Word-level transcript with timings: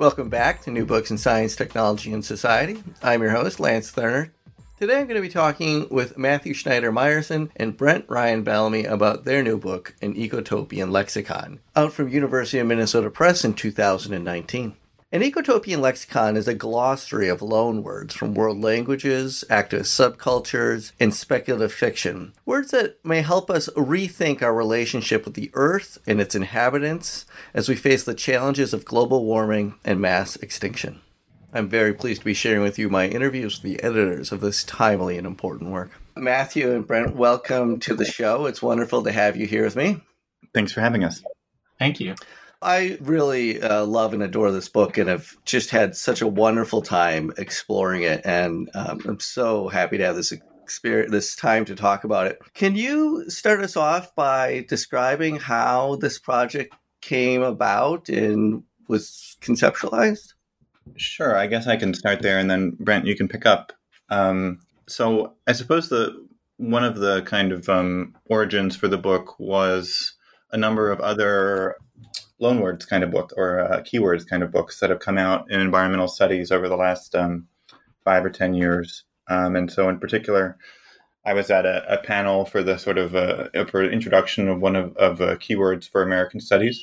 Welcome 0.00 0.30
back 0.30 0.62
to 0.62 0.70
New 0.70 0.86
Books 0.86 1.10
in 1.10 1.18
Science, 1.18 1.54
Technology, 1.54 2.10
and 2.10 2.24
Society. 2.24 2.82
I'm 3.02 3.20
your 3.20 3.32
host, 3.32 3.60
Lance 3.60 3.92
Thurner. 3.92 4.30
Today 4.78 4.98
I'm 4.98 5.06
going 5.06 5.16
to 5.16 5.20
be 5.20 5.28
talking 5.28 5.90
with 5.90 6.16
Matthew 6.16 6.54
Schneider-Mayerson 6.54 7.50
and 7.56 7.76
Brent 7.76 8.06
Ryan 8.08 8.42
Bellamy 8.42 8.86
about 8.86 9.26
their 9.26 9.42
new 9.42 9.58
book, 9.58 9.94
An 10.00 10.14
Ecotopian 10.14 10.90
Lexicon, 10.90 11.60
out 11.76 11.92
from 11.92 12.08
University 12.08 12.58
of 12.60 12.66
Minnesota 12.66 13.10
Press 13.10 13.44
in 13.44 13.52
2019. 13.52 14.74
An 15.12 15.22
ecotopian 15.22 15.80
lexicon 15.80 16.36
is 16.36 16.46
a 16.46 16.54
glossary 16.54 17.28
of 17.28 17.40
loanwords 17.40 18.12
from 18.12 18.32
world 18.32 18.60
languages, 18.60 19.44
activist 19.50 19.90
subcultures, 19.90 20.92
and 21.00 21.12
speculative 21.12 21.72
fiction. 21.72 22.32
Words 22.46 22.70
that 22.70 23.04
may 23.04 23.22
help 23.22 23.50
us 23.50 23.68
rethink 23.70 24.40
our 24.40 24.54
relationship 24.54 25.24
with 25.24 25.34
the 25.34 25.50
Earth 25.54 25.98
and 26.06 26.20
its 26.20 26.36
inhabitants 26.36 27.26
as 27.52 27.68
we 27.68 27.74
face 27.74 28.04
the 28.04 28.14
challenges 28.14 28.72
of 28.72 28.84
global 28.84 29.24
warming 29.24 29.74
and 29.84 30.00
mass 30.00 30.36
extinction. 30.36 31.00
I'm 31.52 31.68
very 31.68 31.92
pleased 31.92 32.20
to 32.20 32.26
be 32.26 32.32
sharing 32.32 32.62
with 32.62 32.78
you 32.78 32.88
my 32.88 33.08
interviews 33.08 33.60
with 33.60 33.64
the 33.64 33.82
editors 33.82 34.30
of 34.30 34.40
this 34.40 34.62
timely 34.62 35.18
and 35.18 35.26
important 35.26 35.72
work. 35.72 35.90
Matthew 36.16 36.70
and 36.70 36.86
Brent, 36.86 37.16
welcome 37.16 37.80
to 37.80 37.96
the 37.96 38.04
show. 38.04 38.46
It's 38.46 38.62
wonderful 38.62 39.02
to 39.02 39.10
have 39.10 39.36
you 39.36 39.48
here 39.48 39.64
with 39.64 39.74
me. 39.74 40.04
Thanks 40.54 40.70
for 40.70 40.82
having 40.82 41.02
us. 41.02 41.20
Thank 41.80 41.98
you. 41.98 42.14
I 42.62 42.98
really 43.00 43.60
uh, 43.62 43.84
love 43.86 44.12
and 44.12 44.22
adore 44.22 44.52
this 44.52 44.68
book, 44.68 44.98
and 44.98 45.08
have 45.08 45.34
just 45.44 45.70
had 45.70 45.96
such 45.96 46.20
a 46.20 46.26
wonderful 46.26 46.82
time 46.82 47.32
exploring 47.38 48.02
it. 48.02 48.20
And 48.24 48.68
um, 48.74 49.00
I'm 49.06 49.20
so 49.20 49.68
happy 49.68 49.96
to 49.98 50.04
have 50.04 50.16
this 50.16 50.32
experience, 50.32 51.10
this 51.10 51.34
time 51.34 51.64
to 51.66 51.74
talk 51.74 52.04
about 52.04 52.26
it. 52.26 52.38
Can 52.54 52.76
you 52.76 53.24
start 53.28 53.60
us 53.60 53.76
off 53.76 54.14
by 54.14 54.66
describing 54.68 55.36
how 55.36 55.96
this 55.96 56.18
project 56.18 56.74
came 57.00 57.42
about 57.42 58.08
and 58.08 58.62
was 58.88 59.38
conceptualized? 59.40 60.34
Sure. 60.96 61.36
I 61.36 61.46
guess 61.46 61.66
I 61.66 61.76
can 61.76 61.94
start 61.94 62.20
there, 62.20 62.38
and 62.38 62.50
then 62.50 62.76
Brent, 62.78 63.06
you 63.06 63.16
can 63.16 63.28
pick 63.28 63.46
up. 63.46 63.72
Um, 64.10 64.58
so 64.86 65.34
I 65.46 65.52
suppose 65.52 65.88
the 65.88 66.26
one 66.58 66.84
of 66.84 66.96
the 66.96 67.22
kind 67.22 67.52
of 67.52 67.70
um, 67.70 68.14
origins 68.26 68.76
for 68.76 68.86
the 68.86 68.98
book 68.98 69.38
was 69.38 70.12
a 70.52 70.58
number 70.58 70.90
of 70.90 71.00
other 71.00 71.76
loanwords 72.40 72.88
kind 72.88 73.04
of 73.04 73.10
book 73.10 73.32
or 73.36 73.60
uh, 73.60 73.80
keywords 73.82 74.26
kind 74.26 74.42
of 74.42 74.50
books 74.50 74.80
that 74.80 74.90
have 74.90 75.00
come 75.00 75.18
out 75.18 75.50
in 75.50 75.60
environmental 75.60 76.08
studies 76.08 76.50
over 76.50 76.68
the 76.68 76.76
last 76.76 77.14
um, 77.14 77.46
five 78.04 78.24
or 78.24 78.30
ten 78.30 78.54
years. 78.54 79.04
Um, 79.28 79.56
and 79.56 79.70
so, 79.70 79.88
in 79.88 79.98
particular, 79.98 80.56
I 81.24 81.34
was 81.34 81.50
at 81.50 81.66
a, 81.66 81.84
a 81.92 81.98
panel 81.98 82.44
for 82.44 82.62
the 82.62 82.78
sort 82.78 82.98
of 82.98 83.14
uh, 83.14 83.48
for 83.66 83.84
introduction 83.84 84.48
of 84.48 84.60
one 84.60 84.74
of, 84.74 84.96
of 84.96 85.20
uh, 85.20 85.36
keywords 85.36 85.88
for 85.88 86.02
American 86.02 86.40
studies, 86.40 86.82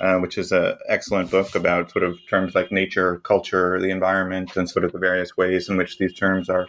uh, 0.00 0.16
which 0.18 0.36
is 0.36 0.52
an 0.52 0.76
excellent 0.88 1.30
book 1.30 1.54
about 1.54 1.92
sort 1.92 2.04
of 2.04 2.18
terms 2.28 2.54
like 2.54 2.72
nature, 2.72 3.20
culture, 3.20 3.80
the 3.80 3.90
environment, 3.90 4.56
and 4.56 4.68
sort 4.68 4.84
of 4.84 4.92
the 4.92 4.98
various 4.98 5.36
ways 5.36 5.68
in 5.68 5.76
which 5.76 5.98
these 5.98 6.12
terms 6.12 6.48
are 6.50 6.66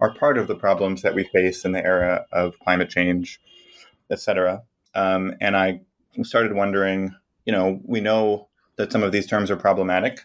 are 0.00 0.14
part 0.14 0.38
of 0.38 0.46
the 0.46 0.54
problems 0.56 1.02
that 1.02 1.14
we 1.14 1.24
face 1.24 1.64
in 1.64 1.72
the 1.72 1.84
era 1.84 2.24
of 2.32 2.58
climate 2.60 2.90
change, 2.90 3.40
et 4.10 4.20
cetera. 4.20 4.62
Um, 4.94 5.34
and 5.40 5.56
I 5.56 5.80
started 6.22 6.52
wondering 6.52 7.14
you 7.44 7.52
know, 7.52 7.80
we 7.84 8.00
know 8.00 8.48
that 8.76 8.92
some 8.92 9.02
of 9.02 9.12
these 9.12 9.26
terms 9.26 9.50
are 9.50 9.56
problematic, 9.56 10.22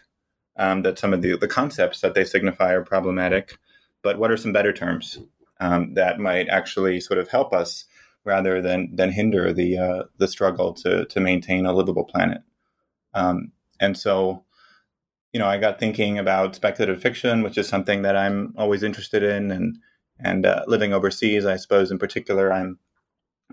um, 0.56 0.82
that 0.82 0.98
some 0.98 1.12
of 1.12 1.22
the, 1.22 1.36
the 1.36 1.48
concepts 1.48 2.00
that 2.00 2.14
they 2.14 2.24
signify 2.24 2.72
are 2.72 2.84
problematic, 2.84 3.58
but 4.02 4.18
what 4.18 4.30
are 4.30 4.36
some 4.36 4.52
better 4.52 4.72
terms 4.72 5.18
um, 5.60 5.94
that 5.94 6.18
might 6.18 6.48
actually 6.48 7.00
sort 7.00 7.18
of 7.18 7.28
help 7.28 7.52
us 7.52 7.84
rather 8.24 8.60
than 8.60 8.94
than 8.94 9.10
hinder 9.10 9.52
the 9.52 9.78
uh, 9.78 10.02
the 10.18 10.28
struggle 10.28 10.72
to 10.74 11.04
to 11.06 11.20
maintain 11.20 11.66
a 11.66 11.72
livable 11.72 12.04
planet? 12.04 12.42
Um, 13.14 13.52
and 13.80 13.96
so, 13.96 14.44
you 15.32 15.40
know, 15.40 15.46
I 15.46 15.58
got 15.58 15.78
thinking 15.78 16.18
about 16.18 16.54
speculative 16.54 17.00
fiction, 17.00 17.42
which 17.42 17.58
is 17.58 17.68
something 17.68 18.02
that 18.02 18.16
I'm 18.16 18.54
always 18.56 18.82
interested 18.82 19.22
in, 19.22 19.50
and 19.50 19.78
and 20.18 20.46
uh, 20.46 20.64
living 20.66 20.92
overseas, 20.92 21.46
I 21.46 21.56
suppose 21.56 21.90
in 21.90 21.98
particular, 21.98 22.52
I'm 22.52 22.78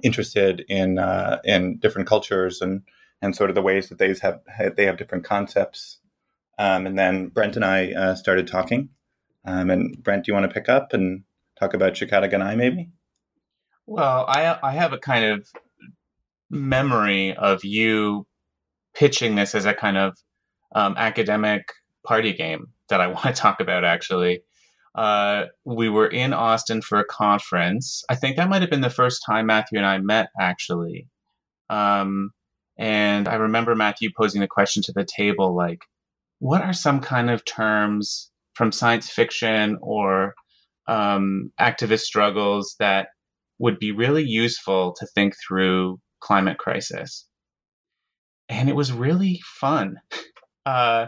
interested 0.03 0.65
in 0.67 0.97
uh, 0.97 1.39
in 1.43 1.77
different 1.77 2.07
cultures 2.07 2.61
and 2.61 2.81
and 3.21 3.35
sort 3.35 3.49
of 3.49 3.55
the 3.55 3.61
ways 3.61 3.89
that 3.89 3.97
they 3.97 4.13
have 4.21 4.41
they 4.75 4.85
have 4.85 4.97
different 4.97 5.23
concepts. 5.23 5.99
Um, 6.59 6.87
and 6.87 6.97
then 6.97 7.27
Brent 7.27 7.55
and 7.55 7.65
I 7.65 7.91
uh, 7.93 8.15
started 8.15 8.47
talking. 8.47 8.89
Um, 9.45 9.69
and 9.69 10.03
Brent, 10.03 10.25
do 10.25 10.31
you 10.31 10.33
want 10.33 10.49
to 10.49 10.53
pick 10.53 10.69
up 10.69 10.93
and 10.93 11.23
talk 11.59 11.73
about 11.73 11.93
Shikata 11.93 12.29
ga 12.29 12.37
nai 12.37 12.55
maybe? 12.55 12.89
Well, 13.85 14.25
I 14.27 14.57
I 14.61 14.71
have 14.73 14.93
a 14.93 14.97
kind 14.97 15.25
of 15.25 15.47
memory 16.49 17.35
of 17.35 17.63
you 17.63 18.25
pitching 18.93 19.35
this 19.35 19.55
as 19.55 19.65
a 19.65 19.73
kind 19.73 19.97
of 19.97 20.17
um, 20.73 20.95
academic 20.97 21.71
party 22.05 22.33
game 22.33 22.67
that 22.89 23.01
I 23.01 23.07
want 23.15 23.25
to 23.25 23.33
talk 23.33 23.59
about 23.59 23.83
actually. 23.83 24.41
Uh, 24.95 25.45
we 25.63 25.89
were 25.89 26.07
in 26.07 26.33
Austin 26.33 26.81
for 26.81 26.97
a 26.97 27.05
conference. 27.05 28.03
I 28.09 28.15
think 28.15 28.37
that 28.37 28.49
might 28.49 28.61
have 28.61 28.71
been 28.71 28.81
the 28.81 28.89
first 28.89 29.23
time 29.23 29.45
Matthew 29.45 29.77
and 29.77 29.85
I 29.85 29.99
met 29.99 30.29
actually. 30.39 31.07
Um, 31.69 32.31
and 32.77 33.27
I 33.27 33.35
remember 33.35 33.75
Matthew 33.75 34.09
posing 34.15 34.41
the 34.41 34.47
question 34.47 34.83
to 34.83 34.91
the 34.91 35.05
table 35.05 35.55
like, 35.55 35.79
what 36.39 36.61
are 36.61 36.73
some 36.73 37.01
kind 37.01 37.29
of 37.29 37.43
terms 37.45 38.29
from 38.53 38.71
science 38.71 39.09
fiction 39.09 39.77
or 39.81 40.35
um, 40.87 41.51
activist 41.59 42.01
struggles 42.01 42.75
that 42.79 43.09
would 43.59 43.79
be 43.79 43.91
really 43.91 44.23
useful 44.23 44.93
to 44.99 45.07
think 45.07 45.33
through 45.35 45.99
climate 46.19 46.57
crisis? 46.57 47.27
And 48.49 48.69
it 48.69 48.75
was 48.75 48.91
really 48.91 49.41
fun. 49.59 49.97
Uh, 50.65 51.07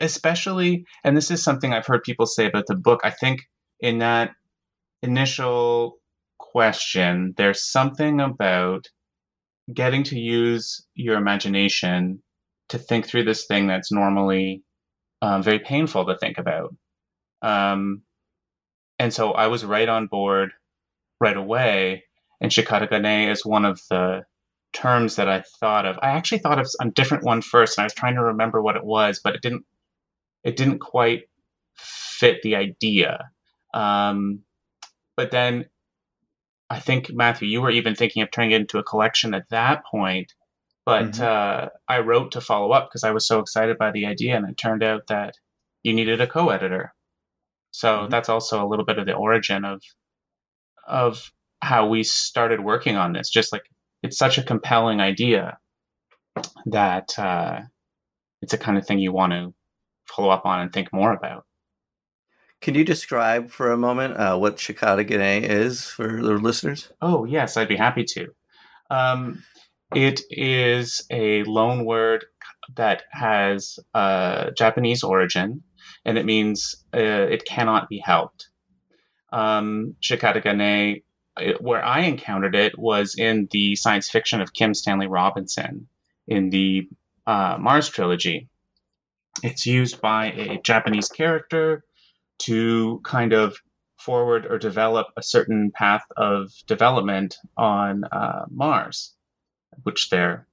especially, 0.00 0.84
and 1.02 1.16
this 1.16 1.32
is 1.32 1.42
something 1.42 1.72
I've 1.72 1.84
heard 1.84 2.04
people 2.04 2.26
say 2.26 2.46
about 2.46 2.66
the 2.68 2.76
book. 2.76 3.00
I 3.02 3.10
think 3.10 3.40
in 3.80 3.98
that 3.98 4.30
initial 5.02 5.98
question, 6.38 7.34
there's 7.36 7.68
something 7.68 8.20
about 8.20 8.86
getting 9.72 10.04
to 10.04 10.18
use 10.18 10.84
your 10.94 11.16
imagination 11.16 12.22
to 12.70 12.78
think 12.78 13.06
through 13.06 13.24
this 13.24 13.46
thing 13.46 13.66
that's 13.66 13.92
normally 13.92 14.62
um, 15.20 15.42
very 15.42 15.58
painful 15.58 16.06
to 16.06 16.16
think 16.16 16.38
about. 16.38 16.74
Um, 17.42 18.02
and 18.98 19.12
so 19.12 19.32
I 19.32 19.48
was 19.48 19.64
right 19.64 19.88
on 19.88 20.06
board 20.06 20.52
right 21.20 21.36
away. 21.36 22.04
And 22.40 22.50
Shikata 22.50 22.90
ga 22.90 22.98
nai 22.98 23.30
is 23.30 23.46
one 23.46 23.64
of 23.64 23.80
the 23.88 24.24
terms 24.72 25.16
that 25.16 25.28
I 25.28 25.44
thought 25.60 25.86
of. 25.86 25.98
I 26.02 26.10
actually 26.10 26.38
thought 26.38 26.58
of 26.58 26.66
a 26.80 26.90
different 26.90 27.24
one 27.24 27.42
first, 27.42 27.78
and 27.78 27.82
I 27.82 27.86
was 27.86 27.94
trying 27.94 28.16
to 28.16 28.24
remember 28.24 28.60
what 28.60 28.76
it 28.76 28.84
was, 28.84 29.20
but 29.22 29.34
it 29.34 29.42
didn't. 29.42 29.64
It 30.42 30.56
didn't 30.56 30.80
quite 30.80 31.28
fit 31.76 32.42
the 32.42 32.56
idea. 32.56 33.30
Um, 33.72 34.40
but 35.16 35.30
then 35.30 35.66
I 36.72 36.80
think 36.80 37.12
Matthew, 37.12 37.48
you 37.48 37.60
were 37.60 37.70
even 37.70 37.94
thinking 37.94 38.22
of 38.22 38.30
turning 38.30 38.52
it 38.52 38.62
into 38.62 38.78
a 38.78 38.82
collection 38.82 39.34
at 39.34 39.48
that 39.50 39.84
point. 39.84 40.32
But 40.86 41.12
mm-hmm. 41.12 41.22
uh, 41.22 41.68
I 41.86 42.00
wrote 42.00 42.32
to 42.32 42.40
follow 42.40 42.72
up 42.72 42.88
because 42.88 43.04
I 43.04 43.10
was 43.10 43.26
so 43.26 43.40
excited 43.40 43.76
by 43.76 43.90
the 43.92 44.06
idea, 44.06 44.36
and 44.36 44.48
it 44.48 44.56
turned 44.56 44.82
out 44.82 45.06
that 45.08 45.34
you 45.82 45.92
needed 45.92 46.20
a 46.20 46.26
co-editor. 46.26 46.94
So 47.72 47.88
mm-hmm. 47.88 48.10
that's 48.10 48.30
also 48.30 48.64
a 48.64 48.66
little 48.66 48.86
bit 48.86 48.98
of 48.98 49.06
the 49.06 49.12
origin 49.12 49.64
of 49.64 49.82
of 50.88 51.30
how 51.60 51.88
we 51.88 52.02
started 52.02 52.60
working 52.60 52.96
on 52.96 53.12
this. 53.12 53.28
Just 53.28 53.52
like 53.52 53.64
it's 54.02 54.18
such 54.18 54.38
a 54.38 54.42
compelling 54.42 55.00
idea 55.00 55.58
that 56.66 57.16
uh, 57.18 57.60
it's 58.40 58.54
a 58.54 58.58
kind 58.58 58.78
of 58.78 58.86
thing 58.86 58.98
you 58.98 59.12
want 59.12 59.32
to 59.34 59.54
follow 60.08 60.30
up 60.30 60.46
on 60.46 60.60
and 60.60 60.72
think 60.72 60.92
more 60.92 61.12
about. 61.12 61.44
Can 62.62 62.76
you 62.76 62.84
describe 62.84 63.50
for 63.50 63.72
a 63.72 63.76
moment 63.76 64.16
uh, 64.16 64.38
what 64.38 64.56
Shikata 64.56 65.04
is 65.42 65.84
for 65.84 66.22
the 66.22 66.34
listeners? 66.34 66.90
Oh, 67.02 67.24
yes, 67.24 67.56
I'd 67.56 67.66
be 67.66 67.76
happy 67.76 68.04
to. 68.04 68.28
Um, 68.88 69.42
it 69.92 70.20
is 70.30 71.04
a 71.10 71.42
loan 71.42 71.84
word 71.84 72.24
that 72.76 73.02
has 73.10 73.80
a 73.94 74.52
Japanese 74.56 75.02
origin, 75.02 75.64
and 76.04 76.16
it 76.16 76.24
means 76.24 76.76
uh, 76.94 77.00
it 77.00 77.44
cannot 77.44 77.88
be 77.88 77.98
helped. 77.98 78.48
Um, 79.32 79.96
where 81.60 81.84
I 81.84 82.00
encountered 82.00 82.54
it 82.54 82.78
was 82.78 83.16
in 83.18 83.48
the 83.50 83.74
science 83.74 84.08
fiction 84.08 84.40
of 84.40 84.52
Kim 84.52 84.72
Stanley 84.72 85.08
Robinson 85.08 85.88
in 86.28 86.50
the 86.50 86.88
uh, 87.26 87.56
Mars 87.58 87.88
trilogy. 87.88 88.48
It's 89.42 89.66
used 89.66 90.00
by 90.00 90.26
a 90.26 90.60
Japanese 90.62 91.08
character 91.08 91.82
to 92.42 93.00
kind 93.04 93.32
of 93.32 93.56
forward 93.98 94.46
or 94.46 94.58
develop 94.58 95.08
a 95.16 95.22
certain 95.22 95.70
path 95.74 96.02
of 96.16 96.50
development 96.66 97.36
on 97.56 98.04
uh, 98.04 98.44
Mars, 98.50 99.14
which 99.84 100.10
they're 100.10 100.46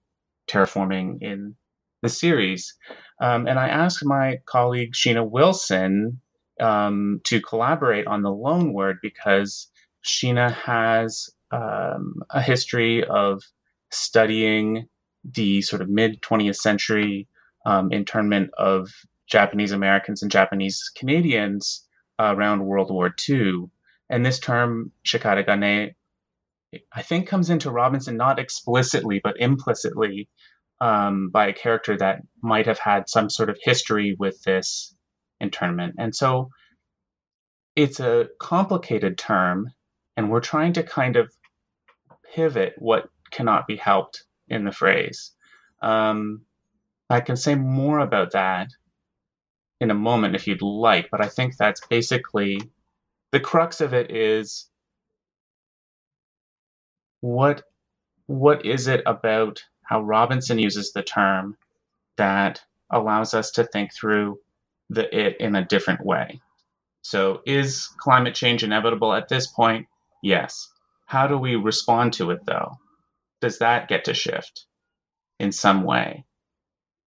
terraforming 0.47 1.21
in 1.21 1.55
the 2.01 2.09
series. 2.09 2.75
Um, 3.21 3.47
and 3.47 3.59
I 3.59 3.67
asked 3.67 4.05
my 4.05 4.39
colleague 4.45 4.93
Sheena 4.93 5.27
Wilson 5.27 6.21
um, 6.59 7.21
to 7.25 7.41
collaborate 7.41 8.07
on 8.07 8.21
the 8.21 8.31
loan 8.31 8.73
word 8.73 8.97
because 9.01 9.67
Sheena 10.05 10.53
has 10.53 11.29
um, 11.51 12.15
a 12.29 12.41
history 12.41 13.03
of 13.03 13.41
studying 13.91 14.87
the 15.23 15.61
sort 15.61 15.81
of 15.81 15.89
mid 15.89 16.21
20th 16.21 16.57
century 16.57 17.27
um, 17.65 17.91
internment 17.91 18.51
of 18.57 18.89
Japanese 19.29 19.71
Americans 19.71 20.21
and 20.21 20.31
Japanese 20.31 20.91
Canadians 20.95 21.87
uh, 22.19 22.33
around 22.35 22.65
World 22.65 22.91
War 22.91 23.13
II. 23.29 23.65
And 24.09 24.25
this 24.25 24.39
term, 24.39 24.91
shikata 25.05 25.45
ga 25.45 25.55
nai, 25.55 25.95
I 26.91 27.01
think 27.01 27.27
comes 27.27 27.49
into 27.49 27.71
Robinson 27.71 28.17
not 28.17 28.39
explicitly, 28.39 29.21
but 29.23 29.39
implicitly 29.39 30.29
um, 30.81 31.29
by 31.29 31.47
a 31.47 31.53
character 31.53 31.97
that 31.97 32.21
might 32.41 32.65
have 32.67 32.79
had 32.79 33.09
some 33.09 33.29
sort 33.29 33.49
of 33.49 33.57
history 33.61 34.15
with 34.17 34.41
this 34.43 34.95
internment. 35.39 35.95
And 35.97 36.15
so 36.15 36.49
it's 37.75 37.99
a 37.99 38.27
complicated 38.39 39.17
term, 39.17 39.71
and 40.17 40.29
we're 40.29 40.41
trying 40.41 40.73
to 40.73 40.83
kind 40.83 41.15
of 41.15 41.31
pivot 42.33 42.73
what 42.77 43.09
cannot 43.31 43.67
be 43.67 43.75
helped 43.75 44.23
in 44.47 44.65
the 44.65 44.71
phrase. 44.71 45.31
Um, 45.81 46.41
I 47.09 47.21
can 47.21 47.37
say 47.37 47.55
more 47.55 47.99
about 47.99 48.31
that 48.31 48.69
in 49.79 49.91
a 49.91 49.95
moment 49.95 50.35
if 50.35 50.47
you'd 50.47 50.61
like, 50.61 51.09
but 51.09 51.21
I 51.21 51.27
think 51.27 51.55
that's 51.55 51.85
basically 51.87 52.61
the 53.31 53.39
crux 53.39 53.81
of 53.81 53.93
it 53.93 54.11
is 54.11 54.69
what 57.21 57.63
what 58.27 58.65
is 58.65 58.87
it 58.87 59.01
about 59.05 59.63
how 59.83 60.01
Robinson 60.01 60.59
uses 60.59 60.93
the 60.93 61.01
term 61.01 61.57
that 62.17 62.61
allows 62.91 63.33
us 63.33 63.51
to 63.51 63.63
think 63.63 63.93
through 63.93 64.39
the 64.89 65.15
it 65.17 65.37
in 65.39 65.55
a 65.55 65.65
different 65.65 66.05
way. 66.05 66.41
So, 67.01 67.41
is 67.45 67.87
climate 67.97 68.35
change 68.35 68.63
inevitable 68.63 69.13
at 69.13 69.29
this 69.29 69.47
point? 69.47 69.87
Yes. 70.21 70.69
How 71.05 71.27
do 71.27 71.37
we 71.37 71.55
respond 71.55 72.13
to 72.13 72.31
it, 72.31 72.45
though? 72.45 72.77
Does 73.41 73.59
that 73.59 73.87
get 73.87 74.05
to 74.05 74.13
shift 74.13 74.65
in 75.39 75.51
some 75.51 75.83
way? 75.83 76.25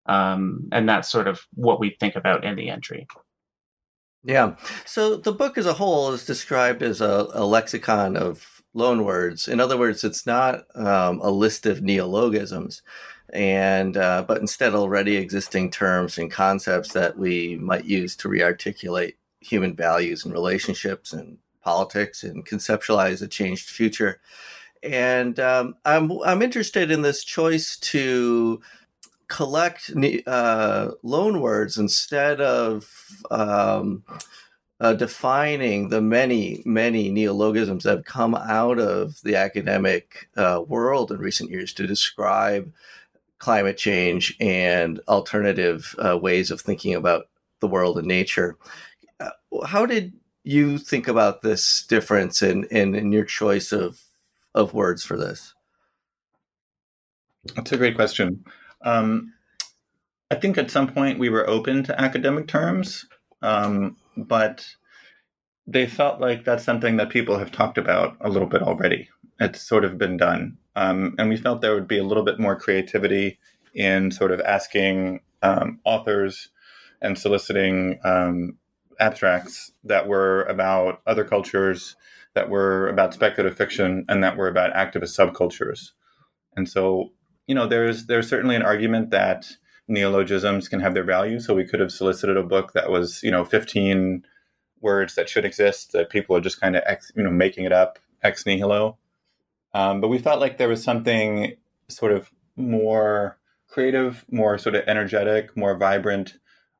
Um, 0.06 0.68
and 0.72 0.88
that's 0.88 1.10
sort 1.10 1.28
of 1.28 1.40
what 1.54 1.80
we 1.80 1.96
think 2.00 2.16
about 2.16 2.44
in 2.44 2.56
the 2.56 2.70
entry. 2.70 3.06
Yeah. 4.24 4.54
So 4.84 5.16
the 5.16 5.32
book 5.32 5.58
as 5.58 5.66
a 5.66 5.72
whole 5.72 6.12
is 6.12 6.24
described 6.24 6.82
as 6.82 7.00
a, 7.00 7.28
a 7.32 7.44
lexicon 7.44 8.16
of 8.16 8.62
loan 8.74 9.04
words. 9.04 9.48
In 9.48 9.60
other 9.60 9.76
words, 9.76 10.04
it's 10.04 10.26
not 10.26 10.64
um, 10.76 11.20
a 11.20 11.30
list 11.30 11.66
of 11.66 11.82
neologisms, 11.82 12.82
and 13.32 13.96
uh, 13.96 14.24
but 14.26 14.40
instead 14.40 14.74
already 14.74 15.16
existing 15.16 15.70
terms 15.70 16.18
and 16.18 16.30
concepts 16.30 16.92
that 16.92 17.18
we 17.18 17.56
might 17.56 17.84
use 17.84 18.14
to 18.16 18.28
rearticulate 18.28 19.14
human 19.40 19.74
values 19.74 20.24
and 20.24 20.32
relationships 20.32 21.12
and 21.12 21.38
politics 21.62 22.22
and 22.22 22.46
conceptualize 22.46 23.22
a 23.22 23.28
changed 23.28 23.68
future. 23.68 24.20
And 24.82 25.38
um, 25.40 25.74
I'm 25.84 26.12
I'm 26.24 26.42
interested 26.42 26.90
in 26.90 27.02
this 27.02 27.24
choice 27.24 27.76
to 27.78 28.60
collect 29.32 29.90
uh, 30.26 30.90
loan 31.02 31.40
words 31.40 31.78
instead 31.78 32.38
of 32.42 32.86
um, 33.30 34.04
uh, 34.78 34.92
defining 34.92 35.88
the 35.88 36.02
many, 36.02 36.62
many 36.66 37.10
neologisms 37.10 37.84
that 37.84 37.96
have 37.96 38.04
come 38.04 38.34
out 38.34 38.78
of 38.78 39.18
the 39.22 39.34
academic 39.34 40.28
uh, 40.36 40.60
world 40.68 41.10
in 41.10 41.18
recent 41.18 41.50
years 41.50 41.72
to 41.72 41.86
describe 41.86 42.70
climate 43.38 43.78
change 43.78 44.36
and 44.38 45.00
alternative 45.08 45.94
uh, 45.98 46.18
ways 46.18 46.50
of 46.50 46.60
thinking 46.60 46.94
about 46.94 47.28
the 47.60 47.68
world 47.68 47.96
and 47.96 48.06
nature. 48.06 48.58
Uh, 49.18 49.30
how 49.64 49.86
did 49.86 50.12
you 50.44 50.76
think 50.76 51.08
about 51.08 51.40
this 51.40 51.86
difference 51.86 52.42
in, 52.42 52.64
in, 52.64 52.94
in 52.94 53.12
your 53.12 53.24
choice 53.24 53.72
of, 53.72 53.98
of 54.54 54.74
words 54.74 55.02
for 55.02 55.16
this? 55.16 55.54
That's 57.56 57.72
a 57.72 57.78
great 57.78 57.96
question. 57.96 58.44
Um, 58.84 59.32
I 60.30 60.34
think 60.36 60.56
at 60.58 60.70
some 60.70 60.92
point 60.92 61.18
we 61.18 61.28
were 61.28 61.48
open 61.48 61.82
to 61.84 62.00
academic 62.00 62.48
terms, 62.48 63.06
um, 63.42 63.96
but 64.16 64.66
they 65.66 65.86
felt 65.86 66.20
like 66.20 66.44
that's 66.44 66.64
something 66.64 66.96
that 66.96 67.10
people 67.10 67.38
have 67.38 67.52
talked 67.52 67.78
about 67.78 68.16
a 68.20 68.28
little 68.28 68.48
bit 68.48 68.62
already. 68.62 69.08
It's 69.40 69.60
sort 69.60 69.84
of 69.84 69.98
been 69.98 70.16
done. 70.16 70.58
Um, 70.74 71.14
and 71.18 71.28
we 71.28 71.36
felt 71.36 71.60
there 71.60 71.74
would 71.74 71.88
be 71.88 71.98
a 71.98 72.04
little 72.04 72.24
bit 72.24 72.40
more 72.40 72.58
creativity 72.58 73.38
in 73.74 74.10
sort 74.10 74.32
of 74.32 74.40
asking 74.40 75.20
um, 75.42 75.80
authors 75.84 76.48
and 77.00 77.18
soliciting 77.18 77.98
um, 78.04 78.56
abstracts 79.00 79.72
that 79.84 80.06
were 80.06 80.44
about 80.44 81.02
other 81.06 81.24
cultures, 81.24 81.96
that 82.34 82.48
were 82.48 82.88
about 82.88 83.12
speculative 83.12 83.56
fiction, 83.56 84.04
and 84.08 84.22
that 84.24 84.36
were 84.36 84.48
about 84.48 84.72
activist 84.72 85.18
subcultures. 85.18 85.90
And 86.56 86.68
so 86.68 87.10
you 87.46 87.54
know, 87.54 87.66
there's 87.66 88.06
there's 88.06 88.28
certainly 88.28 88.56
an 88.56 88.62
argument 88.62 89.10
that 89.10 89.46
neologisms 89.88 90.68
can 90.68 90.80
have 90.80 90.94
their 90.94 91.04
value. 91.04 91.40
So 91.40 91.54
we 91.54 91.66
could 91.66 91.80
have 91.80 91.92
solicited 91.92 92.36
a 92.36 92.42
book 92.42 92.72
that 92.72 92.90
was, 92.90 93.22
you 93.22 93.30
know, 93.30 93.44
15 93.44 94.24
words 94.80 95.14
that 95.14 95.28
should 95.28 95.44
exist 95.44 95.92
that 95.92 96.10
people 96.10 96.36
are 96.36 96.40
just 96.40 96.60
kind 96.60 96.76
of, 96.76 96.82
ex, 96.86 97.12
you 97.14 97.22
know, 97.22 97.30
making 97.30 97.64
it 97.64 97.72
up 97.72 97.98
ex 98.22 98.46
nihilo. 98.46 98.98
Um, 99.74 100.00
but 100.00 100.08
we 100.08 100.18
felt 100.18 100.40
like 100.40 100.58
there 100.58 100.68
was 100.68 100.82
something 100.82 101.54
sort 101.88 102.12
of 102.12 102.30
more 102.56 103.38
creative, 103.68 104.24
more 104.30 104.58
sort 104.58 104.74
of 104.74 104.84
energetic, 104.86 105.56
more 105.56 105.76
vibrant 105.76 106.34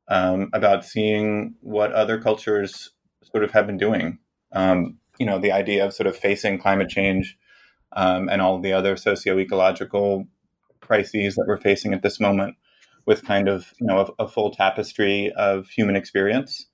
um, 0.08 0.50
about 0.52 0.84
seeing 0.84 1.54
what 1.60 1.92
other 1.92 2.20
cultures 2.20 2.90
sort 3.30 3.44
of 3.44 3.50
have 3.52 3.66
been 3.66 3.78
doing. 3.78 4.18
Um, 4.52 4.98
you 5.18 5.26
know, 5.26 5.38
the 5.38 5.52
idea 5.52 5.84
of 5.86 5.94
sort 5.94 6.06
of 6.06 6.16
facing 6.16 6.58
climate 6.58 6.88
change 6.88 7.38
um, 7.92 8.28
and 8.28 8.42
all 8.42 8.60
the 8.60 8.72
other 8.72 8.96
socio-ecological 8.96 10.26
crises 10.82 11.36
that 11.36 11.46
we're 11.46 11.60
facing 11.60 11.94
at 11.94 12.02
this 12.02 12.20
moment 12.20 12.56
with 13.06 13.24
kind 13.24 13.48
of 13.48 13.72
you 13.80 13.86
know 13.86 14.14
a, 14.18 14.24
a 14.24 14.28
full 14.28 14.50
tapestry 14.50 15.32
of 15.32 15.68
human 15.68 15.96
experience 15.96 16.66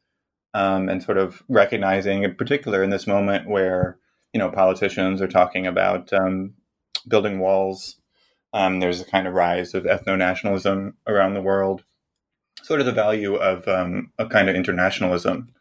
um, 0.55 0.89
and 0.89 1.03
sort 1.03 1.19
of 1.19 1.43
recognizing 1.49 2.25
in 2.25 2.35
particular 2.35 2.83
in 2.83 2.91
this 2.91 3.07
moment 3.07 3.49
where 3.49 3.99
you 4.33 4.39
know 4.39 4.51
politicians 4.51 5.23
are 5.23 5.29
talking 5.29 5.67
about 5.67 6.13
um, 6.13 6.55
building 7.07 7.39
walls 7.39 7.97
um, 8.53 8.81
there's 8.81 9.01
a 9.01 9.05
kind 9.05 9.27
of 9.27 9.35
rise 9.35 9.75
of 9.75 9.85
ethno-nationalism 9.85 10.95
around 11.07 11.35
the 11.35 11.43
world 11.43 11.85
sort 12.63 12.81
of 12.81 12.87
the 12.87 12.93
value 12.93 13.37
of 13.37 13.69
um, 13.69 14.13
a 14.19 14.27
kind 14.27 14.49
of 14.49 14.57
internationalism 14.57 15.53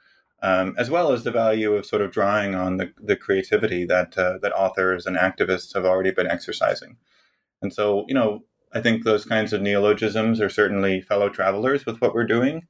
um, 0.44 0.76
as 0.78 0.90
well 0.90 1.12
as 1.12 1.24
the 1.24 1.32
value 1.32 1.74
of 1.74 1.86
sort 1.86 2.02
of 2.02 2.12
drawing 2.12 2.54
on 2.54 2.78
the, 2.78 2.94
the 3.02 3.16
creativity 3.16 3.86
that 3.86 4.18
uh, 4.18 4.38
that 4.42 4.54
authors 4.54 5.06
and 5.06 5.18
activists 5.18 5.74
have 5.74 5.86
already 5.86 6.12
been 6.12 6.28
exercising 6.28 6.98
and 7.62 7.74
so, 7.74 8.06
you 8.08 8.14
know, 8.14 8.44
I 8.74 8.82
think 8.82 9.04
those 9.04 9.26
kinds 9.26 9.54
of 9.54 9.62
neologisms 9.62 10.42
are 10.42 10.50
certainly 10.50 11.02
fellow 11.02 11.30
travelers 11.30 11.86
with 11.86 12.00
what 12.02 12.14
we're 12.14 12.28
doing. 12.28 12.68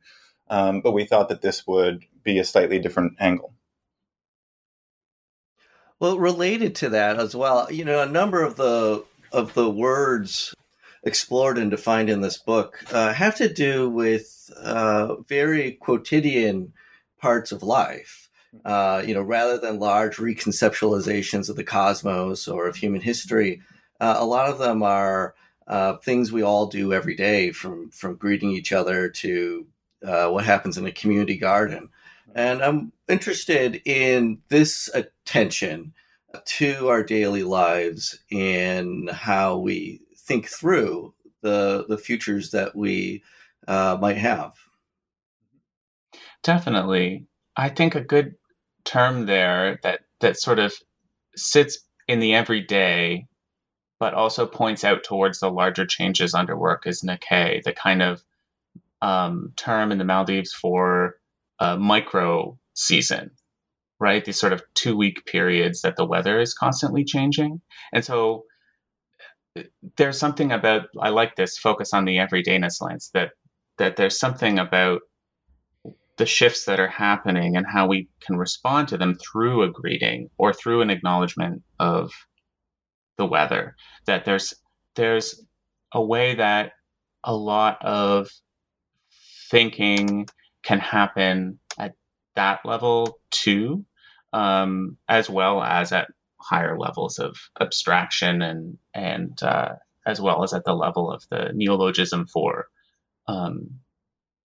Um, 0.49 0.81
but 0.81 0.93
we 0.93 1.05
thought 1.05 1.29
that 1.29 1.41
this 1.41 1.67
would 1.67 2.05
be 2.23 2.39
a 2.39 2.45
slightly 2.45 2.79
different 2.79 3.13
angle. 3.19 3.53
Well, 5.99 6.19
related 6.19 6.75
to 6.75 6.89
that 6.89 7.19
as 7.19 7.35
well, 7.35 7.71
you 7.71 7.83
know, 7.83 8.01
a 8.01 8.05
number 8.05 8.43
of 8.43 8.55
the 8.55 9.03
of 9.31 9.53
the 9.55 9.69
words 9.69 10.53
explored 11.03 11.57
and 11.57 11.69
defined 11.69 12.09
in 12.09 12.21
this 12.21 12.37
book 12.37 12.83
uh, 12.93 13.13
have 13.13 13.35
to 13.37 13.51
do 13.51 13.89
with 13.89 14.49
uh, 14.57 15.15
very 15.27 15.73
quotidian 15.73 16.71
parts 17.19 17.51
of 17.51 17.63
life. 17.63 18.29
Uh, 18.63 19.03
you 19.05 19.13
know, 19.13 19.21
rather 19.21 19.57
than 19.57 19.79
large 19.79 20.17
reconceptualizations 20.17 21.49
of 21.49 21.55
the 21.57 21.63
cosmos 21.63 22.47
or 22.47 22.67
of 22.67 22.77
human 22.77 23.01
history, 23.01 23.61
uh, 23.99 24.15
a 24.17 24.25
lot 24.25 24.49
of 24.49 24.59
them 24.59 24.83
are 24.83 25.35
uh, 25.67 25.97
things 25.97 26.31
we 26.31 26.43
all 26.43 26.67
do 26.67 26.93
every 26.93 27.15
day, 27.15 27.51
from 27.51 27.89
from 27.89 28.15
greeting 28.15 28.51
each 28.51 28.71
other 28.71 29.09
to 29.09 29.67
uh, 30.05 30.29
what 30.29 30.45
happens 30.45 30.77
in 30.77 30.85
a 30.85 30.91
community 30.91 31.37
garden. 31.37 31.89
And 32.35 32.61
I'm 32.61 32.91
interested 33.07 33.81
in 33.85 34.39
this 34.49 34.89
attention 34.93 35.93
to 36.45 36.89
our 36.89 37.03
daily 37.03 37.43
lives 37.43 38.19
and 38.31 39.09
how 39.09 39.57
we 39.57 40.01
think 40.15 40.47
through 40.47 41.13
the 41.41 41.85
the 41.87 41.97
futures 41.97 42.51
that 42.51 42.75
we 42.75 43.23
uh, 43.67 43.97
might 43.99 44.17
have. 44.17 44.53
Definitely, 46.43 47.25
I 47.55 47.69
think 47.69 47.95
a 47.95 48.01
good 48.01 48.35
term 48.85 49.25
there 49.25 49.79
that 49.83 50.01
that 50.19 50.39
sort 50.39 50.59
of 50.59 50.73
sits 51.35 51.79
in 52.07 52.19
the 52.19 52.33
everyday 52.33 53.27
but 53.99 54.13
also 54.13 54.45
points 54.45 54.83
out 54.83 55.03
towards 55.03 55.39
the 55.39 55.49
larger 55.49 55.85
changes 55.85 56.33
under 56.33 56.57
work 56.57 56.85
is 56.85 57.03
Nakaiy, 57.03 57.63
the 57.63 57.73
kind 57.73 58.01
of 58.01 58.21
um, 59.01 59.53
term 59.55 59.91
in 59.91 59.97
the 59.97 60.05
Maldives 60.05 60.53
for 60.53 61.15
a 61.59 61.77
micro 61.77 62.57
season, 62.73 63.31
right? 63.99 64.23
These 64.23 64.39
sort 64.39 64.53
of 64.53 64.61
two 64.75 64.95
week 64.95 65.25
periods 65.25 65.81
that 65.81 65.95
the 65.95 66.05
weather 66.05 66.39
is 66.39 66.53
constantly 66.53 67.03
changing. 67.03 67.61
And 67.93 68.05
so 68.05 68.45
there's 69.97 70.19
something 70.19 70.51
about, 70.51 70.89
I 70.99 71.09
like 71.09 71.35
this 71.35 71.57
focus 71.57 71.93
on 71.93 72.05
the 72.05 72.17
everydayness 72.17 72.81
lens 72.81 73.09
that, 73.13 73.31
that 73.79 73.95
there's 73.95 74.19
something 74.19 74.59
about 74.59 75.01
the 76.17 76.25
shifts 76.25 76.65
that 76.65 76.79
are 76.79 76.87
happening 76.87 77.55
and 77.55 77.65
how 77.65 77.87
we 77.87 78.09
can 78.21 78.37
respond 78.37 78.87
to 78.87 78.97
them 78.97 79.15
through 79.15 79.63
a 79.63 79.71
greeting 79.71 80.29
or 80.37 80.53
through 80.53 80.81
an 80.81 80.89
acknowledgement 80.89 81.63
of 81.79 82.11
the 83.17 83.25
weather 83.25 83.75
that 84.05 84.25
there's 84.25 84.53
there's 84.95 85.43
a 85.93 86.01
way 86.01 86.35
that 86.35 86.73
a 87.23 87.35
lot 87.35 87.83
of 87.83 88.29
thinking 89.49 90.27
can 90.63 90.79
happen 90.79 91.59
at 91.77 91.93
that 92.35 92.59
level 92.65 93.19
too 93.31 93.85
um, 94.33 94.97
as 95.07 95.29
well 95.29 95.61
as 95.61 95.91
at 95.91 96.07
higher 96.39 96.77
levels 96.77 97.19
of 97.19 97.37
abstraction 97.59 98.41
and 98.41 98.77
and 98.93 99.41
uh, 99.43 99.75
as 100.05 100.21
well 100.21 100.43
as 100.43 100.53
at 100.53 100.63
the 100.65 100.73
level 100.73 101.11
of 101.11 101.23
the 101.29 101.51
neologism 101.53 102.27
for 102.27 102.67
um, 103.27 103.69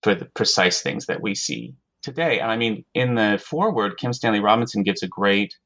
for 0.02 0.14
the 0.14 0.24
precise 0.26 0.82
things 0.82 1.06
that 1.06 1.20
we 1.22 1.34
see 1.34 1.74
today. 2.02 2.40
And 2.40 2.50
I 2.50 2.56
mean, 2.56 2.84
in 2.94 3.14
the 3.14 3.42
foreword, 3.44 3.96
Kim 3.96 4.12
Stanley 4.12 4.40
Robinson 4.40 4.82
gives 4.82 5.02
a 5.02 5.08
great 5.08 5.56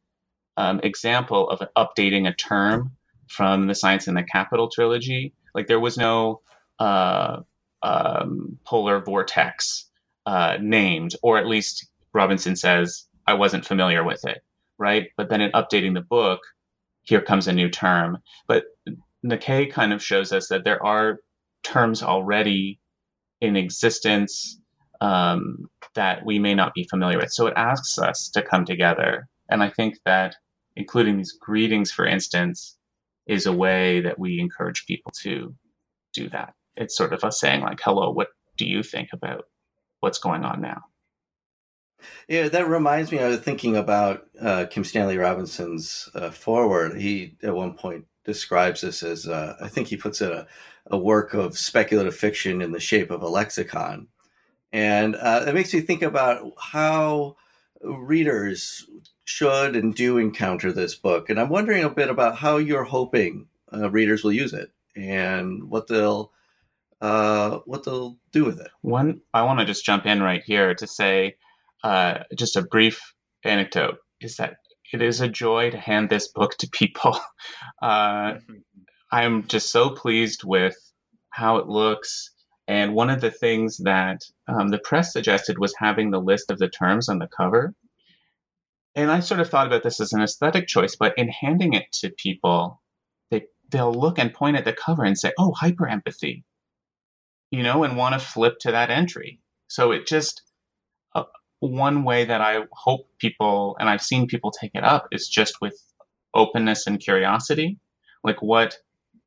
um, 0.57 0.81
example 0.83 1.49
of 1.49 1.63
updating 1.77 2.29
a 2.29 2.35
term 2.35 2.96
from 3.29 3.67
the 3.67 3.75
Science 3.75 4.09
in 4.09 4.15
the 4.15 4.23
Capital 4.23 4.69
trilogy. 4.69 5.33
Like 5.55 5.67
there 5.67 5.81
was 5.81 5.97
no 5.97 6.41
uh, 6.79 7.41
um, 7.83 8.59
polar 8.65 9.01
vortex 9.01 9.87
uh, 10.27 10.59
named, 10.61 11.15
or 11.23 11.39
at 11.39 11.47
least 11.47 11.87
Robinson 12.13 12.57
says 12.57 13.07
I 13.27 13.35
wasn't 13.35 13.67
familiar 13.67 14.05
with 14.05 14.25
it, 14.25 14.43
right? 14.79 15.09
But 15.17 15.29
then 15.29 15.41
in 15.41 15.53
updating 15.53 15.95
the 15.95 16.01
book, 16.01 16.41
here 17.03 17.21
comes 17.21 17.49
a 17.49 17.53
new 17.53 17.69
term. 17.71 18.19
But 18.47 18.65
Nakaiy 19.25 19.71
kind 19.71 19.93
of 19.93 20.03
shows 20.03 20.33
us 20.33 20.49
that 20.49 20.65
there 20.65 20.85
are 20.85 21.21
terms 21.63 22.03
already 22.03 22.81
in 23.41 23.57
existence 23.57 24.61
um, 25.01 25.69
that 25.95 26.25
we 26.25 26.39
may 26.39 26.55
not 26.55 26.75
be 26.75 26.85
familiar 26.85 27.19
with. 27.19 27.33
So 27.33 27.47
it 27.47 27.55
asks 27.57 27.99
us 27.99 28.29
to 28.31 28.43
come 28.43 28.65
together. 28.65 29.29
And 29.49 29.63
I 29.63 29.71
think 29.71 29.97
that 30.05 30.35
including 30.75 31.17
these 31.17 31.33
greetings, 31.33 31.91
for 31.91 32.07
instance, 32.07 32.76
is 33.27 33.47
a 33.47 33.53
way 33.53 34.01
that 34.01 34.19
we 34.19 34.41
encourage 34.41 34.87
people 34.87 35.13
to 35.23 35.55
do 36.13 36.29
that. 36.31 36.55
It's 36.77 36.97
sort 36.97 37.13
of 37.13 37.25
us 37.25 37.41
saying, 37.41 37.63
like, 37.63 37.81
hello, 37.83 38.11
what 38.11 38.29
do 38.57 38.67
you 38.67 38.83
think 38.83 39.11
about 39.13 39.45
what's 40.01 40.19
going 40.19 40.45
on 40.45 40.61
now? 40.61 40.83
Yeah, 42.29 42.49
that 42.49 42.69
reminds 42.69 43.11
me. 43.11 43.19
I 43.19 43.29
was 43.29 43.41
thinking 43.41 43.77
about 43.77 44.27
uh, 44.41 44.67
Kim 44.71 44.85
Stanley 44.85 45.17
Robinson's 45.17 46.09
uh, 46.15 46.31
foreword. 46.31 47.01
He 47.01 47.37
at 47.43 47.55
one 47.55 47.75
point 47.75 48.05
describes 48.25 48.83
this 48.83 49.03
as, 49.03 49.27
uh, 49.27 49.57
I 49.61 49.69
think 49.69 49.89
he 49.89 49.97
puts 49.97 50.21
it 50.21 50.31
a, 50.31 50.47
a 50.89 50.99
work 50.99 51.35
of 51.35 51.59
speculative 51.59 52.15
fiction 52.15 52.61
in 52.61 52.73
the 52.73 52.81
shape 52.81 53.11
of 53.11 53.23
a 53.23 53.29
lexicon. 53.29 54.09
And 54.73 55.17
uh, 55.17 55.45
it 55.49 55.55
makes 55.55 55.73
me 55.73 55.81
think 55.81 56.03
about 56.03 56.53
how 56.59 57.37
readers 57.83 58.87
should 59.27 59.77
and 59.77 59.95
do 59.95 60.17
encounter 60.17 60.73
this 60.73 60.95
book. 60.95 61.29
And 61.29 61.39
I'm 61.39 61.51
wondering 61.51 61.85
a 61.85 61.91
bit 61.91 62.09
about 62.09 62.37
how 62.37 62.57
you're 62.57 62.85
hoping 62.85 63.49
uh, 63.73 63.91
readers 63.91 64.25
will 64.25 64.33
use 64.33 64.55
it 64.55 64.71
and 64.97 65.65
what 65.69 65.89
they'll 65.89 66.33
uh, 67.03 67.59
what 67.67 67.85
they'll 67.85 68.17
do 68.33 68.45
with 68.45 68.61
it. 68.61 68.71
One, 68.81 69.21
I 69.35 69.43
want 69.43 69.59
to 69.59 69.67
just 69.67 69.85
jump 69.85 70.07
in 70.07 70.23
right 70.23 70.43
here 70.43 70.75
to 70.77 70.87
say 70.87 71.37
uh, 71.85 72.21
just 72.35 72.57
a 72.57 72.63
brief 72.63 73.15
anecdote 73.45 73.99
is 74.21 74.37
that 74.37 74.57
it 74.93 75.03
is 75.03 75.21
a 75.21 75.29
joy 75.29 75.71
to 75.71 75.79
hand 75.79 76.09
this 76.09 76.29
book 76.29 76.57
to 76.59 76.69
people. 76.71 77.21
Uh, 77.83 78.39
I'm 79.13 79.47
just 79.47 79.71
so 79.71 79.91
pleased 79.91 80.43
with 80.43 80.77
how 81.31 81.59
it 81.59 81.69
looks. 81.69 82.31
And 82.67 82.95
one 82.95 83.11
of 83.11 83.21
the 83.21 83.31
things 83.31 83.79
that 83.79 84.23
um, 84.49 84.69
the 84.69 84.79
press 84.79 85.13
suggested 85.13 85.59
was 85.59 85.75
having 85.79 86.11
the 86.11 86.21
list 86.21 86.51
of 86.51 86.59
the 86.59 86.69
terms 86.69 87.09
on 87.09 87.19
the 87.19 87.29
cover. 87.29 87.75
And 88.97 89.11
I 89.11 89.21
sort 89.21 89.41
of 89.41 89.51
thought 89.51 89.67
about 89.67 89.83
this 89.83 90.01
as 90.01 90.15
an 90.15 90.23
aesthetic 90.23 90.67
choice, 90.67 90.97
but 90.97 91.17
in 91.19 91.29
handing 91.29 91.75
it 91.75 91.93
to 92.01 92.09
people, 92.11 92.81
they 93.31 93.45
they'll 93.71 93.93
look 93.93 94.19
and 94.19 94.33
point 94.33 94.57
at 94.57 94.65
the 94.65 94.73
cover 94.73 95.05
and 95.05 95.19
say, 95.19 95.33
"Oh, 95.39 95.53
hyper 95.53 95.87
empathy," 95.87 96.45
you 97.51 97.63
know, 97.63 97.85
and 97.85 97.99
want 97.99 98.15
to 98.15 98.27
flip 98.27 98.59
to 98.61 98.73
that 98.73 98.91
entry. 98.91 99.39
So 99.69 99.93
it 99.93 100.07
just 100.07 100.43
uh, 101.15 101.25
one 101.61 102.05
way 102.05 102.25
that 102.25 102.41
I 102.41 102.63
hope 102.73 103.11
people 103.19 103.77
and 103.79 103.89
I've 103.89 104.03
seen 104.03 104.29
people 104.29 104.51
take 104.51 104.73
it 104.75 104.85
up 104.85 105.09
is 105.13 105.29
just 105.29 105.61
with 105.61 105.79
openness 106.35 106.87
and 106.87 106.99
curiosity, 106.99 107.79
like 108.25 108.41
what 108.41 108.79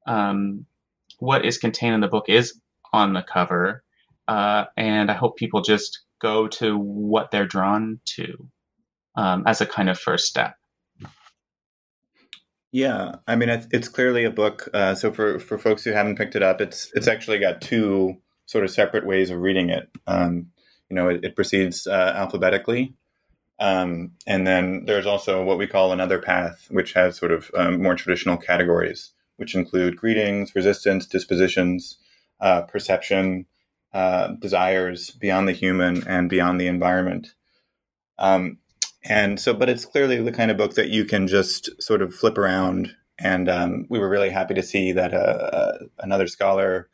um, 0.07 0.65
what 1.19 1.45
is 1.45 1.59
contained 1.59 1.93
in 1.93 2.01
the 2.01 2.07
book 2.07 2.25
is 2.27 2.59
on 2.91 3.13
the 3.13 3.21
cover, 3.21 3.83
uh, 4.27 4.65
and 4.77 5.11
I 5.11 5.13
hope 5.13 5.37
people 5.37 5.61
just 5.61 6.01
go 6.19 6.47
to 6.47 6.75
what 6.77 7.29
they're 7.29 7.45
drawn 7.45 7.99
to 8.17 8.49
um, 9.19 9.43
as 9.45 9.59
a 9.59 9.65
kind 9.65 9.89
of 9.89 9.99
first 9.99 10.25
step. 10.25 10.55
Yeah, 12.71 13.15
I 13.27 13.35
mean 13.35 13.49
it's, 13.49 13.67
it's 13.71 13.87
clearly 13.89 14.23
a 14.23 14.31
book. 14.31 14.69
Uh, 14.73 14.95
so 14.95 15.11
for 15.11 15.39
for 15.39 15.57
folks 15.57 15.83
who 15.83 15.91
haven't 15.91 16.17
picked 16.17 16.35
it 16.35 16.43
up, 16.43 16.61
it's 16.61 16.91
it's 16.93 17.07
actually 17.07 17.39
got 17.39 17.61
two 17.61 18.17
sort 18.45 18.63
of 18.63 18.71
separate 18.71 19.05
ways 19.05 19.29
of 19.29 19.39
reading 19.39 19.69
it. 19.69 19.89
Um, 20.07 20.51
you 20.89 20.95
know, 20.95 21.09
it, 21.09 21.23
it 21.23 21.35
proceeds 21.35 21.85
uh, 21.85 22.13
alphabetically, 22.15 22.93
um, 23.59 24.11
and 24.25 24.47
then 24.47 24.85
there's 24.85 25.05
also 25.05 25.43
what 25.43 25.57
we 25.57 25.67
call 25.67 25.91
another 25.91 26.19
path, 26.19 26.67
which 26.69 26.93
has 26.93 27.17
sort 27.17 27.31
of 27.31 27.51
um, 27.55 27.81
more 27.81 27.95
traditional 27.95 28.37
categories, 28.37 29.11
which 29.37 29.55
include 29.55 29.97
greetings, 29.97 30.53
resistance, 30.55 31.07
dispositions, 31.07 31.97
uh, 32.39 32.61
perception, 32.61 33.45
uh, 33.93 34.27
desires 34.39 35.09
beyond 35.09 35.47
the 35.47 35.53
human 35.53 36.07
and 36.07 36.29
beyond 36.29 36.61
the 36.61 36.67
environment. 36.67 37.33
Um, 38.19 38.59
and 39.09 39.39
so, 39.39 39.55
but 39.55 39.69
it's 39.69 39.85
clearly 39.85 40.21
the 40.21 40.31
kind 40.31 40.51
of 40.51 40.57
book 40.57 40.75
that 40.75 40.89
you 40.89 41.03
can 41.03 41.27
just 41.27 41.81
sort 41.81 42.03
of 42.03 42.13
flip 42.13 42.37
around. 42.37 42.95
And 43.17 43.49
um, 43.49 43.87
we 43.89 43.97
were 43.97 44.07
really 44.07 44.29
happy 44.29 44.53
to 44.53 44.63
see 44.63 44.91
that 44.91 45.13
uh, 45.13 45.17
uh, 45.17 45.77
another 45.97 46.27
scholar 46.27 46.89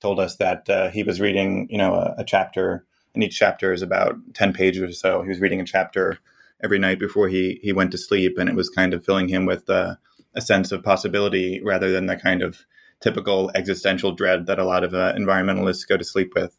told 0.00 0.18
us 0.18 0.36
that 0.36 0.68
uh, 0.70 0.88
he 0.88 1.02
was 1.02 1.20
reading, 1.20 1.68
you 1.70 1.76
know, 1.76 1.94
a, 1.94 2.14
a, 2.18 2.24
chapter, 2.24 2.86
and 3.14 3.22
each 3.22 3.38
chapter 3.38 3.72
is 3.72 3.82
about 3.82 4.16
ten 4.32 4.54
pages 4.54 4.82
or 4.82 4.92
so. 4.92 5.22
He 5.22 5.28
was 5.28 5.40
reading 5.40 5.60
a 5.60 5.66
chapter 5.66 6.18
every 6.64 6.78
night 6.78 6.98
before 6.98 7.28
he 7.28 7.60
he 7.62 7.72
went 7.72 7.92
to 7.92 7.98
sleep, 7.98 8.38
and 8.38 8.48
it 8.48 8.56
was 8.56 8.70
kind 8.70 8.94
of 8.94 9.04
filling 9.04 9.28
him 9.28 9.44
with 9.44 9.68
uh, 9.68 9.96
a 10.34 10.40
sense 10.40 10.72
of 10.72 10.82
possibility 10.82 11.60
rather 11.62 11.92
than 11.92 12.06
the 12.06 12.16
kind 12.16 12.42
of 12.42 12.64
typical 13.00 13.50
existential 13.54 14.12
dread 14.12 14.46
that 14.46 14.58
a 14.58 14.64
lot 14.64 14.84
of 14.84 14.94
uh, 14.94 15.12
environmentalists 15.14 15.86
go 15.86 15.98
to 15.98 16.04
sleep 16.04 16.32
with. 16.34 16.56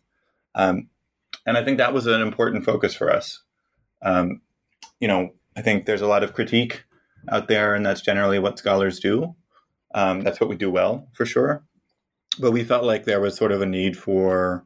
Um, 0.54 0.90
and 1.46 1.58
I 1.58 1.64
think 1.64 1.80
that 1.80 1.94
was 1.94 2.06
an 2.06 2.22
important 2.22 2.64
focus 2.64 2.94
for 2.94 3.12
us. 3.12 3.42
Um, 4.04 4.42
you 5.04 5.10
know, 5.10 5.34
I 5.58 5.62
think 5.62 5.86
there's 5.86 6.02
a 6.02 6.08
lot 6.08 6.24
of 6.24 6.34
critique 6.34 6.86
out 7.28 7.50
there, 7.50 7.76
and 7.76 7.86
that's 7.86 8.00
generally 8.00 8.40
what 8.40 8.58
scholars 8.58 9.02
do. 9.02 9.36
Um, 9.94 10.22
that's 10.22 10.40
what 10.40 10.50
we 10.50 10.56
do 10.56 10.72
well, 10.72 11.10
for 11.12 11.26
sure. 11.26 11.66
But 12.40 12.52
we 12.52 12.64
felt 12.64 12.86
like 12.86 13.04
there 13.04 13.20
was 13.20 13.36
sort 13.36 13.52
of 13.52 13.62
a 13.62 13.66
need 13.66 13.98
for 13.98 14.64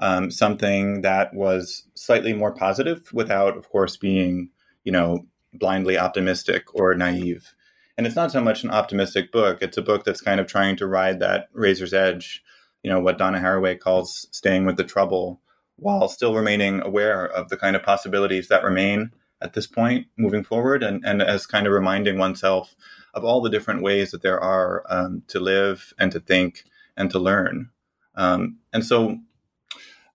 um, 0.00 0.32
something 0.32 1.02
that 1.02 1.32
was 1.34 1.84
slightly 1.94 2.32
more 2.32 2.52
positive 2.52 3.08
without, 3.12 3.56
of 3.56 3.68
course, 3.68 3.96
being, 3.96 4.50
you 4.82 4.90
know, 4.90 5.24
blindly 5.54 5.96
optimistic 5.96 6.74
or 6.74 6.92
naive. 6.94 7.54
And 7.96 8.08
it's 8.08 8.16
not 8.16 8.32
so 8.32 8.40
much 8.40 8.64
an 8.64 8.72
optimistic 8.72 9.30
book, 9.30 9.58
it's 9.62 9.76
a 9.76 9.82
book 9.82 10.02
that's 10.02 10.20
kind 10.20 10.40
of 10.40 10.48
trying 10.48 10.74
to 10.78 10.86
ride 10.88 11.20
that 11.20 11.48
razor's 11.52 11.94
edge, 11.94 12.42
you 12.82 12.90
know, 12.90 12.98
what 12.98 13.18
Donna 13.18 13.38
Haraway 13.38 13.78
calls 13.78 14.26
staying 14.32 14.66
with 14.66 14.78
the 14.78 14.82
trouble, 14.82 15.40
while 15.76 16.08
still 16.08 16.34
remaining 16.34 16.80
aware 16.80 17.24
of 17.24 17.50
the 17.50 17.56
kind 17.56 17.76
of 17.76 17.84
possibilities 17.84 18.48
that 18.48 18.64
remain 18.64 19.12
at 19.40 19.52
this 19.52 19.66
point 19.66 20.06
moving 20.16 20.44
forward 20.44 20.82
and, 20.82 21.04
and 21.04 21.22
as 21.22 21.46
kind 21.46 21.66
of 21.66 21.72
reminding 21.72 22.18
oneself 22.18 22.74
of 23.14 23.24
all 23.24 23.40
the 23.40 23.50
different 23.50 23.82
ways 23.82 24.10
that 24.10 24.22
there 24.22 24.40
are 24.40 24.84
um, 24.88 25.22
to 25.28 25.40
live 25.40 25.92
and 25.98 26.12
to 26.12 26.20
think 26.20 26.64
and 26.96 27.10
to 27.10 27.18
learn. 27.18 27.70
Um, 28.14 28.58
and 28.72 28.84
so 28.84 29.18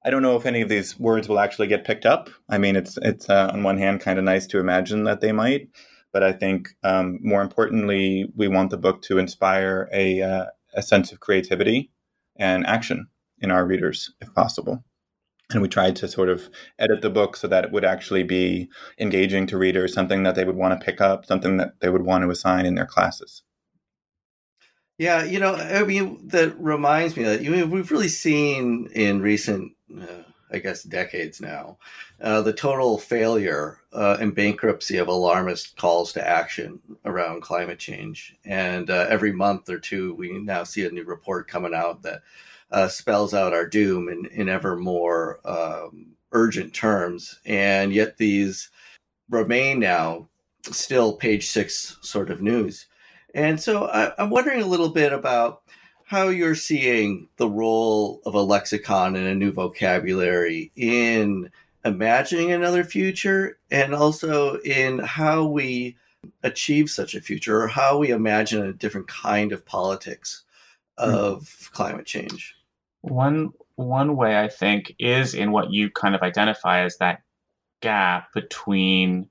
I 0.03 0.09
don't 0.09 0.23
know 0.23 0.35
if 0.35 0.45
any 0.45 0.61
of 0.61 0.69
these 0.69 0.99
words 0.99 1.29
will 1.29 1.39
actually 1.39 1.67
get 1.67 1.85
picked 1.85 2.05
up. 2.05 2.29
I 2.49 2.57
mean, 2.57 2.75
it's 2.75 2.97
it's 3.01 3.29
uh, 3.29 3.51
on 3.53 3.63
one 3.63 3.77
hand 3.77 4.01
kind 4.01 4.17
of 4.17 4.25
nice 4.25 4.47
to 4.47 4.59
imagine 4.59 5.03
that 5.03 5.21
they 5.21 5.31
might, 5.31 5.69
but 6.11 6.23
I 6.23 6.33
think 6.33 6.69
um, 6.83 7.19
more 7.21 7.43
importantly, 7.43 8.31
we 8.35 8.47
want 8.47 8.71
the 8.71 8.77
book 8.77 9.03
to 9.03 9.19
inspire 9.19 9.87
a 9.93 10.21
uh, 10.21 10.45
a 10.73 10.81
sense 10.81 11.11
of 11.11 11.19
creativity 11.19 11.91
and 12.35 12.65
action 12.65 13.07
in 13.39 13.51
our 13.51 13.65
readers, 13.65 14.11
if 14.21 14.33
possible 14.33 14.83
and 15.53 15.61
we 15.61 15.67
tried 15.67 15.95
to 15.97 16.07
sort 16.07 16.29
of 16.29 16.49
edit 16.79 17.01
the 17.01 17.09
book 17.09 17.35
so 17.35 17.47
that 17.47 17.65
it 17.65 17.71
would 17.71 17.85
actually 17.85 18.23
be 18.23 18.69
engaging 18.99 19.47
to 19.47 19.57
readers, 19.57 19.93
something 19.93 20.23
that 20.23 20.35
they 20.35 20.45
would 20.45 20.55
want 20.55 20.79
to 20.79 20.85
pick 20.85 21.01
up, 21.01 21.25
something 21.25 21.57
that 21.57 21.79
they 21.79 21.89
would 21.89 22.03
want 22.03 22.23
to 22.23 22.29
assign 22.29 22.65
in 22.65 22.75
their 22.75 22.85
classes. 22.85 23.43
Yeah, 24.97 25.23
you 25.23 25.39
know, 25.39 25.55
I 25.55 25.83
mean, 25.83 26.27
that 26.27 26.55
reminds 26.59 27.17
me 27.17 27.23
that 27.23 27.41
you 27.41 27.49
know, 27.49 27.65
we've 27.65 27.89
really 27.89 28.07
seen 28.07 28.87
in 28.93 29.21
recent, 29.21 29.71
uh, 29.99 30.23
I 30.51 30.59
guess, 30.59 30.83
decades 30.83 31.41
now, 31.41 31.79
uh, 32.21 32.41
the 32.41 32.53
total 32.53 32.99
failure 32.99 33.79
uh, 33.93 34.17
and 34.19 34.35
bankruptcy 34.35 34.97
of 34.97 35.07
alarmist 35.07 35.75
calls 35.77 36.13
to 36.13 36.27
action 36.27 36.79
around 37.03 37.41
climate 37.41 37.79
change. 37.79 38.35
And 38.45 38.91
uh, 38.91 39.07
every 39.09 39.31
month 39.31 39.69
or 39.69 39.79
two, 39.79 40.13
we 40.13 40.37
now 40.37 40.63
see 40.63 40.85
a 40.85 40.91
new 40.91 41.03
report 41.03 41.47
coming 41.47 41.73
out 41.73 42.03
that 42.03 42.21
uh, 42.71 42.87
spells 42.87 43.33
out 43.33 43.53
our 43.53 43.67
doom 43.67 44.09
in, 44.09 44.25
in 44.27 44.49
ever 44.49 44.75
more 44.75 45.39
um, 45.45 46.07
urgent 46.31 46.73
terms. 46.73 47.39
And 47.45 47.93
yet 47.93 48.17
these 48.17 48.69
remain 49.29 49.79
now 49.79 50.29
still 50.63 51.13
page 51.13 51.47
six 51.47 51.97
sort 52.01 52.29
of 52.29 52.41
news. 52.41 52.87
And 53.33 53.59
so 53.59 53.85
I, 53.87 54.13
I'm 54.21 54.29
wondering 54.29 54.61
a 54.61 54.67
little 54.67 54.89
bit 54.89 55.13
about 55.13 55.63
how 56.03 56.27
you're 56.27 56.55
seeing 56.55 57.29
the 57.37 57.49
role 57.49 58.21
of 58.25 58.35
a 58.35 58.41
lexicon 58.41 59.15
and 59.15 59.27
a 59.27 59.35
new 59.35 59.51
vocabulary 59.51 60.71
in 60.75 61.49
imagining 61.85 62.51
another 62.51 62.83
future 62.83 63.57
and 63.71 63.95
also 63.95 64.57
in 64.59 64.99
how 64.99 65.45
we 65.45 65.97
achieve 66.43 66.89
such 66.89 67.15
a 67.15 67.21
future 67.21 67.61
or 67.61 67.67
how 67.67 67.97
we 67.97 68.09
imagine 68.09 68.65
a 68.65 68.73
different 68.73 69.07
kind 69.07 69.51
of 69.51 69.65
politics 69.65 70.43
hmm. 70.99 71.09
of 71.09 71.43
mm. 71.43 71.71
climate 71.71 72.05
change. 72.05 72.55
One 73.01 73.49
one 73.75 74.15
way 74.15 74.37
I 74.37 74.47
think 74.47 74.93
is 74.99 75.33
in 75.33 75.51
what 75.51 75.71
you 75.71 75.89
kind 75.89 76.15
of 76.15 76.21
identify 76.21 76.83
as 76.83 76.97
that 76.97 77.21
gap 77.81 78.27
between 78.33 79.29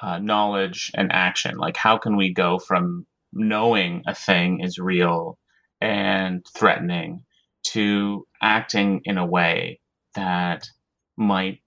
uh, 0.00 0.18
knowledge 0.18 0.90
and 0.94 1.12
action. 1.12 1.56
Like, 1.56 1.76
how 1.76 1.98
can 1.98 2.16
we 2.16 2.32
go 2.32 2.58
from 2.58 3.06
knowing 3.32 4.02
a 4.06 4.14
thing 4.14 4.60
is 4.60 4.78
real 4.78 5.38
and 5.80 6.44
threatening 6.56 7.24
to 7.62 8.26
acting 8.40 9.02
in 9.04 9.18
a 9.18 9.26
way 9.26 9.80
that 10.14 10.68
might 11.16 11.60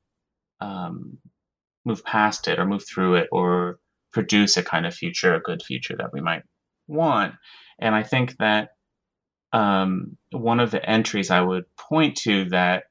um, 0.60 1.18
move 1.86 2.04
past 2.04 2.48
it 2.48 2.60
or 2.60 2.66
move 2.66 2.84
through 2.88 3.16
it 3.16 3.28
or 3.32 3.80
produce 4.12 4.58
a 4.58 4.64
kind 4.64 4.86
of 4.86 4.94
future, 4.94 5.36
a 5.36 5.42
good 5.42 5.62
future 5.62 5.96
that 5.98 6.14
we 6.14 6.22
might 6.22 6.44
want. 6.88 7.34
And 7.80 7.94
I 7.96 8.04
think 8.04 8.38
that 8.38 8.70
um, 9.54 10.18
one 10.32 10.60
of 10.60 10.72
the 10.72 10.84
entries 10.88 11.30
I 11.32 11.40
would 11.40 11.66
point 11.78 12.18
to 12.18 12.46
that 12.50 12.86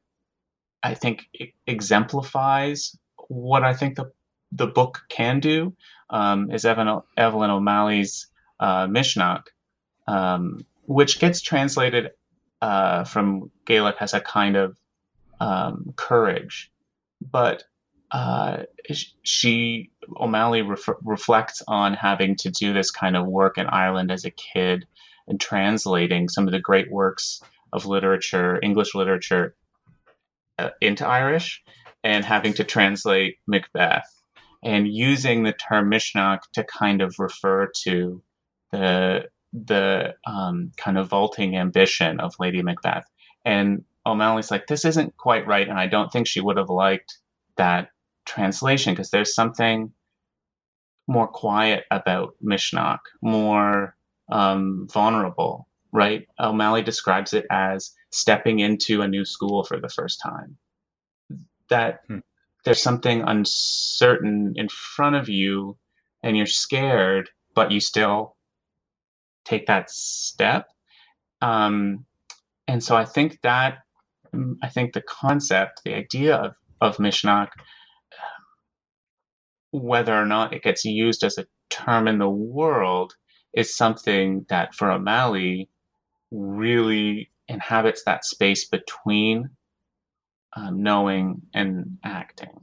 I 0.83 0.95
think 0.95 1.26
exemplifies 1.66 2.97
what 3.28 3.64
I 3.64 3.75
think 3.75 3.97
the 3.97 4.12
the 4.52 4.66
book 4.66 5.02
can 5.09 5.40
do 5.40 5.75
um, 6.11 6.50
is 6.50 6.64
Evan, 6.64 7.00
Evelyn 7.16 7.50
O'Malley's 7.50 8.26
uh, 8.61 8.87
Misneach, 8.87 9.47
um, 10.07 10.66
which 10.83 11.19
gets 11.19 11.40
translated 11.40 12.11
uh, 12.61 13.04
from 13.04 13.50
Gaelic 13.64 13.97
as 14.00 14.12
a 14.12 14.21
kind 14.21 14.57
of 14.57 14.76
um, 15.40 15.95
courage, 15.97 16.71
but 17.21 17.64
uh, 18.11 18.64
she 19.23 19.90
O'Malley 20.21 20.61
ref- 20.61 21.00
reflects 21.02 21.62
on 21.66 21.95
having 21.95 22.37
to 22.37 22.50
do 22.50 22.75
this 22.75 22.90
kind 22.90 23.16
of 23.16 23.26
work 23.26 23.57
in 23.57 23.66
Ireland 23.66 24.12
as 24.12 24.26
a 24.26 24.31
kid 24.31 24.87
and 25.28 25.40
translating 25.40 26.28
some 26.28 26.46
of 26.46 26.52
the 26.52 26.60
great 26.60 26.90
works 26.90 27.42
of 27.72 27.86
literature, 27.86 28.58
English 28.62 28.94
literature, 28.94 29.54
uh, 30.58 30.70
into 30.80 31.06
Irish, 31.06 31.62
and 32.04 32.24
having 32.24 32.52
to 32.54 32.64
translate 32.64 33.38
Macbeth, 33.46 34.22
and 34.62 34.86
using 34.86 35.42
the 35.42 35.52
term 35.52 35.90
Misneach 35.90 36.42
to 36.54 36.64
kind 36.64 37.00
of 37.02 37.18
refer 37.18 37.70
to 37.84 38.22
the 38.70 39.28
the 39.52 40.14
um, 40.26 40.72
kind 40.78 40.96
of 40.96 41.08
vaulting 41.08 41.56
ambition 41.56 42.20
of 42.20 42.34
Lady 42.38 42.62
Macbeth. 42.62 43.04
And 43.44 43.84
O'Malley's 44.06 44.50
like, 44.50 44.66
this 44.66 44.84
isn't 44.84 45.16
quite 45.16 45.46
right, 45.46 45.68
and 45.68 45.78
I 45.78 45.86
don't 45.86 46.10
think 46.10 46.26
she 46.26 46.40
would 46.40 46.56
have 46.56 46.70
liked 46.70 47.18
that 47.56 47.90
translation 48.24 48.94
because 48.94 49.11
there's 49.11 49.35
something 49.35 49.92
more 51.06 51.28
quiet 51.28 51.85
about 51.90 52.35
Misneach, 52.42 53.00
more 53.20 53.94
um, 54.33 54.88
vulnerable, 54.90 55.68
right? 55.92 56.27
O'Malley 56.40 56.83
describes 56.83 57.35
it 57.35 57.47
as 57.51 57.92
stepping 58.11 58.61
into 58.61 59.03
a 59.03 59.09
new 59.09 59.25
school 59.25 59.62
for 59.62 59.79
the 59.79 59.90
first 59.90 60.21
time. 60.23 60.57
That 61.68 62.01
hmm. 62.09 62.18
there's 62.64 62.83
something 62.83 63.23
uncertain 63.23 64.55
in 64.57 64.68
front 64.68 65.16
of 65.16 65.29
you 65.29 65.77
and 66.23 66.37
you're 66.37 66.47
scared, 66.47 67.29
but 67.55 67.71
you 67.71 67.81
still 67.81 68.37
take 69.45 69.66
that 69.66 69.90
step. 69.90 70.68
Um, 71.42 72.07
and 72.66 72.83
so 72.83 72.97
I 72.97 73.05
think 73.05 73.38
that, 73.42 73.79
I 74.62 74.68
think 74.68 74.95
the 74.95 75.03
concept, 75.03 75.83
the 75.85 75.95
idea 75.95 76.37
of, 76.37 76.55
of 76.81 76.97
Misneach, 76.97 77.51
whether 79.73 80.14
or 80.14 80.27
not 80.27 80.55
it 80.55 80.62
gets 80.62 80.85
used 80.85 81.25
as 81.25 81.37
a 81.37 81.47
term 81.71 82.09
in 82.09 82.18
the 82.18 82.31
world, 82.31 83.14
is 83.52 83.74
something 83.74 84.46
that 84.48 84.74
for 84.74 84.90
O'Malley 84.90 85.68
really 86.30 87.30
inhabits 87.48 88.04
that 88.04 88.24
space 88.24 88.66
between 88.66 89.50
um, 90.56 90.82
knowing 90.82 91.42
and 91.54 91.98
acting, 92.04 92.60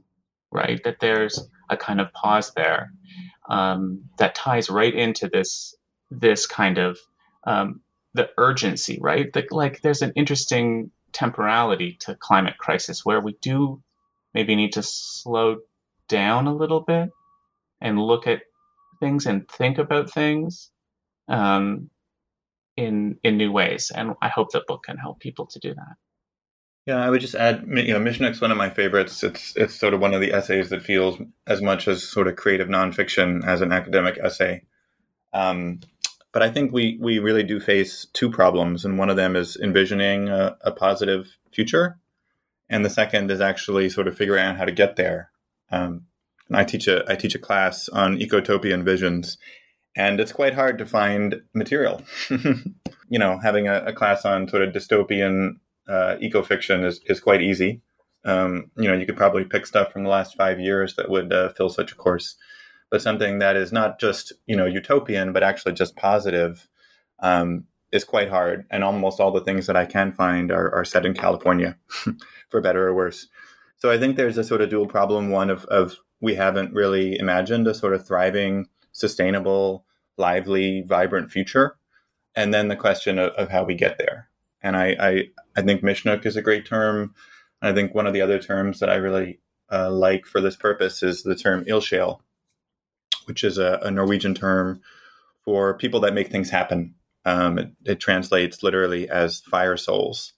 right? 0.50 0.82
That 0.84 1.00
there's 1.00 1.48
a 1.68 1.76
kind 1.76 2.00
of 2.00 2.12
pause 2.12 2.52
there 2.54 2.92
um, 3.48 4.02
that 4.18 4.34
ties 4.34 4.70
right 4.70 4.94
into 4.94 5.28
this 5.28 5.74
this 6.10 6.46
kind 6.46 6.78
of 6.78 6.98
um, 7.44 7.80
the 8.14 8.30
urgency, 8.36 8.98
right? 9.00 9.32
The, 9.32 9.46
like 9.50 9.80
there's 9.82 10.02
an 10.02 10.12
interesting 10.16 10.90
temporality 11.12 11.96
to 12.00 12.14
climate 12.16 12.58
crisis 12.58 13.04
where 13.04 13.20
we 13.20 13.36
do 13.40 13.82
maybe 14.34 14.54
need 14.56 14.72
to 14.72 14.82
slow 14.82 15.58
down 16.08 16.46
a 16.46 16.54
little 16.54 16.80
bit 16.80 17.10
and 17.80 17.98
look 17.98 18.26
at 18.26 18.42
things 19.00 19.26
and 19.26 19.48
think 19.48 19.78
about 19.78 20.10
things 20.10 20.70
um, 21.30 21.88
in 22.76 23.18
in 23.22 23.38
new 23.38 23.52
ways. 23.52 23.90
And 23.94 24.14
I 24.20 24.28
hope 24.28 24.52
the 24.52 24.62
book 24.66 24.84
can 24.84 24.98
help 24.98 25.20
people 25.20 25.46
to 25.46 25.58
do 25.58 25.74
that. 25.74 25.96
Yeah, 26.86 27.04
I 27.04 27.10
would 27.10 27.20
just 27.20 27.34
add, 27.34 27.64
you 27.68 27.92
know, 27.92 28.00
Misneach's 28.00 28.40
one 28.40 28.50
of 28.50 28.56
my 28.56 28.70
favorites. 28.70 29.22
It's 29.22 29.54
it's 29.56 29.78
sort 29.78 29.94
of 29.94 30.00
one 30.00 30.14
of 30.14 30.20
the 30.20 30.32
essays 30.32 30.70
that 30.70 30.82
feels 30.82 31.18
as 31.46 31.62
much 31.62 31.86
as 31.88 32.02
sort 32.02 32.26
of 32.26 32.36
creative 32.36 32.68
nonfiction 32.68 33.46
as 33.46 33.60
an 33.60 33.72
academic 33.72 34.18
essay. 34.18 34.62
Um, 35.32 35.80
but 36.32 36.42
I 36.42 36.50
think 36.50 36.72
we 36.72 36.98
we 37.00 37.18
really 37.18 37.42
do 37.42 37.60
face 37.60 38.06
two 38.12 38.30
problems, 38.30 38.84
and 38.84 38.98
one 38.98 39.10
of 39.10 39.16
them 39.16 39.36
is 39.36 39.56
envisioning 39.56 40.28
a, 40.28 40.56
a 40.62 40.72
positive 40.72 41.28
future, 41.52 41.98
and 42.68 42.84
the 42.84 42.90
second 42.90 43.30
is 43.30 43.40
actually 43.40 43.90
sort 43.90 44.08
of 44.08 44.16
figuring 44.16 44.44
out 44.44 44.56
how 44.56 44.64
to 44.64 44.72
get 44.72 44.96
there. 44.96 45.30
Um, 45.70 46.06
and 46.48 46.56
I 46.56 46.64
teach 46.64 46.88
a 46.88 47.04
I 47.08 47.14
teach 47.14 47.34
a 47.34 47.38
class 47.38 47.88
on 47.88 48.18
ecotopian 48.18 48.84
visions, 48.84 49.38
and 49.96 50.20
it's 50.20 50.32
quite 50.32 50.54
hard 50.54 50.78
to 50.78 50.86
find 50.86 51.42
material. 51.54 52.02
you 52.30 53.18
know, 53.18 53.38
having 53.38 53.68
a, 53.68 53.84
a, 53.86 53.92
class 53.92 54.24
on 54.24 54.48
sort 54.48 54.62
of 54.62 54.72
dystopian 54.72 55.56
uh, 55.88 56.16
ecofiction 56.22 56.84
is, 56.84 57.00
is 57.06 57.20
quite 57.20 57.42
easy. 57.42 57.82
Um, 58.24 58.70
you 58.76 58.86
know, 58.86 58.94
you 58.94 59.06
could 59.06 59.16
probably 59.16 59.44
pick 59.44 59.66
stuff 59.66 59.92
from 59.92 60.04
the 60.04 60.10
last 60.10 60.36
five 60.36 60.60
years 60.60 60.94
that 60.96 61.10
would 61.10 61.32
uh, 61.32 61.48
fill 61.50 61.70
such 61.70 61.92
a 61.92 61.96
course. 61.96 62.36
But 62.90 63.02
something 63.02 63.38
that 63.38 63.56
is 63.56 63.72
not 63.72 64.00
just 64.00 64.32
you 64.46 64.56
know 64.56 64.66
utopian, 64.66 65.32
but 65.32 65.44
actually 65.44 65.74
just 65.74 65.96
positive, 65.96 66.68
um, 67.20 67.64
is 67.92 68.04
quite 68.04 68.28
hard. 68.28 68.66
And 68.70 68.82
almost 68.82 69.20
all 69.20 69.30
the 69.30 69.40
things 69.40 69.66
that 69.66 69.76
I 69.76 69.86
can 69.86 70.12
find 70.12 70.50
are, 70.50 70.74
are 70.74 70.84
set 70.84 71.06
in 71.06 71.14
California, 71.14 71.76
for 72.50 72.60
better 72.60 72.88
or 72.88 72.94
worse. 72.94 73.28
So 73.76 73.90
I 73.90 73.98
think 73.98 74.16
there's 74.16 74.38
a 74.38 74.44
sort 74.44 74.60
of 74.60 74.70
dual 74.70 74.86
problem: 74.86 75.30
one 75.30 75.50
of, 75.50 75.64
of 75.66 75.96
we 76.20 76.34
haven't 76.34 76.74
really 76.74 77.18
imagined 77.18 77.66
a 77.68 77.74
sort 77.74 77.94
of 77.94 78.06
thriving 78.06 78.66
sustainable, 79.00 79.84
lively, 80.16 80.82
vibrant 80.82 81.30
future. 81.30 81.76
And 82.36 82.54
then 82.54 82.68
the 82.68 82.76
question 82.76 83.18
of, 83.18 83.32
of 83.32 83.50
how 83.50 83.64
we 83.64 83.74
get 83.74 83.98
there. 83.98 84.28
And 84.62 84.76
I, 84.76 84.96
I, 85.00 85.24
I 85.56 85.62
think 85.62 85.82
Misneach 85.82 86.26
is 86.26 86.36
a 86.36 86.42
great 86.42 86.66
term. 86.66 87.14
I 87.62 87.72
think 87.72 87.94
one 87.94 88.06
of 88.06 88.12
the 88.12 88.20
other 88.20 88.38
terms 88.38 88.80
that 88.80 88.90
I 88.90 88.96
really 88.96 89.40
uh, 89.72 89.90
like 89.90 90.26
for 90.26 90.40
this 90.40 90.56
purpose 90.56 91.02
is 91.02 91.22
the 91.22 91.34
term 91.34 91.64
ildsjæl, 91.64 92.20
which 93.26 93.44
is 93.44 93.58
a, 93.58 93.78
a, 93.82 93.90
Norwegian 93.90 94.34
term 94.34 94.80
for 95.44 95.74
people 95.74 96.00
that 96.00 96.14
make 96.14 96.30
things 96.30 96.50
happen. 96.50 96.94
Um, 97.24 97.58
it, 97.58 97.70
it, 97.84 98.00
translates 98.00 98.62
literally 98.62 99.08
as 99.08 99.40
fire 99.40 99.76
souls. 99.76 100.32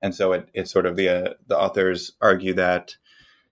And 0.00 0.14
so 0.14 0.32
it, 0.32 0.48
it's 0.54 0.70
sort 0.70 0.86
of 0.86 0.96
the, 0.96 1.08
uh, 1.08 1.34
the 1.48 1.58
authors 1.58 2.12
argue 2.20 2.54
that, 2.54 2.96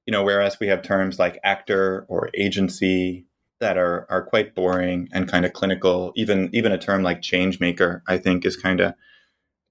you 0.07 0.13
know, 0.13 0.23
whereas 0.23 0.59
we 0.61 0.69
have 0.69 0.83
terms 0.83 1.19
like 1.19 1.41
actor 1.45 2.07
or 2.09 2.31
agency 2.33 3.26
that 3.61 3.79
are 3.79 4.07
are 4.11 4.25
quite 4.25 4.55
boring 4.55 5.09
and 5.13 5.29
kind 5.29 5.45
of 5.45 5.53
clinical. 5.53 6.13
Even 6.17 6.51
even 6.53 6.73
a 6.73 6.79
term 6.79 7.03
like 7.03 7.23
change 7.23 7.61
maker, 7.61 8.03
I 8.07 8.19
think, 8.19 8.45
is 8.45 8.57
kind 8.57 8.81
of 8.81 8.95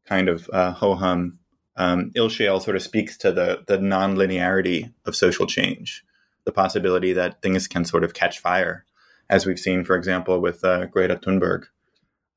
kind 0.07 0.29
of 0.29 0.49
uh, 0.51 0.71
ho 0.71 0.95
hum. 0.95 1.39
Um, 1.77 2.11
ildsjæl 2.15 2.61
sort 2.61 2.77
of 2.77 2.83
speaks 2.83 3.17
to 3.17 3.33
the 3.33 3.63
the 3.67 3.77
non-linearity 3.77 4.93
of 5.05 5.15
social 5.15 5.45
change, 5.45 6.05
the 6.45 6.53
possibility 6.53 7.11
that 7.13 7.41
things 7.41 7.67
can 7.67 7.83
sort 7.83 8.05
of 8.05 8.13
catch 8.13 8.39
fire, 8.39 8.85
as 9.29 9.45
we've 9.45 9.59
seen, 9.59 9.83
for 9.83 9.97
example, 9.97 10.39
with 10.39 10.63
uh, 10.63 10.85
Greta 10.85 11.17
Thunberg. 11.17 11.65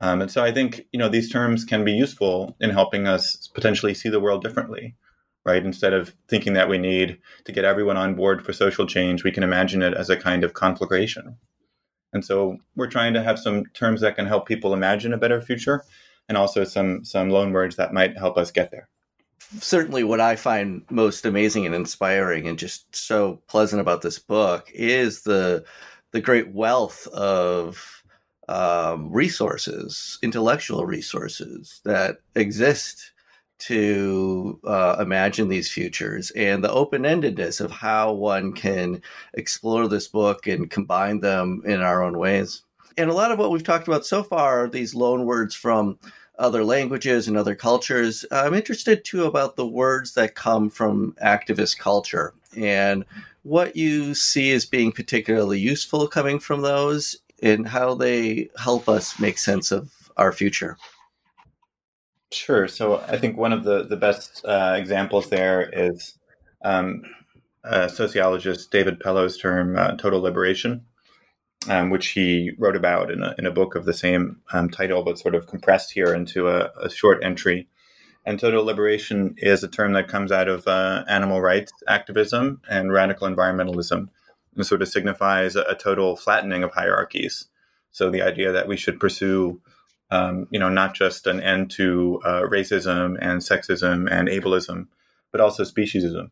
Um, 0.00 0.22
and 0.22 0.30
so 0.30 0.42
I 0.42 0.52
think 0.52 0.87
you 0.92 0.98
know 0.98 1.08
these 1.08 1.30
terms 1.30 1.64
can 1.64 1.84
be 1.84 1.92
useful 1.92 2.56
in 2.61 2.70
helping 2.70 3.06
us 3.06 3.48
potentially 3.54 3.94
see 3.94 4.08
the 4.08 4.20
world 4.20 4.42
differently, 4.42 4.96
right? 5.44 5.64
Instead 5.64 5.92
of 5.92 6.14
thinking 6.29 6.55
that 6.55 6.68
we 6.68 6.79
need 6.79 7.18
to 7.44 7.53
get 7.53 7.64
everyone 7.64 7.96
on 7.96 8.14
board 8.14 8.44
for 8.44 8.53
social 8.53 8.87
change, 8.87 9.24
we 9.24 9.33
can 9.33 9.42
imagine 9.42 9.83
it 9.83 9.94
as 9.94 10.11
a 10.11 10.16
kind 10.16 10.44
of 10.44 10.55
conflagration. 10.55 11.37
And 12.12 12.24
so 12.24 12.59
we're 12.77 12.90
trying 12.90 13.14
to 13.14 13.22
have 13.22 13.38
some 13.38 13.66
terms 13.74 14.01
that 14.01 14.16
can 14.16 14.27
help 14.27 14.46
people 14.46 14.72
imagine 14.72 15.12
a 15.12 15.18
better 15.18 15.40
future, 15.40 15.85
and 16.29 16.37
also 16.38 16.64
some 16.64 17.05
some 17.05 17.31
loan 17.31 17.53
words 17.53 17.77
that 17.77 17.92
might 17.92 18.16
help 18.16 18.37
us 18.38 18.51
get 18.51 18.70
there. 18.70 18.88
Certainly, 19.61 20.05
what 20.05 20.20
I 20.20 20.37
find 20.37 20.85
most 20.90 21.24
amazing 21.24 21.66
and 21.66 21.74
inspiring, 21.74 22.46
and 22.46 22.59
just 22.59 22.94
so 22.94 23.42
pleasant 23.46 23.81
about 23.81 24.03
this 24.03 24.18
book, 24.18 24.70
is 24.74 25.22
the 25.22 25.64
the 26.12 26.20
great 26.20 26.53
wealth 26.53 27.07
of 27.09 28.03
um, 28.48 29.12
resources, 29.12 30.18
intellectual 30.22 30.87
resources 30.87 31.81
that 31.85 32.18
exist 32.35 33.12
to 33.59 34.59
uh, 34.64 34.97
imagine 35.01 35.49
these 35.49 35.71
futures 35.71 36.31
and 36.33 36.62
the 36.62 36.73
open 36.73 37.03
endedness 37.03 37.61
of 37.61 37.71
how 37.71 38.12
one 38.12 38.53
can 38.53 39.03
explore 39.35 39.88
this 39.88 40.09
book 40.09 40.47
and 40.47 40.71
combine 40.71 41.21
them 41.21 41.62
in 41.64 41.81
our 41.81 42.03
own 42.03 42.18
ways. 42.18 42.62
And 42.97 43.11
a 43.11 43.14
lot 43.14 43.31
of 43.31 43.38
what 43.38 43.51
we've 43.51 43.64
talked 43.64 43.88
about 43.88 44.07
so 44.07 44.23
far 44.23 44.64
are 44.64 44.68
these 44.68 44.94
loan 44.94 45.25
words 45.25 45.55
from 45.55 45.99
other 46.38 46.64
languages 46.64 47.29
and 47.29 47.37
other 47.37 47.55
cultures. 47.55 48.25
I'm 48.31 48.55
interested 48.55 49.05
too 49.05 49.25
about 49.25 49.57
the 49.57 49.66
words 49.66 50.14
that 50.14 50.35
come 50.35 50.71
from 50.71 51.16
activist 51.25 51.79
culture 51.79 52.35
and 52.57 53.05
what 53.42 53.77
you 53.77 54.14
see 54.14 54.53
as 54.53 54.64
being 54.64 54.92
particularly 54.92 55.59
useful 55.59 56.07
coming 56.07 56.38
from 56.38 56.62
those 56.62 57.16
and 57.42 57.66
how 57.66 57.94
they 57.94 58.51
help 58.59 58.88
us 58.88 59.18
make 59.18 59.38
sense 59.38 59.71
of 59.71 60.11
our 60.16 60.33
future. 60.33 60.77
Sure. 62.31 62.69
So 62.69 62.99
I 63.01 63.17
think 63.17 63.37
one 63.37 63.53
of 63.53 63.64
the 63.64 63.85
the 63.85 63.97
best 63.97 64.45
uh, 64.45 64.75
examples 64.77 65.31
there 65.31 65.69
is 65.73 66.19
um, 66.64 67.03
sociologist 67.88 68.71
David 68.71 69.01
Pellow's 69.01 69.38
term 69.38 69.79
uh, 69.79 69.93
"total 69.97 70.21
liberation," 70.21 70.85
um, 71.69 71.91
which 71.91 72.09
he 72.09 72.53
wrote 72.59 72.77
about 72.77 73.11
in 73.11 73.23
a, 73.23 73.35
in 73.38 73.47
a 73.47 73.51
book 73.51 73.75
of 73.75 73.85
the 73.85 73.95
same 73.95 74.41
um, 74.53 74.71
title, 74.71 75.03
but 75.03 75.19
sort 75.19 75.35
of 75.35 75.47
compressed 75.47 75.93
here 75.93 76.14
into 76.14 76.49
a, 76.49 76.71
a, 76.81 76.88
short 76.91 77.23
entry. 77.25 77.69
And 78.25 78.38
total 78.38 78.64
liberation 78.64 79.35
is 79.38 79.64
a 79.64 79.69
term 79.69 79.93
that 79.95 80.09
comes 80.09 80.31
out 80.31 80.49
of 80.49 80.67
uh, 80.69 81.05
animal 81.09 81.41
rights 81.41 81.73
activism 81.87 82.61
and 82.69 82.93
radical 82.93 83.27
environmentalism 83.27 84.09
and 84.55 84.67
sort 84.67 84.83
of 84.83 84.88
signifies 84.88 85.57
a, 85.57 85.62
a 85.62 85.75
total 85.75 86.17
flattening 86.17 86.62
of 86.62 86.73
hierarchies. 86.73 87.47
So 87.91 88.11
the 88.11 88.23
idea 88.23 88.53
that 88.53 88.69
we 88.69 88.77
should 88.77 89.01
pursue, 89.01 89.61
um, 90.11 90.47
you 90.51 90.59
know, 90.59 90.68
not 90.68 90.94
just 90.94 91.27
an 91.27 91.40
end 91.40 91.71
to 91.73 92.21
uh, 92.25 92.42
racism 92.42 93.16
and 93.21 93.40
sexism 93.40 94.11
and 94.11 94.29
ableism, 94.29 94.87
but 95.31 95.40
also 95.40 95.64
speciesism. 95.64 96.31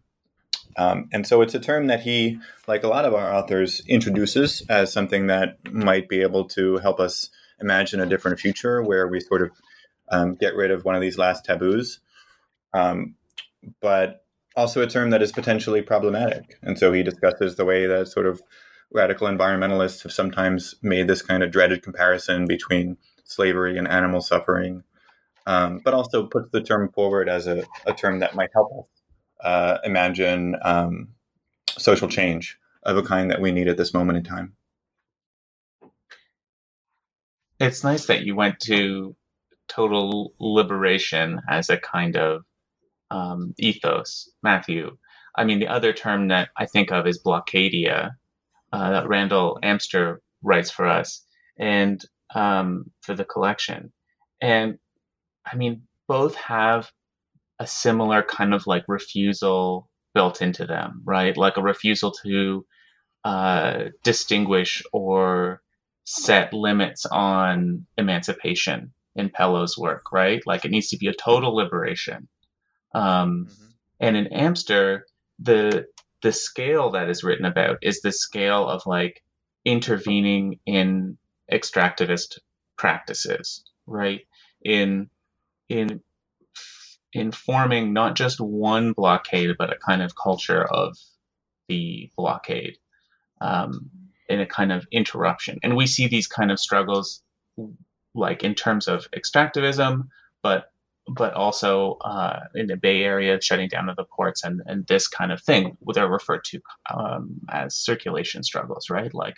Um, 0.79 1.09
and 1.13 1.27
so 1.27 1.41
it's 1.43 1.55
a 1.55 1.61
term 1.61 1.87
that 1.87 2.01
he, 2.01 2.39
like 2.67 2.85
a 2.85 2.89
lot 2.89 3.05
of 3.05 3.15
our 3.15 3.33
authors, 3.33 3.83
introduces 3.87 4.63
as 4.69 4.93
something 4.93 5.29
that 5.29 5.59
might 5.73 6.09
be 6.09 6.21
able 6.23 6.45
to 6.49 6.79
help 6.79 7.01
us 7.01 7.31
imagine 7.61 8.01
a 8.01 8.07
different 8.07 8.39
future 8.39 8.83
where 8.83 9.09
we 9.09 9.21
sort 9.21 9.43
of 9.43 9.51
um, 10.11 10.35
get 10.35 10.55
rid 10.55 10.71
of 10.71 10.85
one 10.85 10.95
of 10.95 11.01
these 11.01 11.19
last 11.19 11.45
taboos. 11.45 12.01
Um, 12.75 13.15
but 13.81 14.25
also 14.55 14.83
a 14.83 14.87
term 14.87 15.11
that 15.11 15.23
is 15.23 15.33
potentially 15.33 15.83
problematic. 15.83 16.59
And 16.63 16.79
so 16.79 16.93
he 16.93 17.03
discusses 17.03 17.57
the 17.57 17.65
way 17.65 17.87
that 17.87 18.09
sort 18.09 18.27
of 18.27 18.43
radical 18.93 19.29
environmentalists 19.29 20.03
have 20.03 20.13
sometimes 20.13 20.75
made 20.83 21.09
this 21.09 21.23
kind 21.23 21.43
of 21.43 21.51
dreaded 21.51 21.83
comparison 21.83 22.47
between 22.47 22.97
slavery 23.27 23.77
and 23.77 23.87
animal 23.87 24.21
suffering, 24.21 24.83
um, 25.47 25.81
but 25.85 25.95
also 25.95 26.27
puts 26.27 26.51
the 26.51 26.63
term 26.63 26.91
forward 26.93 27.29
as 27.29 27.47
a, 27.47 27.65
a 27.87 27.93
term 27.93 28.21
that 28.21 28.35
might 28.35 28.51
help 28.55 28.71
us 28.79 29.45
uh, 29.45 29.79
imagine 29.85 30.57
um, 30.63 31.09
social 31.69 32.09
change 32.09 32.59
of 32.85 32.97
a 32.97 33.03
kind 33.03 33.31
that 33.31 33.41
we 33.41 33.53
need 33.53 33.69
at 33.69 33.77
this 33.77 33.93
moment 33.93 34.17
in 34.17 34.25
time. 34.25 34.55
It's 37.59 37.85
nice 37.85 38.07
that 38.07 38.23
you 38.23 38.35
went 38.35 38.61
to 38.61 39.17
total 39.69 40.35
liberation 40.39 41.41
as 41.49 41.71
a 41.71 41.77
kind 41.77 42.17
of 42.17 42.45
um, 43.11 43.55
ethos, 43.59 44.31
Matthew. 44.43 44.97
I 45.35 45.45
mean, 45.45 45.59
the 45.59 45.69
other 45.69 45.93
term 45.93 46.29
that 46.29 46.51
I 46.57 46.67
think 46.67 46.93
of 46.93 47.07
is 47.07 47.23
blockadia, 47.23 48.13
uh, 48.73 48.91
that 48.91 49.09
Randall 49.09 49.59
Amster 49.63 50.23
writes 50.43 50.71
for 50.71 50.87
us 50.87 51.23
and 51.59 52.03
um, 52.35 52.91
for 53.03 53.15
the 53.15 53.25
collection. 53.25 53.93
And 54.41 54.79
I 55.45 55.57
mean, 55.57 55.83
both 56.09 56.35
have 56.37 56.91
a 57.59 57.67
similar 57.67 58.23
kind 58.23 58.53
of 58.55 58.67
like 58.67 58.85
refusal 58.89 59.89
built 60.15 60.43
into 60.43 60.67
them, 60.67 61.03
right? 61.05 61.37
Like 61.37 61.57
a 61.57 61.63
refusal 61.63 62.13
to 62.25 62.67
uh, 63.25 63.85
distinguish 64.03 64.83
or 64.93 65.63
set 66.05 66.53
limits 66.53 67.07
on 67.07 67.87
emancipation 67.99 68.93
in 69.17 69.31
Pellow's 69.31 69.77
work, 69.77 70.13
right? 70.13 70.43
Like 70.47 70.65
it 70.65 70.71
needs 70.71 70.89
to 70.89 70.97
be 70.97 71.09
a 71.09 71.15
total 71.15 71.55
liberation. 71.55 72.29
Um, 72.95 73.49
mm-hmm. 73.51 73.67
And 74.01 74.17
in 74.17 74.27
Amster, 74.29 75.07
the 75.39 75.87
the 76.23 76.33
scale 76.33 76.91
that 76.91 77.09
is 77.09 77.23
written 77.23 77.45
about 77.45 77.79
is 77.83 78.01
the 78.01 78.13
scale 78.13 78.69
of 78.69 78.87
like 78.87 79.23
intervening 79.65 80.61
in 80.67 81.19
extractivist 81.53 82.39
practices, 82.77 83.65
right? 83.87 84.23
In 84.65 85.11
in 85.69 86.01
in 87.13 87.33
forming 87.33 87.93
not 87.93 88.15
just 88.17 88.41
one 88.41 88.93
blockade, 88.93 89.57
but 89.59 89.73
a 89.73 89.77
kind 89.77 90.03
of 90.03 90.15
culture 90.17 90.65
of 90.65 90.97
the 91.69 92.11
blockade, 92.17 92.77
um, 93.41 93.91
in 94.29 94.41
a 94.41 94.47
kind 94.47 94.73
of 94.73 94.87
interruption. 94.93 95.59
And 95.63 95.77
we 95.77 95.87
see 95.87 96.09
these 96.09 96.27
kind 96.27 96.51
of 96.51 96.61
struggles, 96.61 97.23
like 98.15 98.45
in 98.45 98.55
terms 98.55 98.89
of 98.89 99.11
extractivism, 99.13 100.09
but 100.43 100.71
but 101.09 101.35
also 101.35 101.99
uh, 102.01 102.41
in 102.55 102.67
the 102.67 102.77
Bay 102.77 103.03
Area, 103.05 103.41
shutting 103.41 103.69
down 103.69 103.89
of 103.89 103.97
the 103.97 104.05
ports 104.05 104.45
and, 104.45 104.61
and 104.67 104.87
this 104.89 105.07
kind 105.09 105.33
of 105.33 105.41
thing, 105.43 105.77
they're 105.95 106.09
referred 106.09 106.45
to 106.45 106.61
um, 106.93 107.41
as 107.51 107.77
circulation 107.77 108.43
struggles, 108.43 108.91
right? 108.91 109.15
Like 109.15 109.37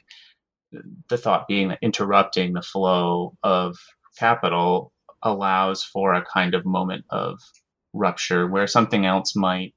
the 1.08 1.18
thought 1.18 1.48
being 1.48 1.68
that 1.68 1.78
interrupting 1.82 2.52
the 2.52 2.62
flow 2.62 3.36
of 3.42 3.76
capital 4.18 4.92
allows 5.22 5.82
for 5.82 6.14
a 6.14 6.24
kind 6.24 6.54
of 6.54 6.64
moment 6.64 7.04
of 7.10 7.40
rupture 7.92 8.46
where 8.46 8.66
something 8.66 9.06
else 9.06 9.34
might 9.34 9.74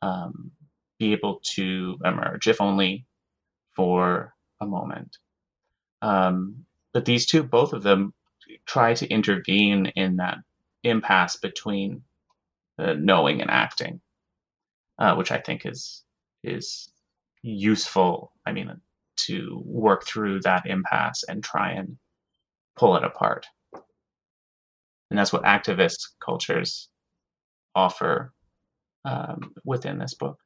um, 0.00 0.50
be 0.98 1.12
able 1.12 1.40
to 1.54 1.98
emerge, 2.04 2.46
if 2.46 2.60
only 2.60 3.04
for 3.74 4.34
a 4.60 4.66
moment. 4.66 5.16
Um, 6.00 6.64
but 6.92 7.04
these 7.04 7.26
two, 7.26 7.42
both 7.42 7.72
of 7.72 7.82
them, 7.82 8.14
try 8.66 8.94
to 8.94 9.08
intervene 9.08 9.86
in 9.96 10.16
that 10.16 10.38
impasse 10.82 11.36
between 11.36 12.02
uh, 12.78 12.94
knowing 12.94 13.40
and 13.40 13.50
acting, 13.50 14.00
uh, 14.98 15.14
which 15.14 15.30
I 15.30 15.38
think 15.38 15.64
is 15.66 16.02
is 16.42 16.90
useful. 17.42 18.32
I 18.44 18.52
mean, 18.52 18.80
to 19.16 19.62
work 19.64 20.06
through 20.06 20.40
that 20.40 20.66
impasse 20.66 21.24
and 21.28 21.42
try 21.42 21.72
and 21.72 21.96
pull 22.76 22.96
it 22.96 23.04
apart, 23.04 23.46
and 25.10 25.18
that's 25.18 25.32
what 25.32 25.42
activist 25.42 25.98
cultures 26.24 26.88
offer 27.74 28.32
um, 29.04 29.52
within 29.64 29.98
this 29.98 30.14
book. 30.14 30.38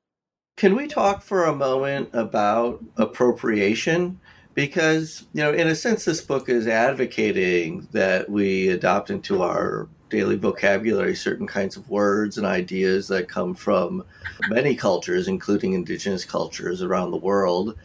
Can 0.57 0.75
we 0.75 0.87
talk 0.87 1.23
for 1.23 1.45
a 1.45 1.55
moment 1.55 2.11
about 2.13 2.83
appropriation? 2.97 4.19
Because, 4.55 5.27
you 5.35 5.43
know, 5.43 5.53
in 5.53 5.69
a 5.69 5.75
sense, 5.75 6.07
this 6.07 6.23
book 6.23 6.49
is 6.49 6.67
advocating 6.67 7.87
that 7.93 8.31
we 8.31 8.69
adopt 8.69 9.11
into 9.11 9.43
our 9.43 9.87
daily 10.09 10.37
vocabulary 10.37 11.15
certain 11.15 11.47
kinds 11.47 11.77
of 11.77 11.91
words 11.91 12.39
and 12.39 12.47
ideas 12.47 13.09
that 13.09 13.29
come 13.29 13.55
from 13.55 14.03
many 14.49 14.75
cultures, 14.75 15.29
including 15.29 15.75
indigenous 15.75 16.25
cultures 16.25 16.81
around 16.81 17.11
the 17.11 17.19
world, 17.19 17.77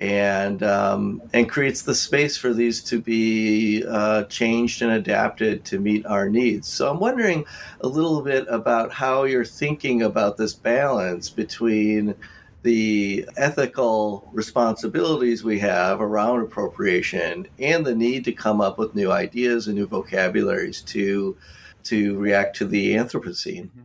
and 0.00 0.62
um, 0.62 1.22
and 1.32 1.48
creates 1.48 1.82
the 1.82 1.94
space 1.94 2.36
for 2.36 2.52
these 2.52 2.82
to 2.84 3.00
be 3.00 3.84
uh, 3.88 4.24
changed 4.24 4.82
and 4.82 4.92
adapted 4.92 5.64
to 5.66 5.80
meet 5.80 6.06
our 6.06 6.28
needs. 6.28 6.68
So 6.68 6.90
I'm 6.90 7.00
wondering 7.00 7.44
a 7.80 7.88
little 7.88 8.22
bit 8.22 8.46
about 8.48 8.92
how 8.92 9.24
you're 9.24 9.44
thinking 9.44 10.02
about 10.02 10.36
this 10.36 10.54
balance 10.54 11.30
between 11.30 12.14
the 12.62 13.28
ethical 13.36 14.28
responsibilities 14.32 15.44
we 15.44 15.58
have 15.58 16.00
around 16.00 16.42
appropriation 16.42 17.46
and 17.58 17.86
the 17.86 17.94
need 17.94 18.24
to 18.24 18.32
come 18.32 18.60
up 18.60 18.78
with 18.78 18.94
new 18.94 19.10
ideas 19.10 19.68
and 19.68 19.76
new 19.76 19.86
vocabularies 19.86 20.82
to 20.82 21.36
to 21.84 22.18
react 22.18 22.56
to 22.56 22.66
the 22.66 22.94
Anthropocene. 22.94 23.66
Mm-hmm. 23.66 23.82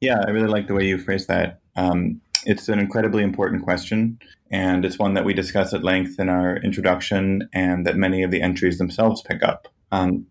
Yeah, 0.00 0.22
I 0.26 0.30
really 0.30 0.48
like 0.48 0.66
the 0.66 0.74
way 0.74 0.86
you 0.86 0.98
phrased 0.98 1.28
that. 1.28 1.60
Um, 1.76 2.20
it's 2.44 2.68
an 2.68 2.78
incredibly 2.78 3.22
important 3.22 3.62
question, 3.62 4.18
and 4.50 4.84
it's 4.84 4.98
one 4.98 5.14
that 5.14 5.24
we 5.24 5.34
discuss 5.34 5.72
at 5.72 5.84
length 5.84 6.18
in 6.18 6.28
our 6.28 6.56
introduction, 6.58 7.48
and 7.52 7.86
that 7.86 7.96
many 7.96 8.22
of 8.22 8.30
the 8.30 8.42
entries 8.42 8.78
themselves 8.78 9.22
pick 9.22 9.42
up. 9.42 9.68
Um, 9.90 10.26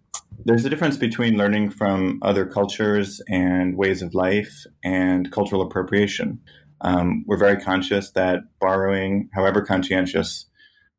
there's 0.45 0.65
a 0.65 0.69
difference 0.69 0.97
between 0.97 1.37
learning 1.37 1.69
from 1.71 2.19
other 2.21 2.45
cultures 2.45 3.21
and 3.27 3.77
ways 3.77 4.01
of 4.01 4.13
life 4.13 4.65
and 4.83 5.31
cultural 5.31 5.61
appropriation. 5.61 6.39
Um, 6.81 7.23
we're 7.27 7.37
very 7.37 7.61
conscious 7.61 8.11
that 8.11 8.39
borrowing, 8.59 9.29
however 9.33 9.61
conscientious, 9.61 10.45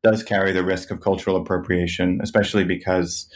does 0.01 0.23
carry 0.23 0.51
the 0.51 0.63
risk 0.63 0.91
of 0.91 1.01
cultural 1.01 1.35
appropriation, 1.35 2.19
especially 2.21 2.63
because, 2.63 3.29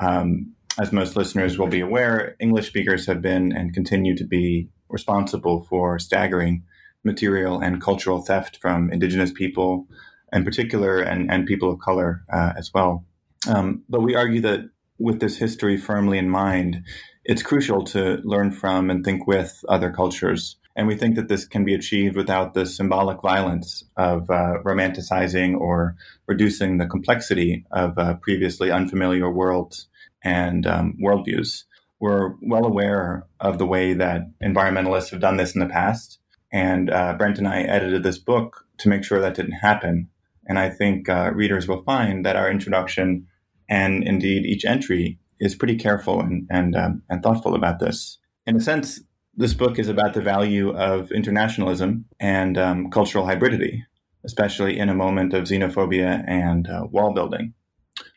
um, 0.00 0.52
as 0.78 0.92
most 0.92 1.16
listeners 1.16 1.58
will 1.58 1.66
be 1.66 1.80
aware, 1.80 2.36
English 2.40 2.68
speakers 2.68 3.06
have 3.06 3.20
been 3.20 3.52
and 3.52 3.74
continue 3.74 4.16
to 4.16 4.24
be 4.24 4.68
responsible 4.88 5.66
for 5.68 5.98
staggering 5.98 6.62
material 7.04 7.60
and 7.60 7.80
cultural 7.80 8.22
theft 8.22 8.58
from 8.60 8.92
Indigenous 8.92 9.32
people 9.32 9.86
in 10.32 10.44
particular 10.44 11.00
and, 11.00 11.30
and 11.30 11.46
people 11.46 11.70
of 11.70 11.80
color 11.80 12.22
uh, 12.32 12.52
as 12.56 12.72
well. 12.72 13.04
Um, 13.48 13.82
but 13.88 14.02
we 14.02 14.14
argue 14.14 14.40
that 14.42 14.68
with 14.98 15.20
this 15.20 15.36
history 15.38 15.76
firmly 15.76 16.18
in 16.18 16.28
mind, 16.28 16.84
it's 17.24 17.42
crucial 17.42 17.84
to 17.84 18.20
learn 18.22 18.52
from 18.52 18.90
and 18.90 19.04
think 19.04 19.26
with 19.26 19.64
other 19.68 19.90
cultures. 19.90 20.56
And 20.76 20.86
we 20.86 20.94
think 20.94 21.16
that 21.16 21.28
this 21.28 21.44
can 21.44 21.64
be 21.64 21.74
achieved 21.74 22.16
without 22.16 22.54
the 22.54 22.64
symbolic 22.64 23.20
violence 23.22 23.84
of 23.96 24.30
uh, 24.30 24.58
romanticizing 24.64 25.58
or 25.58 25.96
reducing 26.26 26.78
the 26.78 26.86
complexity 26.86 27.66
of 27.72 27.98
uh, 27.98 28.14
previously 28.14 28.70
unfamiliar 28.70 29.30
worlds 29.30 29.88
and 30.22 30.66
um, 30.66 30.96
worldviews. 31.02 31.64
We're 31.98 32.34
well 32.40 32.64
aware 32.64 33.26
of 33.40 33.58
the 33.58 33.66
way 33.66 33.94
that 33.94 34.22
environmentalists 34.40 35.10
have 35.10 35.20
done 35.20 35.36
this 35.36 35.54
in 35.54 35.60
the 35.60 35.66
past. 35.66 36.19
And 36.52 36.90
uh, 36.90 37.14
Brent 37.14 37.38
and 37.38 37.48
I 37.48 37.62
edited 37.62 38.02
this 38.02 38.18
book 38.18 38.66
to 38.78 38.88
make 38.88 39.04
sure 39.04 39.20
that 39.20 39.34
didn't 39.34 39.52
happen. 39.52 40.08
And 40.46 40.58
I 40.58 40.70
think 40.70 41.08
uh, 41.08 41.30
readers 41.34 41.68
will 41.68 41.82
find 41.82 42.24
that 42.24 42.36
our 42.36 42.50
introduction 42.50 43.26
and 43.68 44.02
indeed 44.02 44.44
each 44.44 44.64
entry 44.64 45.18
is 45.38 45.54
pretty 45.54 45.76
careful 45.76 46.20
and 46.20 46.46
and, 46.50 46.74
um, 46.76 47.02
and 47.08 47.22
thoughtful 47.22 47.54
about 47.54 47.78
this. 47.78 48.18
In 48.46 48.56
a 48.56 48.60
sense, 48.60 49.00
this 49.36 49.54
book 49.54 49.78
is 49.78 49.88
about 49.88 50.14
the 50.14 50.20
value 50.20 50.70
of 50.76 51.12
internationalism 51.12 52.04
and 52.18 52.58
um, 52.58 52.90
cultural 52.90 53.24
hybridity, 53.24 53.82
especially 54.24 54.78
in 54.78 54.88
a 54.88 54.94
moment 54.94 55.32
of 55.32 55.44
xenophobia 55.44 56.24
and 56.26 56.68
uh, 56.68 56.86
wall 56.90 57.14
building. 57.14 57.54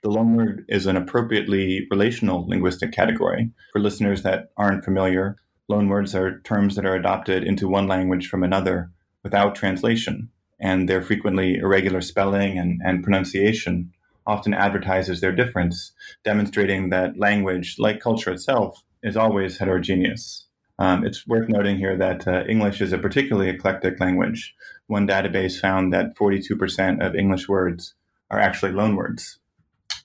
The 0.02 0.10
loanword 0.10 0.66
is 0.70 0.86
an 0.86 0.98
appropriately 0.98 1.88
relational 1.92 2.48
linguistic 2.48 2.92
category. 2.92 3.52
For 3.74 3.80
listeners 3.80 4.24
that 4.24 4.52
aren't 4.58 4.84
familiar, 4.84 5.38
loanwords 5.72 6.16
are 6.16 6.40
terms 6.42 6.76
that 6.76 6.86
are 6.86 6.96
adopted 6.96 7.44
into 7.44 7.68
one 7.68 7.88
language 7.88 8.28
from 8.28 8.44
another 8.44 8.92
without 9.24 9.56
translation, 9.56 10.30
and 10.60 10.88
their 10.88 11.02
frequently 11.02 11.56
irregular 11.56 12.02
spelling 12.02 12.58
and, 12.58 12.82
and 12.84 13.04
pronunciation 13.04 13.92
often 14.26 14.54
advertises 14.54 15.22
their 15.22 15.32
difference, 15.32 15.92
demonstrating 16.24 16.90
that 16.90 17.18
language, 17.18 17.76
like 17.78 18.00
culture 18.00 18.32
itself, 18.32 18.84
is 19.02 19.18
always 19.18 19.58
heterogeneous. 19.58 20.46
Um, 20.80 21.06
it's 21.06 21.28
worth 21.28 21.50
noting 21.50 21.78
here 21.78 21.98
that 21.98 22.28
uh, 22.28 22.44
English 22.48 22.82
is 22.82 22.94
a 22.94 22.98
particularly 22.98 23.50
eclectic 23.50 24.00
language. 24.00 24.56
One 24.88 25.08
database 25.08 25.60
found 25.60 25.94
that 25.94 26.16
42% 26.16 27.06
of 27.06 27.16
English 27.16 27.48
words 27.48 27.94
are 28.32 28.40
actually 28.40 28.72
loanwords. 28.72 29.38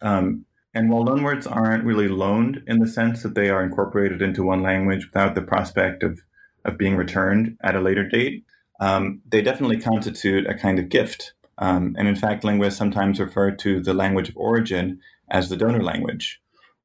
Um, 0.02 0.44
and 0.78 0.90
while 0.90 1.04
loanwords 1.04 1.50
aren't 1.50 1.84
really 1.84 2.08
loaned 2.08 2.62
in 2.66 2.78
the 2.78 2.88
sense 2.88 3.22
that 3.22 3.34
they 3.34 3.50
are 3.50 3.62
incorporated 3.62 4.22
into 4.22 4.42
one 4.42 4.62
language 4.62 5.06
without 5.06 5.34
the 5.34 5.42
prospect 5.42 6.02
of, 6.02 6.20
of 6.64 6.78
being 6.78 6.96
returned 6.96 7.56
at 7.62 7.76
a 7.76 7.80
later 7.80 8.08
date, 8.08 8.44
um, 8.80 9.20
they 9.28 9.42
definitely 9.42 9.80
constitute 9.80 10.46
a 10.46 10.54
kind 10.54 10.78
of 10.78 10.88
gift 10.88 11.34
um, 11.58 11.96
and 11.98 12.06
in 12.06 12.16
fact, 12.16 12.44
linguists 12.44 12.78
sometimes 12.78 13.20
refer 13.20 13.50
to 13.50 13.80
the 13.80 13.94
language 13.94 14.28
of 14.28 14.36
origin 14.36 15.00
as 15.30 15.48
the 15.48 15.56
donor 15.56 15.82
language. 15.82 16.40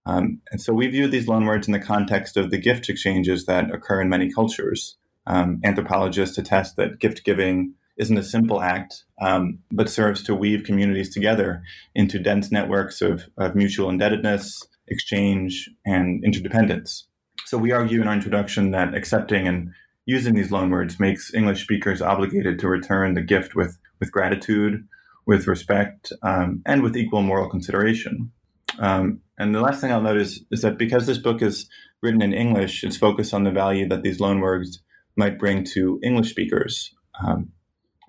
Um, 0.06 0.42
and 0.52 0.60
so 0.60 0.74
we 0.74 0.88
view 0.88 1.08
these 1.08 1.28
loanwords 1.28 1.68
in 1.68 1.74
the 1.74 1.80
context 1.80 2.36
of 2.36 2.52
the 2.52 2.58
gift 2.58 2.90
exchanges 2.90 3.46
that 3.46 3.72
occur 3.72 4.02
in 4.02 4.10
many 4.10 4.32
cultures. 4.32 4.98
Um, 5.28 5.62
anthropologists 5.64 6.38
attest 6.38 6.76
that 6.76 7.00
gift 7.00 7.24
giving 7.24 7.76
isn't 7.98 8.18
a 8.18 8.24
simple 8.24 8.62
act, 8.62 9.04
um, 9.22 9.60
but 9.72 9.90
serves 9.90 10.24
to 10.24 10.36
weave 10.36 10.64
communities 10.64 11.14
together 11.14 11.62
into 11.94 12.20
dense 12.20 12.52
networks 12.52 13.02
of, 13.02 13.30
of 13.38 13.56
mutual 13.56 13.90
indebtedness, 13.90 14.66
exchange, 14.88 15.70
and 15.86 16.24
interdependence. 16.24 17.08
So 17.46 17.58
we 17.58 17.72
argue 17.72 18.02
in 18.02 18.08
our 18.08 18.14
introduction 18.14 18.72
that 18.72 18.96
accepting 18.96 19.48
and 19.48 19.72
using 20.06 20.34
these 20.34 20.50
loanwords 20.50 21.00
makes 21.00 21.34
English 21.34 21.64
speakers 21.64 22.02
obligated 22.02 22.60
to 22.60 22.68
return 22.68 23.14
the 23.14 23.22
gift 23.22 23.56
with 23.56 23.78
with 24.00 24.12
gratitude, 24.12 24.86
with 25.26 25.48
respect, 25.48 26.12
um, 26.24 26.62
and 26.66 26.84
with 26.84 26.98
equal 26.98 27.22
moral 27.22 27.50
consideration. 27.50 28.32
Um, 28.80 29.22
and 29.38 29.56
the 29.56 29.62
last 29.62 29.80
thing 29.80 29.94
I'll 29.94 30.02
note 30.02 30.18
is, 30.18 30.44
is 30.52 30.62
that 30.62 30.78
because 30.78 31.08
this 31.08 31.18
book 31.18 31.42
is 31.42 31.70
written 32.02 32.22
in 32.22 32.34
English, 32.34 32.84
it's 32.84 32.98
focused 32.98 33.34
on 33.34 33.46
the 33.46 33.52
value 33.52 33.88
that 33.88 34.04
these 34.04 34.20
loanwords 34.20 34.80
might 35.16 35.40
bring 35.40 35.64
to 35.64 36.02
English 36.04 36.32
speakers. 36.32 36.94
Um, 37.26 37.53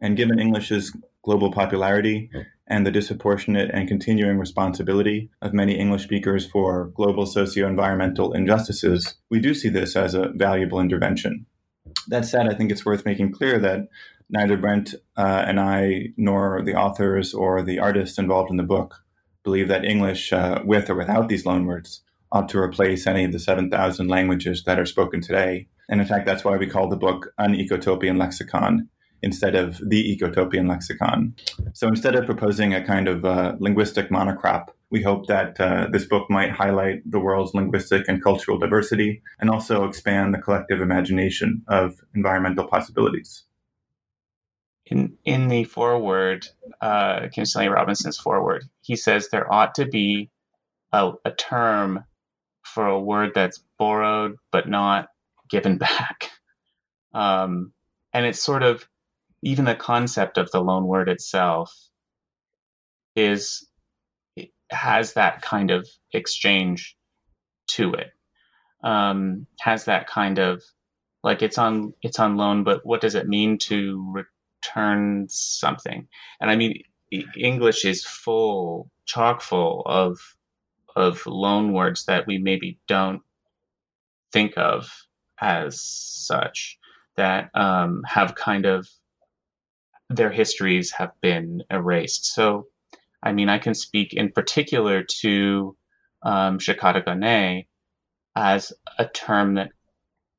and 0.04 0.18
given 0.18 0.38
English's 0.38 0.94
global 1.22 1.50
popularity 1.50 2.30
and 2.66 2.86
the 2.86 2.90
disproportionate 2.90 3.70
and 3.72 3.88
continuing 3.88 4.38
responsibility 4.38 5.30
of 5.40 5.54
many 5.54 5.78
English 5.78 6.02
speakers 6.02 6.46
for 6.46 6.92
global 6.94 7.24
socio 7.24 7.66
environmental 7.66 8.34
injustices, 8.34 9.14
we 9.30 9.40
do 9.40 9.54
see 9.54 9.70
this 9.70 9.96
as 9.96 10.12
a 10.12 10.28
valuable 10.34 10.78
intervention. 10.78 11.46
That 12.08 12.26
said, 12.26 12.46
I 12.46 12.54
think 12.54 12.70
it's 12.70 12.84
worth 12.84 13.06
making 13.06 13.32
clear 13.32 13.58
that 13.60 13.88
neither 14.28 14.58
Brent 14.58 14.94
uh, 15.16 15.44
and 15.46 15.58
I, 15.58 16.08
nor 16.18 16.60
the 16.62 16.74
authors 16.74 17.32
or 17.32 17.62
the 17.62 17.78
artists 17.78 18.18
involved 18.18 18.50
in 18.50 18.58
the 18.58 18.62
book, 18.62 18.96
believe 19.42 19.68
that 19.68 19.86
English, 19.86 20.34
uh, 20.34 20.60
with 20.66 20.90
or 20.90 20.96
without 20.96 21.28
these 21.28 21.44
loanwords, 21.44 22.00
ought 22.30 22.50
to 22.50 22.58
replace 22.58 23.06
any 23.06 23.24
of 23.24 23.32
the 23.32 23.38
7,000 23.38 24.08
languages 24.08 24.64
that 24.64 24.78
are 24.78 24.84
spoken 24.84 25.22
today. 25.22 25.66
And 25.88 26.02
in 26.02 26.06
fact, 26.06 26.26
that's 26.26 26.44
why 26.44 26.58
we 26.58 26.66
call 26.66 26.90
the 26.90 26.96
book 26.96 27.32
An 27.38 27.54
Ecotopian 27.54 28.18
Lexicon 28.18 28.90
instead 29.22 29.54
of 29.54 29.78
the 29.78 30.16
Ecotopian 30.16 30.68
Lexicon. 30.68 31.34
So 31.72 31.88
instead 31.88 32.14
of 32.14 32.26
proposing 32.26 32.74
a 32.74 32.84
kind 32.84 33.08
of 33.08 33.24
uh, 33.24 33.56
linguistic 33.58 34.10
monocrop, 34.10 34.68
we 34.90 35.02
hope 35.02 35.26
that 35.26 35.60
uh, 35.60 35.88
this 35.90 36.04
book 36.04 36.30
might 36.30 36.50
highlight 36.50 37.08
the 37.10 37.18
world's 37.18 37.54
linguistic 37.54 38.06
and 38.06 38.22
cultural 38.22 38.58
diversity 38.58 39.22
and 39.40 39.50
also 39.50 39.84
expand 39.84 40.34
the 40.34 40.38
collective 40.38 40.80
imagination 40.80 41.62
of 41.68 42.04
environmental 42.14 42.66
possibilities 42.66 43.44
in 44.86 45.16
in 45.24 45.48
the 45.48 45.64
foreword, 45.64 46.46
uh, 46.80 47.28
Kim 47.32 47.44
Stanley 47.44 47.68
Robinson's 47.68 48.18
foreword, 48.18 48.64
he 48.82 48.96
says 48.96 49.28
there 49.28 49.52
ought 49.52 49.74
to 49.76 49.86
be 49.86 50.30
a, 50.92 51.12
a 51.24 51.32
term 51.32 52.04
for 52.62 52.86
a 52.86 53.00
word 53.00 53.32
that's 53.34 53.62
borrowed 53.78 54.36
but 54.52 54.68
not 54.68 55.08
given 55.48 55.78
back. 55.78 56.30
Um, 57.12 57.72
and 58.12 58.26
it's 58.26 58.42
sort 58.42 58.62
of 58.62 58.86
even 59.44 59.64
the 59.64 59.74
concept 59.74 60.38
of 60.38 60.50
the 60.50 60.60
loan 60.60 60.86
word 60.86 61.08
itself 61.08 61.72
is 63.14 63.66
has 64.70 65.12
that 65.12 65.42
kind 65.42 65.70
of 65.70 65.88
exchange 66.12 66.96
to 67.68 67.92
it. 67.94 68.10
Um, 68.82 69.46
has 69.60 69.84
that 69.84 70.06
kind 70.08 70.38
of 70.38 70.62
like 71.22 71.42
it's 71.42 71.58
on 71.58 71.94
it's 72.02 72.18
on 72.18 72.36
loan, 72.36 72.64
but 72.64 72.84
what 72.84 73.00
does 73.00 73.14
it 73.14 73.28
mean 73.28 73.58
to 73.58 74.24
return 74.64 75.26
something. 75.28 76.08
And 76.40 76.50
I 76.50 76.56
mean, 76.56 76.82
English 77.36 77.84
is 77.84 78.04
full, 78.04 78.90
chock 79.06 79.40
full 79.40 79.82
of 79.86 80.18
of 80.96 81.26
loan 81.26 81.72
words 81.72 82.06
that 82.06 82.26
we 82.26 82.38
maybe 82.38 82.78
don't 82.86 83.22
think 84.32 84.56
of 84.56 84.90
as 85.40 85.80
such 85.80 86.78
that 87.16 87.50
um, 87.54 88.02
have 88.06 88.34
kind 88.34 88.64
of 88.64 88.88
their 90.10 90.30
histories 90.30 90.92
have 90.92 91.12
been 91.20 91.62
erased. 91.70 92.26
So, 92.26 92.66
I 93.22 93.32
mean, 93.32 93.48
I 93.48 93.58
can 93.58 93.74
speak 93.74 94.14
in 94.14 94.32
particular 94.32 95.02
to 95.20 95.76
um, 96.22 96.58
Shikata 96.58 97.64
as 98.36 98.72
a 98.98 99.06
term 99.06 99.54
that 99.54 99.70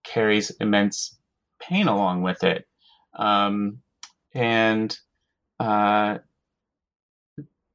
carries 0.03 0.51
immense 0.59 1.17
pain 1.59 1.87
along 1.87 2.21
with 2.21 2.43
it. 2.43 2.67
Um, 3.17 3.79
and 4.33 4.95
uh, 5.59 6.17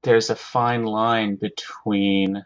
there's 0.03 0.31
a 0.31 0.37
fine 0.37 0.85
line 0.85 1.37
between 1.37 2.45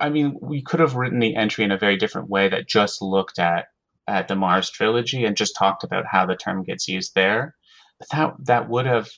I 0.00 0.10
mean, 0.10 0.38
we 0.40 0.62
could 0.62 0.80
have 0.80 0.94
written 0.94 1.18
the 1.18 1.34
entry 1.34 1.64
in 1.64 1.72
a 1.72 1.78
very 1.78 1.96
different 1.96 2.28
way 2.28 2.48
that 2.48 2.68
just 2.68 3.02
looked 3.02 3.38
at 3.38 3.66
at 4.06 4.28
the 4.28 4.36
Mars 4.36 4.70
trilogy 4.70 5.24
and 5.24 5.36
just 5.36 5.56
talked 5.56 5.84
about 5.84 6.06
how 6.06 6.26
the 6.26 6.36
term 6.36 6.62
gets 6.62 6.88
used 6.88 7.14
there. 7.14 7.54
But 7.98 8.08
that 8.10 8.34
that 8.46 8.68
would 8.68 8.86
have 8.86 9.08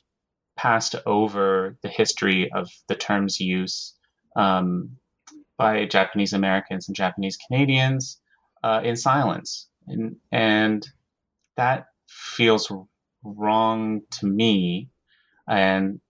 passed 0.57 0.95
over 1.07 1.77
the 1.83 1.89
history 1.89 2.51
of 2.53 2.71
the 2.89 2.95
term's 2.95 3.41
use 3.41 3.95
um, 4.37 4.97
by 5.57 5.85
Japanese 5.87 6.33
Americans 6.33 6.89
and 6.89 6.97
Japanese 6.97 7.37
Canadians 7.37 8.21
uh, 8.63 8.81
in 8.85 8.97
silence, 8.97 9.69
and 9.87 10.17
and 10.33 10.87
that 11.57 11.87
feels 12.09 12.71
wrong 13.23 14.03
to 14.11 14.27
me. 14.27 14.91
And 15.49 16.01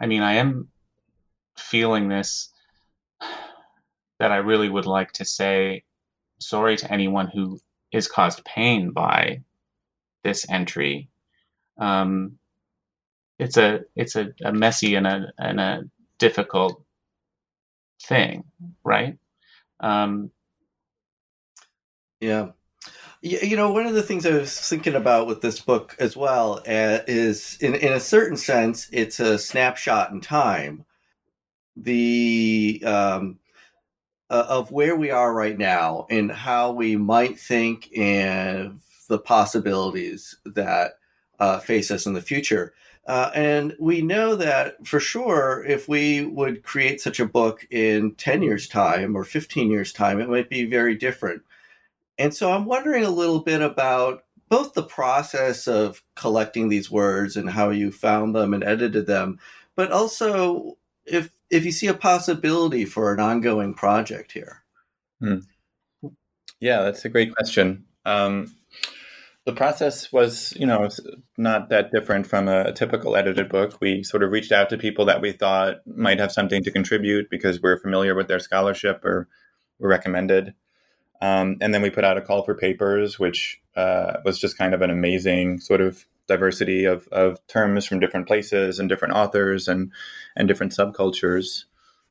I 0.00 0.06
mean, 0.06 0.22
I 0.22 0.34
am 0.34 0.68
feeling 1.56 2.08
this 2.08 2.50
that 4.18 4.32
I 4.32 4.36
really 4.36 4.68
would 4.68 4.86
like 4.86 5.12
to 5.12 5.24
say 5.24 5.84
sorry 6.38 6.76
to 6.76 6.92
anyone 6.92 7.28
who 7.28 7.58
is 7.92 8.08
caused 8.08 8.44
pain 8.44 8.90
by 8.90 9.42
this 10.24 10.48
entry. 10.48 11.08
Um, 11.78 12.38
it's 13.38 13.56
a 13.56 13.80
it's 13.96 14.16
a, 14.16 14.32
a 14.44 14.52
messy 14.52 14.94
and 14.94 15.06
a 15.06 15.32
and 15.38 15.60
a 15.60 15.82
difficult 16.18 16.82
thing, 18.02 18.44
right? 18.84 19.18
Um, 19.80 20.30
yeah. 22.20 22.48
You 23.24 23.56
know, 23.56 23.70
one 23.72 23.86
of 23.86 23.94
the 23.94 24.02
things 24.02 24.26
I 24.26 24.32
was 24.32 24.58
thinking 24.58 24.96
about 24.96 25.28
with 25.28 25.42
this 25.42 25.60
book 25.60 25.94
as 26.00 26.16
well 26.16 26.58
uh, 26.66 26.98
is, 27.06 27.56
in, 27.60 27.76
in 27.76 27.92
a 27.92 28.00
certain 28.00 28.36
sense, 28.36 28.88
it's 28.90 29.20
a 29.20 29.38
snapshot 29.38 30.10
in 30.10 30.20
time. 30.20 30.84
The 31.76 32.82
um, 32.84 33.38
uh, 34.32 34.46
of 34.48 34.70
where 34.72 34.96
we 34.96 35.10
are 35.10 35.34
right 35.34 35.58
now 35.58 36.06
and 36.08 36.32
how 36.32 36.72
we 36.72 36.96
might 36.96 37.38
think 37.38 37.90
and 37.94 38.80
the 39.08 39.18
possibilities 39.18 40.34
that 40.46 40.92
uh, 41.38 41.58
face 41.58 41.90
us 41.90 42.06
in 42.06 42.14
the 42.14 42.22
future. 42.22 42.72
Uh, 43.06 43.30
and 43.34 43.76
we 43.78 44.00
know 44.00 44.34
that 44.34 44.86
for 44.86 44.98
sure, 44.98 45.62
if 45.68 45.86
we 45.86 46.24
would 46.24 46.62
create 46.62 46.98
such 46.98 47.20
a 47.20 47.26
book 47.26 47.66
in 47.70 48.14
10 48.14 48.40
years' 48.42 48.68
time 48.68 49.14
or 49.14 49.22
15 49.22 49.70
years' 49.70 49.92
time, 49.92 50.18
it 50.18 50.30
might 50.30 50.48
be 50.48 50.64
very 50.64 50.94
different. 50.94 51.42
And 52.16 52.32
so 52.32 52.52
I'm 52.52 52.64
wondering 52.64 53.04
a 53.04 53.10
little 53.10 53.40
bit 53.40 53.60
about 53.60 54.24
both 54.48 54.72
the 54.72 54.82
process 54.82 55.68
of 55.68 56.02
collecting 56.14 56.70
these 56.70 56.90
words 56.90 57.36
and 57.36 57.50
how 57.50 57.68
you 57.68 57.92
found 57.92 58.34
them 58.34 58.54
and 58.54 58.64
edited 58.64 59.06
them, 59.06 59.38
but 59.76 59.92
also 59.92 60.78
if 61.04 61.28
if 61.52 61.66
you 61.66 61.70
see 61.70 61.86
a 61.86 61.94
possibility 61.94 62.84
for 62.86 63.12
an 63.12 63.20
ongoing 63.20 63.74
project 63.74 64.32
here. 64.32 64.64
Hmm. 65.20 65.40
Yeah, 66.58 66.82
that's 66.82 67.04
a 67.04 67.10
great 67.10 67.34
question. 67.34 67.84
Um, 68.06 68.54
the 69.44 69.52
process 69.52 70.10
was, 70.12 70.54
you 70.56 70.66
know, 70.66 70.88
not 71.36 71.68
that 71.68 71.90
different 71.92 72.26
from 72.26 72.48
a, 72.48 72.66
a, 72.66 72.72
typical 72.72 73.16
edited 73.16 73.48
book. 73.48 73.78
We 73.80 74.02
sort 74.02 74.22
of 74.22 74.30
reached 74.30 74.52
out 74.52 74.70
to 74.70 74.78
people 74.78 75.04
that 75.06 75.20
we 75.20 75.32
thought 75.32 75.86
might 75.86 76.20
have 76.20 76.32
something 76.32 76.62
to 76.62 76.70
contribute 76.70 77.28
because 77.30 77.60
we're 77.60 77.80
familiar 77.80 78.14
with 78.14 78.28
their 78.28 78.38
scholarship 78.38 79.04
or 79.04 79.28
were 79.78 79.88
recommended. 79.88 80.54
Um, 81.22 81.56
and 81.60 81.72
then 81.72 81.82
we 81.82 81.90
put 81.90 82.04
out 82.04 82.18
a 82.18 82.20
call 82.20 82.42
for 82.42 82.54
papers, 82.56 83.16
which 83.16 83.62
uh, 83.76 84.14
was 84.24 84.40
just 84.40 84.58
kind 84.58 84.74
of 84.74 84.82
an 84.82 84.90
amazing 84.90 85.60
sort 85.60 85.80
of 85.80 86.04
diversity 86.26 86.84
of, 86.84 87.06
of 87.08 87.38
terms 87.46 87.86
from 87.86 88.00
different 88.00 88.26
places 88.26 88.80
and 88.80 88.88
different 88.88 89.14
authors 89.14 89.68
and 89.68 89.92
and 90.34 90.48
different 90.48 90.72
subcultures. 90.72 91.64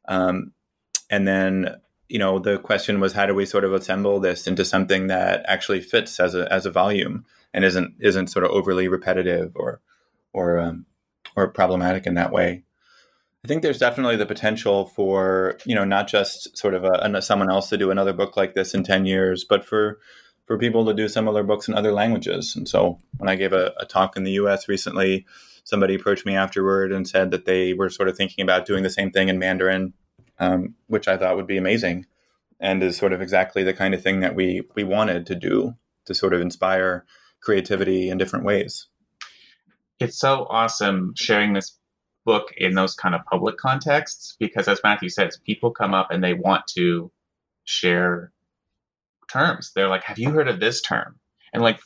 Um, 0.07 0.53
and 1.09 1.27
then 1.27 1.75
you 2.07 2.19
know 2.19 2.39
the 2.39 2.57
question 2.57 3.01
was 3.01 3.11
how 3.11 3.25
do 3.25 3.35
we 3.35 3.45
sort 3.45 3.65
of 3.65 3.73
assemble 3.73 4.21
this 4.21 4.47
into 4.47 4.63
something 4.63 5.07
that 5.07 5.43
actually 5.45 5.81
fits 5.81 6.17
as 6.19 6.33
a 6.33 6.51
as 6.51 6.65
a 6.65 6.71
volume 6.71 7.25
and 7.53 7.65
isn't 7.65 7.95
isn't 7.99 8.27
sort 8.27 8.45
of 8.45 8.51
overly 8.51 8.87
repetitive 8.87 9.51
or 9.55 9.81
or 10.31 10.57
um, 10.57 10.85
or 11.35 11.49
problematic 11.49 12.07
in 12.07 12.13
that 12.13 12.31
way. 12.31 12.63
I 13.43 13.47
think 13.47 13.63
there's 13.63 13.79
definitely 13.79 14.17
the 14.17 14.25
potential 14.25 14.85
for 14.85 15.57
you 15.65 15.73
know 15.73 15.83
not 15.83 16.07
just 16.07 16.55
sort 16.57 16.73
of 16.73 16.83
a, 16.83 17.21
someone 17.21 17.49
else 17.49 17.69
to 17.69 17.77
do 17.77 17.91
another 17.91 18.13
book 18.13 18.37
like 18.37 18.53
this 18.53 18.73
in 18.73 18.83
ten 18.83 19.05
years, 19.05 19.43
but 19.43 19.65
for 19.65 19.99
for 20.45 20.57
people 20.57 20.85
to 20.85 20.93
do 20.93 21.07
similar 21.07 21.43
books 21.43 21.67
in 21.67 21.73
other 21.73 21.91
languages. 21.91 22.55
And 22.55 22.67
so 22.67 22.99
when 23.17 23.29
I 23.29 23.35
gave 23.35 23.53
a, 23.53 23.73
a 23.79 23.85
talk 23.85 24.17
in 24.17 24.23
the 24.23 24.33
U.S. 24.33 24.67
recently, 24.67 25.25
somebody 25.63 25.95
approached 25.95 26.25
me 26.25 26.35
afterward 26.35 26.91
and 26.91 27.07
said 27.07 27.31
that 27.31 27.45
they 27.45 27.73
were 27.73 27.89
sort 27.89 28.09
of 28.09 28.17
thinking 28.17 28.43
about 28.43 28.65
doing 28.65 28.83
the 28.83 28.89
same 28.89 29.11
thing 29.11 29.29
in 29.29 29.39
Mandarin, 29.39 29.93
um, 30.39 30.75
which 30.87 31.07
I 31.07 31.17
thought 31.17 31.35
would 31.35 31.47
be 31.47 31.57
amazing, 31.57 32.05
and 32.59 32.83
is 32.83 32.97
sort 32.97 33.13
of 33.13 33.21
exactly 33.21 33.63
the 33.63 33.73
kind 33.73 33.93
of 33.93 34.03
thing 34.03 34.19
that 34.19 34.35
we 34.35 34.61
we 34.75 34.83
wanted 34.83 35.25
to 35.27 35.35
do 35.35 35.75
to 36.05 36.13
sort 36.13 36.33
of 36.33 36.41
inspire 36.41 37.05
creativity 37.41 38.09
in 38.09 38.19
different 38.19 38.45
ways. 38.45 38.87
It's 39.99 40.19
so 40.19 40.45
awesome 40.49 41.13
sharing 41.15 41.53
this 41.53 41.77
book 42.25 42.53
in 42.57 42.75
those 42.75 42.93
kind 42.93 43.15
of 43.15 43.25
public 43.25 43.57
contexts 43.57 44.35
because 44.39 44.67
as 44.67 44.79
matthew 44.83 45.09
says 45.09 45.39
people 45.45 45.71
come 45.71 45.93
up 45.93 46.11
and 46.11 46.23
they 46.23 46.33
want 46.33 46.65
to 46.67 47.11
share 47.65 48.31
terms. 49.31 49.71
They're 49.73 49.87
like 49.87 50.03
have 50.03 50.19
you 50.19 50.31
heard 50.31 50.47
of 50.47 50.59
this 50.59 50.81
term? 50.81 51.19
And 51.53 51.63
like 51.63 51.79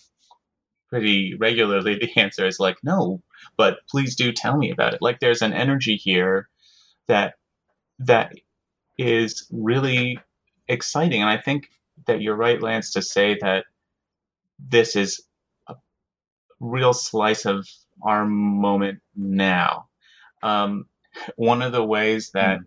pretty 0.89 1.35
regularly 1.35 1.95
the 1.95 2.09
answer 2.19 2.45
is 2.45 2.59
like 2.59 2.77
no 2.83 3.21
but 3.57 3.79
please 3.89 4.15
do 4.15 4.31
tell 4.31 4.57
me 4.57 4.71
about 4.71 4.93
it. 4.93 5.01
Like 5.01 5.19
there's 5.19 5.41
an 5.41 5.53
energy 5.53 5.95
here 5.95 6.49
that 7.07 7.35
that 7.99 8.33
is 8.97 9.47
really 9.51 10.19
exciting. 10.67 11.21
And 11.21 11.29
i 11.29 11.37
think 11.37 11.69
that 12.07 12.21
you're 12.21 12.35
right 12.35 12.61
lance 12.61 12.91
to 12.93 13.01
say 13.01 13.37
that 13.41 13.65
this 14.59 14.95
is 14.95 15.21
a 15.67 15.75
real 16.59 16.93
slice 16.93 17.45
of 17.45 17.67
our 18.01 18.25
moment 18.25 18.99
now 19.15 19.87
um, 20.43 20.87
one 21.35 21.61
of 21.61 21.71
the 21.71 21.83
ways 21.83 22.31
that 22.31 22.59
mm. 22.59 22.65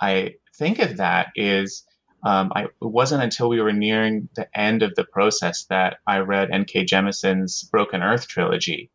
I 0.00 0.34
think 0.54 0.78
of 0.78 0.98
that 0.98 1.28
is 1.36 1.84
um, 2.24 2.52
I, 2.54 2.64
it 2.64 2.70
wasn't 2.80 3.22
until 3.22 3.48
we 3.48 3.60
were 3.60 3.72
nearing 3.72 4.28
the 4.34 4.48
end 4.58 4.82
of 4.82 4.94
the 4.94 5.04
process 5.04 5.64
that 5.64 5.98
I 6.06 6.18
read 6.18 6.50
N.K. 6.50 6.86
Jemisin's 6.86 7.64
Broken 7.64 8.02
Earth 8.02 8.26
trilogy. 8.26 8.90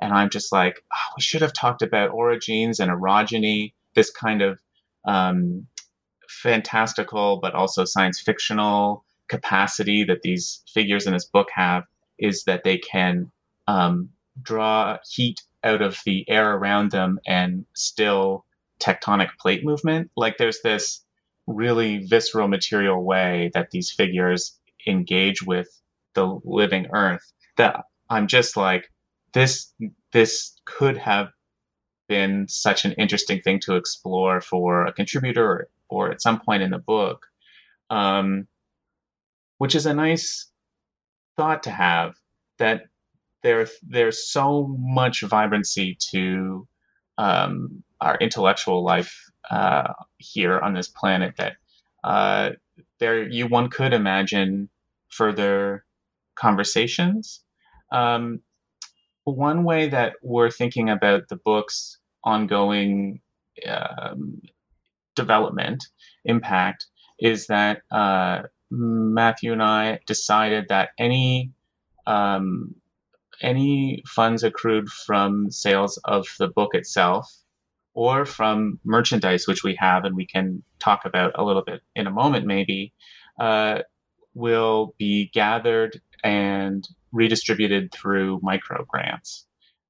And 0.00 0.14
I'm 0.14 0.30
just 0.30 0.50
like, 0.50 0.82
oh, 0.92 1.12
we 1.16 1.22
should 1.22 1.42
have 1.42 1.52
talked 1.52 1.82
about 1.82 2.12
orogenes 2.12 2.80
and 2.80 2.90
orogeny, 2.90 3.74
this 3.94 4.10
kind 4.10 4.40
of 4.40 4.58
um, 5.04 5.66
fantastical 6.28 7.36
but 7.36 7.54
also 7.54 7.84
science 7.84 8.18
fictional 8.18 9.04
capacity 9.28 10.04
that 10.04 10.22
these 10.22 10.62
figures 10.72 11.06
in 11.06 11.12
this 11.12 11.26
book 11.26 11.48
have 11.54 11.84
is 12.18 12.44
that 12.44 12.64
they 12.64 12.78
can 12.78 13.30
um, 13.66 14.08
draw 14.42 14.96
heat 15.08 15.42
out 15.64 15.82
of 15.82 15.98
the 16.04 16.28
air 16.28 16.52
around 16.54 16.90
them 16.90 17.18
and 17.26 17.64
still 17.74 18.44
tectonic 18.80 19.28
plate 19.38 19.64
movement. 19.64 20.10
Like 20.16 20.38
there's 20.38 20.60
this 20.62 21.04
really 21.46 21.98
visceral 21.98 22.48
material 22.48 23.02
way 23.04 23.50
that 23.54 23.70
these 23.70 23.90
figures 23.90 24.58
engage 24.86 25.42
with 25.42 25.68
the 26.14 26.40
living 26.44 26.86
earth 26.92 27.32
that 27.56 27.84
I'm 28.08 28.26
just 28.26 28.56
like 28.56 28.90
this 29.32 29.72
this 30.12 30.56
could 30.64 30.96
have 30.96 31.28
been 32.08 32.48
such 32.48 32.84
an 32.84 32.92
interesting 32.92 33.40
thing 33.40 33.60
to 33.60 33.76
explore 33.76 34.40
for 34.40 34.86
a 34.86 34.92
contributor 34.92 35.44
or, 35.44 35.68
or 35.88 36.10
at 36.10 36.22
some 36.22 36.40
point 36.40 36.62
in 36.62 36.70
the 36.70 36.78
book 36.78 37.26
um, 37.90 38.46
which 39.58 39.74
is 39.74 39.86
a 39.86 39.94
nice 39.94 40.50
thought 41.36 41.64
to 41.64 41.70
have 41.70 42.14
that 42.58 42.84
there 43.42 43.66
there's 43.82 44.30
so 44.30 44.74
much 44.78 45.22
vibrancy 45.22 45.96
to 46.12 46.66
um, 47.18 47.82
our 48.00 48.16
intellectual 48.16 48.84
life 48.84 49.14
uh, 49.50 49.92
here 50.18 50.58
on 50.58 50.74
this 50.74 50.88
planet 50.88 51.34
that 51.36 51.54
uh, 52.04 52.50
there 52.98 53.28
you 53.28 53.46
one 53.46 53.68
could 53.68 53.92
imagine 53.92 54.68
further 55.08 55.84
conversations. 56.34 57.42
Um, 57.92 58.40
one 59.24 59.64
way 59.64 59.88
that 59.88 60.14
we're 60.22 60.50
thinking 60.50 60.88
about 60.88 61.28
the 61.28 61.36
book's 61.36 61.98
ongoing 62.24 63.20
um, 63.66 64.40
development 65.14 65.86
impact 66.24 66.86
is 67.18 67.46
that 67.48 67.82
uh, 67.90 68.42
Matthew 68.70 69.52
and 69.52 69.62
I 69.62 70.00
decided 70.06 70.68
that 70.68 70.90
any 70.98 71.52
um, 72.06 72.74
any 73.42 74.02
funds 74.06 74.42
accrued 74.44 74.88
from 74.88 75.50
sales 75.50 75.98
of 76.04 76.26
the 76.38 76.48
book 76.48 76.74
itself 76.74 77.30
or 77.94 78.24
from 78.24 78.78
merchandise, 78.84 79.46
which 79.46 79.64
we 79.64 79.76
have 79.78 80.04
and 80.04 80.16
we 80.16 80.26
can 80.26 80.62
talk 80.78 81.04
about 81.04 81.32
a 81.34 81.44
little 81.44 81.62
bit 81.64 81.80
in 81.94 82.06
a 82.06 82.10
moment, 82.10 82.46
maybe, 82.46 82.92
uh, 83.38 83.80
will 84.34 84.94
be 84.98 85.30
gathered 85.32 86.00
and 86.22 86.86
redistributed 87.12 87.90
through 87.92 88.40
micro 88.42 88.84
grants. 88.84 89.46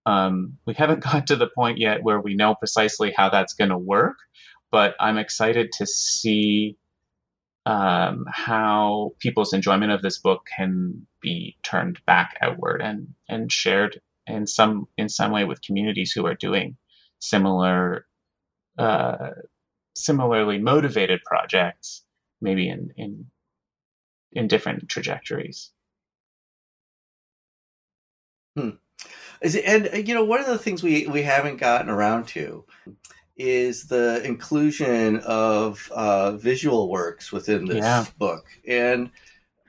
Um, 0.07 0.57
we 0.67 0.75
haven't 0.75 1.01
got 1.05 1.27
to 1.29 1.37
the 1.37 1.51
point 1.55 1.79
yet 1.79 2.03
where 2.03 2.21
we 2.21 2.35
know 2.35 2.55
precisely 2.55 3.13
how 3.15 3.29
that's 3.29 3.55
going 3.55 3.71
to 3.71 3.79
work, 3.79 4.17
but 4.71 4.95
I'm 4.99 5.19
excited 5.19 5.71
to 5.79 5.87
see 5.87 6.77
um, 7.67 8.25
how 8.29 9.13
people's 9.19 9.53
enjoyment 9.53 9.93
of 9.93 10.03
this 10.03 10.19
book 10.19 10.47
can 10.57 11.07
be 11.21 11.57
turned 11.63 12.01
back 12.07 12.37
outward 12.41 12.81
and 12.81 13.09
and 13.29 13.53
shared 13.53 14.01
in 14.27 14.47
some 14.47 14.87
in 14.97 15.09
some 15.09 15.31
way 15.31 15.45
with 15.45 15.63
communities 15.63 16.13
who 16.13 16.27
are 16.27 16.35
doing 16.35 16.77
similar 17.19 18.07
uh, 18.79 19.31
similarly 19.95 20.59
motivated 20.59 21.21
projects 21.25 22.03
maybe 22.41 22.69
in 22.69 22.91
in 22.97 23.27
in 24.33 24.49
different 24.49 24.89
trajectories 24.89 25.71
hmm. 28.57 28.71
Is 29.41 29.55
It, 29.55 29.65
and 29.65 29.89
uh, 29.93 29.97
you 29.97 30.15
know 30.15 30.25
one 30.25 30.41
of 30.41 30.47
the 30.47 30.59
things 30.59 30.83
we 30.83 31.07
we 31.07 31.23
haven't 31.23 31.57
gotten 31.57 31.89
around 31.89 32.27
to 32.29 32.65
is 33.41 33.85
the 33.85 34.23
inclusion 34.23 35.19
of 35.21 35.91
uh, 35.95 36.33
visual 36.33 36.91
works 36.91 37.33
within 37.33 37.65
this 37.65 37.79
Yeah. 37.79 38.05
book. 38.19 38.45
And 38.69 39.11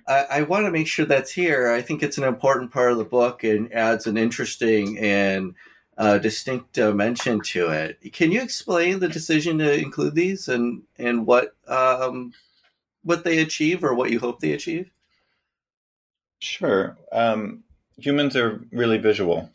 I, 0.07 0.25
I 0.29 0.41
want 0.41 0.65
to 0.65 0.71
make 0.71 0.87
sure 0.87 1.05
that's 1.05 1.31
here. 1.31 1.71
I 1.71 1.81
think 1.81 2.03
it's 2.03 2.17
an 2.17 2.25
important 2.25 2.71
part 2.71 2.91
of 2.91 2.97
the 2.97 3.05
book 3.05 3.45
and 3.45 3.71
adds 3.73 4.07
an 4.07 4.17
interesting 4.17 4.99
and 4.99 5.55
uh, 5.97 6.17
distinct 6.17 6.73
dimension 6.73 7.39
to 7.41 7.69
it. 7.69 8.11
Can 8.11 8.31
you 8.31 8.41
explain 8.41 8.99
the 8.99 9.07
decision 9.07 9.57
to 9.59 9.73
include 9.73 10.15
these 10.15 10.49
and 10.49 10.83
and 10.97 11.25
what 11.25 11.55
um, 11.67 12.33
what 13.03 13.23
they 13.23 13.39
achieve 13.39 13.83
or 13.83 13.93
what 13.93 14.11
you 14.11 14.19
hope 14.19 14.39
they 14.39 14.51
achieve? 14.51 14.91
Sure. 16.39 16.97
Um, 17.11 17.63
humans 17.97 18.35
are 18.35 18.59
really 18.71 18.97
visual. 18.97 19.49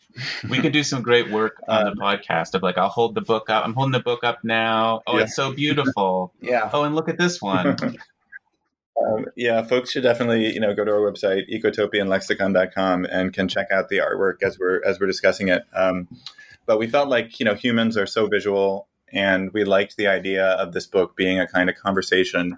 We 0.49 0.59
could 0.61 0.72
do 0.72 0.82
some 0.82 1.03
great 1.03 1.30
work 1.30 1.57
on 1.68 1.84
the 1.84 1.91
Um, 1.93 1.97
podcast 1.99 2.55
of 2.55 2.62
like, 2.62 2.78
I'll 2.78 2.89
hold 2.89 3.14
the 3.14 3.20
book 3.20 3.51
up. 3.51 3.64
I'm 3.64 3.74
holding 3.74 3.93
the 3.93 4.01
book 4.01 4.24
up 4.24 4.39
now. 4.45 5.03
Oh, 5.07 5.16
Yeah. 5.18 5.24
it's 5.24 5.37
so 5.37 5.53
beautiful. 5.53 6.32
Yeah. 6.41 6.70
Oh, 6.72 6.84
and 6.84 6.95
look 6.95 7.09
at 7.09 7.18
this 7.18 7.41
one. 7.43 7.76
Um, 8.99 9.26
yeah, 9.37 9.62
folks 9.62 9.91
should 9.91 10.05
definitely 10.05 10.55
you 10.55 10.59
know 10.59 10.74
go 10.74 10.82
to 10.82 10.91
our 10.91 11.01
website 11.12 11.51
ecotopianlexicon.com 11.53 13.05
and 13.05 13.30
can 13.30 13.47
check 13.47 13.66
out 13.70 13.91
the 13.91 13.99
artwork 13.99 14.43
as 14.43 14.59
we're 14.59 14.82
as 14.84 14.99
we're 14.99 15.07
discussing 15.07 15.49
it. 15.49 15.64
Um, 15.74 16.09
but 16.64 16.78
we 16.78 16.87
felt 16.87 17.11
like 17.11 17.39
you 17.39 17.45
know 17.45 17.55
humans 17.55 17.99
are 17.99 18.07
so 18.07 18.26
visual, 18.26 18.89
and 19.12 19.53
we 19.53 19.64
liked 19.64 19.99
the 19.99 20.07
idea 20.07 20.47
of 20.47 20.72
this 20.72 20.87
book 20.87 21.14
being 21.14 21.39
a 21.39 21.47
kind 21.47 21.68
of 21.68 21.76
conversation 21.76 22.57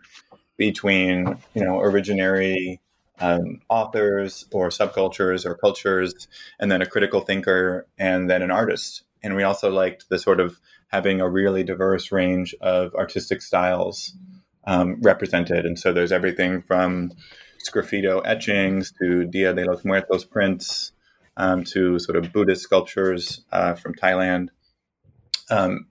between 0.57 1.39
you 1.55 1.65
know 1.65 1.79
originary 1.79 2.79
um, 3.21 3.61
authors 3.69 4.47
or 4.53 4.69
subcultures 4.69 5.45
or 5.45 5.55
cultures, 5.55 6.29
and 6.59 6.71
then 6.71 6.83
a 6.83 6.87
critical 6.87 7.21
thinker, 7.21 7.87
and 7.99 8.31
then 8.31 8.43
an 8.43 8.51
artist. 8.51 9.03
And 9.23 9.35
we 9.35 9.43
also 9.43 9.71
liked 9.71 10.09
the 10.09 10.19
sort 10.19 10.41
of 10.41 10.61
having 10.89 11.21
a 11.21 11.29
really 11.29 11.65
diverse 11.65 12.13
range 12.13 12.55
of 12.61 12.95
artistic 12.95 13.43
styles 13.43 14.15
um, 14.67 15.01
represented. 15.03 15.67
And 15.67 15.79
so 15.79 15.93
there's 15.93 16.13
everything 16.13 16.63
from 16.63 17.13
sgraffito 17.67 18.23
etchings 18.25 18.93
to 19.01 19.25
Dia 19.25 19.53
de 19.53 19.65
los 19.65 19.85
Muertos 19.85 20.25
prints 20.25 20.93
um, 21.37 21.65
to 21.65 21.99
sort 21.99 22.17
of 22.17 22.33
Buddhist 22.33 22.63
sculptures 22.63 23.45
uh, 23.53 23.75
from 23.75 23.95
Thailand. 23.95 24.49
Um, 25.51 25.87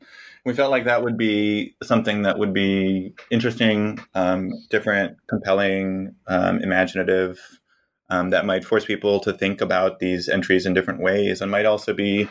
we 0.47 0.53
felt 0.53 0.71
like 0.71 0.85
that 0.85 1.03
would 1.03 1.17
be 1.17 1.75
something 1.83 2.21
that 2.21 2.39
would 2.39 2.53
be 2.53 3.13
interesting, 3.29 3.99
um, 4.15 4.49
different, 4.69 5.17
compelling, 5.27 6.15
um, 6.25 6.61
imaginative, 6.61 7.37
um, 8.09 8.29
that 8.29 8.45
might 8.45 8.63
force 8.63 8.85
people 8.85 9.19
to 9.19 9.33
think 9.33 9.59
about 9.59 9.99
these 9.99 10.29
entries 10.29 10.65
in 10.65 10.73
different 10.73 11.01
ways 11.01 11.41
and 11.41 11.51
might 11.51 11.65
also 11.65 11.93
be 11.93 12.29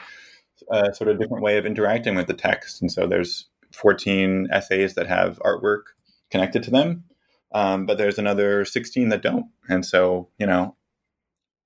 a 0.72 0.94
sort 0.94 1.10
of 1.10 1.18
different 1.18 1.42
way 1.42 1.58
of 1.58 1.66
interacting 1.66 2.14
with 2.14 2.26
the 2.26 2.32
text. 2.32 2.80
And 2.80 2.90
so 2.90 3.06
there's 3.06 3.50
14 3.74 4.48
essays 4.50 4.94
that 4.94 5.08
have 5.08 5.38
artwork 5.40 5.82
connected 6.30 6.62
to 6.62 6.70
them. 6.70 7.04
Um, 7.52 7.84
but 7.84 7.98
there's 7.98 8.18
another 8.18 8.64
16 8.64 9.10
that 9.10 9.20
don't. 9.20 9.50
And 9.68 9.84
so, 9.84 10.30
you 10.38 10.46
know, 10.46 10.74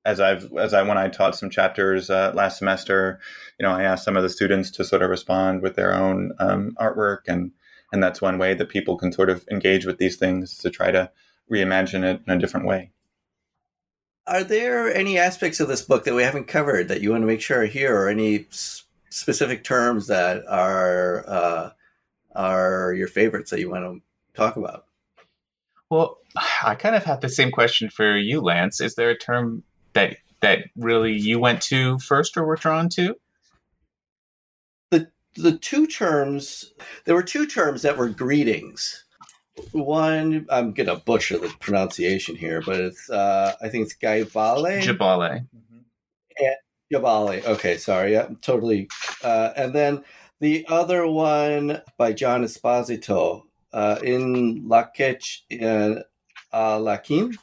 as 0.04 0.18
I've, 0.18 0.52
as 0.58 0.74
I, 0.74 0.82
when 0.82 0.98
I 0.98 1.10
taught 1.10 1.36
some 1.36 1.48
chapters 1.50 2.10
uh, 2.10 2.32
last 2.34 2.58
semester, 2.58 3.20
you 3.60 3.66
know, 3.66 3.72
I 3.72 3.82
asked 3.82 4.04
some 4.06 4.16
of 4.16 4.22
the 4.22 4.30
students 4.30 4.70
to 4.70 4.84
sort 4.84 5.02
of 5.02 5.10
respond 5.10 5.60
with 5.60 5.76
their 5.76 5.94
own 5.94 6.32
um, 6.38 6.74
artwork. 6.80 7.28
And, 7.28 7.52
and 7.92 8.02
that's 8.02 8.22
one 8.22 8.38
way 8.38 8.54
that 8.54 8.70
people 8.70 8.96
can 8.96 9.12
sort 9.12 9.28
of 9.28 9.46
engage 9.50 9.84
with 9.84 9.98
these 9.98 10.16
things 10.16 10.56
to 10.58 10.70
try 10.70 10.90
to 10.90 11.10
reimagine 11.52 12.02
it 12.02 12.22
in 12.26 12.32
a 12.32 12.38
different 12.38 12.66
way. 12.66 12.90
Are 14.26 14.42
there 14.44 14.90
any 14.90 15.18
aspects 15.18 15.60
of 15.60 15.68
this 15.68 15.82
book 15.82 16.04
that 16.04 16.14
we 16.14 16.22
haven't 16.22 16.46
covered 16.46 16.88
that 16.88 17.02
you 17.02 17.10
want 17.10 17.20
to 17.20 17.26
make 17.26 17.42
sure 17.42 17.60
are 17.60 17.66
here, 17.66 17.94
or 17.94 18.08
any 18.08 18.46
s- 18.50 18.84
specific 19.10 19.62
terms 19.62 20.06
that 20.06 20.42
are 20.48 21.28
uh, 21.28 21.70
are 22.34 22.94
your 22.94 23.08
favorites 23.08 23.50
that 23.50 23.60
you 23.60 23.68
want 23.68 23.84
to 23.84 24.00
talk 24.34 24.56
about? 24.56 24.86
well, 25.90 26.18
I 26.62 26.76
kind 26.76 26.94
of 26.94 27.04
have 27.04 27.20
the 27.20 27.28
same 27.28 27.50
question 27.50 27.90
for 27.90 28.16
you, 28.16 28.40
Lance. 28.40 28.80
Is 28.80 28.94
there 28.94 29.10
a 29.10 29.18
term 29.18 29.64
that 29.92 30.16
that 30.40 30.66
really 30.76 31.12
you 31.12 31.38
went 31.38 31.60
to 31.62 31.98
first 31.98 32.36
or 32.36 32.44
were 32.44 32.56
drawn 32.56 32.88
to? 32.90 33.16
The 35.36 35.56
two 35.58 35.86
terms 35.86 36.72
there 37.04 37.14
were 37.14 37.22
two 37.22 37.46
terms 37.46 37.82
that 37.82 37.96
were 37.96 38.08
greetings 38.08 39.04
one 39.72 40.46
i'm 40.50 40.72
gonna 40.72 40.96
butcher 40.96 41.38
the 41.38 41.52
pronunciation 41.60 42.34
here 42.34 42.62
but 42.64 42.80
it's 42.80 43.10
uh 43.10 43.54
i 43.62 43.68
think 43.68 43.84
it's 43.84 43.94
gaivale 43.94 44.80
Jabale. 44.82 45.46
Jabali. 46.92 47.44
Okay, 47.44 47.76
sorry. 47.78 48.12
Yeah, 48.12 48.28
totally. 48.40 48.88
Uh, 49.22 49.52
and 49.56 49.72
then 49.72 50.02
the 50.40 50.64
other 50.68 51.06
one 51.06 51.80
by 51.96 52.12
John 52.12 52.42
Esposito 52.42 53.42
uh, 53.72 53.98
in 54.02 54.68
Lakech 54.68 55.42
uh, 55.62 56.02
uh, 56.52 56.78
Lakin. 56.78 57.36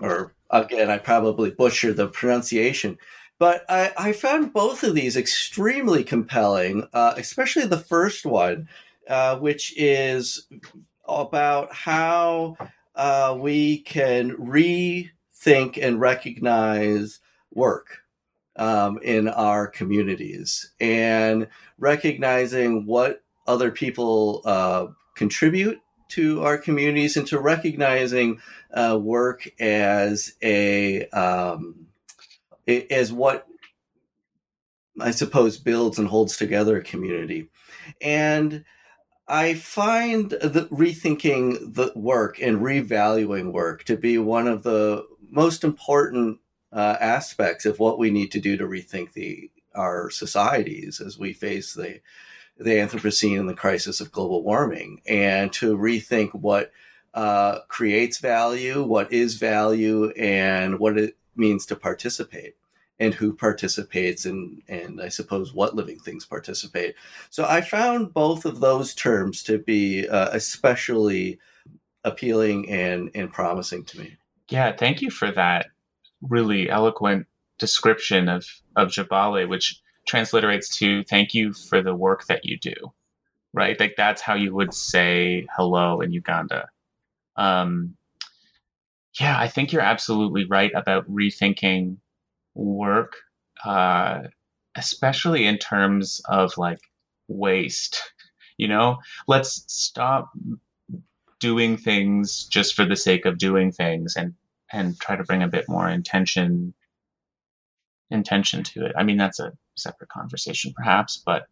Or 0.00 0.34
again, 0.50 0.90
I 0.90 0.98
probably 0.98 1.50
butchered 1.50 1.96
the 1.96 2.08
pronunciation. 2.08 2.98
But 3.38 3.64
I, 3.68 3.92
I 3.96 4.12
found 4.12 4.52
both 4.52 4.82
of 4.82 4.94
these 4.94 5.16
extremely 5.16 6.02
compelling, 6.02 6.88
uh, 6.92 7.14
especially 7.16 7.66
the 7.66 7.78
first 7.78 8.26
one, 8.26 8.68
uh, 9.08 9.38
which 9.38 9.74
is 9.76 10.46
about 11.06 11.72
how 11.72 12.56
uh, 12.94 13.36
we 13.38 13.78
can 13.78 14.32
rethink 14.32 15.78
and 15.80 16.00
recognize 16.00 17.20
work 17.52 17.98
um, 18.56 18.98
in 19.02 19.28
our 19.28 19.68
communities 19.68 20.72
and 20.80 21.46
recognizing 21.78 22.86
what 22.86 23.22
other 23.46 23.70
people 23.70 24.42
uh, 24.44 24.86
contribute 25.14 25.78
to 26.08 26.42
our 26.42 26.58
communities 26.58 27.16
and 27.16 27.26
to 27.28 27.38
recognizing 27.38 28.40
uh, 28.74 28.98
work 29.00 29.48
as 29.60 30.34
a 30.42 31.06
um, 31.10 31.87
i- 32.68 32.86
as 32.90 33.12
what 33.12 33.46
I 35.00 35.12
suppose 35.12 35.58
builds 35.58 35.98
and 35.98 36.08
holds 36.08 36.36
together 36.36 36.76
a 36.78 36.84
community. 36.84 37.50
And 38.00 38.64
I 39.28 39.54
find 39.54 40.30
the 40.30 40.68
rethinking 40.72 41.74
the 41.74 41.92
work 41.94 42.40
and 42.40 42.58
revaluing 42.60 43.52
work 43.52 43.84
to 43.84 43.96
be 43.96 44.18
one 44.18 44.48
of 44.48 44.62
the 44.62 45.06
most 45.30 45.64
important 45.64 46.40
uh, 46.72 46.96
aspects 47.00 47.66
of 47.66 47.78
what 47.78 47.98
we 47.98 48.10
need 48.10 48.32
to 48.32 48.40
do 48.40 48.56
to 48.56 48.66
rethink 48.66 49.12
the 49.12 49.50
our 49.74 50.10
societies 50.10 51.00
as 51.00 51.18
we 51.18 51.32
face 51.32 51.74
the 51.74 52.00
the 52.58 52.70
Anthropocene 52.70 53.40
and 53.40 53.48
the 53.48 53.54
crisis 53.54 54.00
of 54.00 54.12
global 54.12 54.42
warming, 54.42 55.00
and 55.06 55.52
to 55.54 55.76
rethink 55.76 56.34
what 56.34 56.72
uh, 57.14 57.60
creates 57.68 58.18
value, 58.18 58.82
what 58.82 59.12
is 59.12 59.36
value, 59.36 60.10
and 60.10 60.78
what 60.78 60.98
it 60.98 61.16
means 61.38 61.66
to 61.66 61.76
participate, 61.76 62.56
and 62.98 63.14
who 63.14 63.32
participates, 63.32 64.24
and 64.24 64.62
and 64.68 65.00
I 65.00 65.08
suppose 65.08 65.54
what 65.54 65.76
living 65.76 65.98
things 65.98 66.24
participate. 66.24 66.94
So 67.30 67.44
I 67.44 67.60
found 67.60 68.12
both 68.12 68.44
of 68.44 68.60
those 68.60 68.94
terms 68.94 69.42
to 69.44 69.58
be 69.58 70.08
uh, 70.08 70.30
especially 70.32 71.38
appealing 72.04 72.70
and 72.70 73.10
and 73.14 73.32
promising 73.32 73.84
to 73.84 74.00
me. 74.00 74.16
Yeah, 74.48 74.74
thank 74.74 75.02
you 75.02 75.10
for 75.10 75.30
that 75.32 75.66
really 76.22 76.68
eloquent 76.70 77.26
description 77.58 78.28
of 78.28 78.46
of 78.76 78.88
Jabale, 78.88 79.48
which 79.48 79.80
transliterates 80.08 80.74
to 80.78 81.04
"thank 81.04 81.34
you 81.34 81.52
for 81.52 81.82
the 81.82 81.94
work 81.94 82.26
that 82.26 82.44
you 82.44 82.58
do." 82.58 82.74
Right, 83.54 83.78
like 83.80 83.94
that's 83.96 84.22
how 84.22 84.34
you 84.34 84.54
would 84.54 84.74
say 84.74 85.46
hello 85.56 86.00
in 86.00 86.12
Uganda. 86.12 86.68
Um, 87.36 87.96
yeah, 89.20 89.38
I 89.38 89.48
think 89.48 89.72
you're 89.72 89.82
absolutely 89.82 90.44
right 90.44 90.72
about 90.74 91.10
rethinking 91.10 91.96
work, 92.54 93.16
uh, 93.64 94.22
especially 94.76 95.46
in 95.46 95.58
terms 95.58 96.20
of 96.28 96.56
like 96.56 96.80
waste. 97.28 98.12
You 98.56 98.68
know, 98.68 98.98
let's 99.28 99.64
stop 99.68 100.30
doing 101.40 101.76
things 101.76 102.44
just 102.46 102.74
for 102.74 102.84
the 102.84 102.96
sake 102.96 103.24
of 103.24 103.38
doing 103.38 103.70
things 103.72 104.16
and 104.16 104.34
and 104.72 104.98
try 105.00 105.16
to 105.16 105.24
bring 105.24 105.42
a 105.42 105.48
bit 105.48 105.68
more 105.68 105.88
intention 105.88 106.74
intention 108.10 108.62
to 108.62 108.86
it. 108.86 108.92
I 108.96 109.02
mean, 109.04 109.16
that's 109.16 109.40
a 109.40 109.52
separate 109.76 110.10
conversation, 110.10 110.72
perhaps, 110.76 111.22
but 111.24 111.46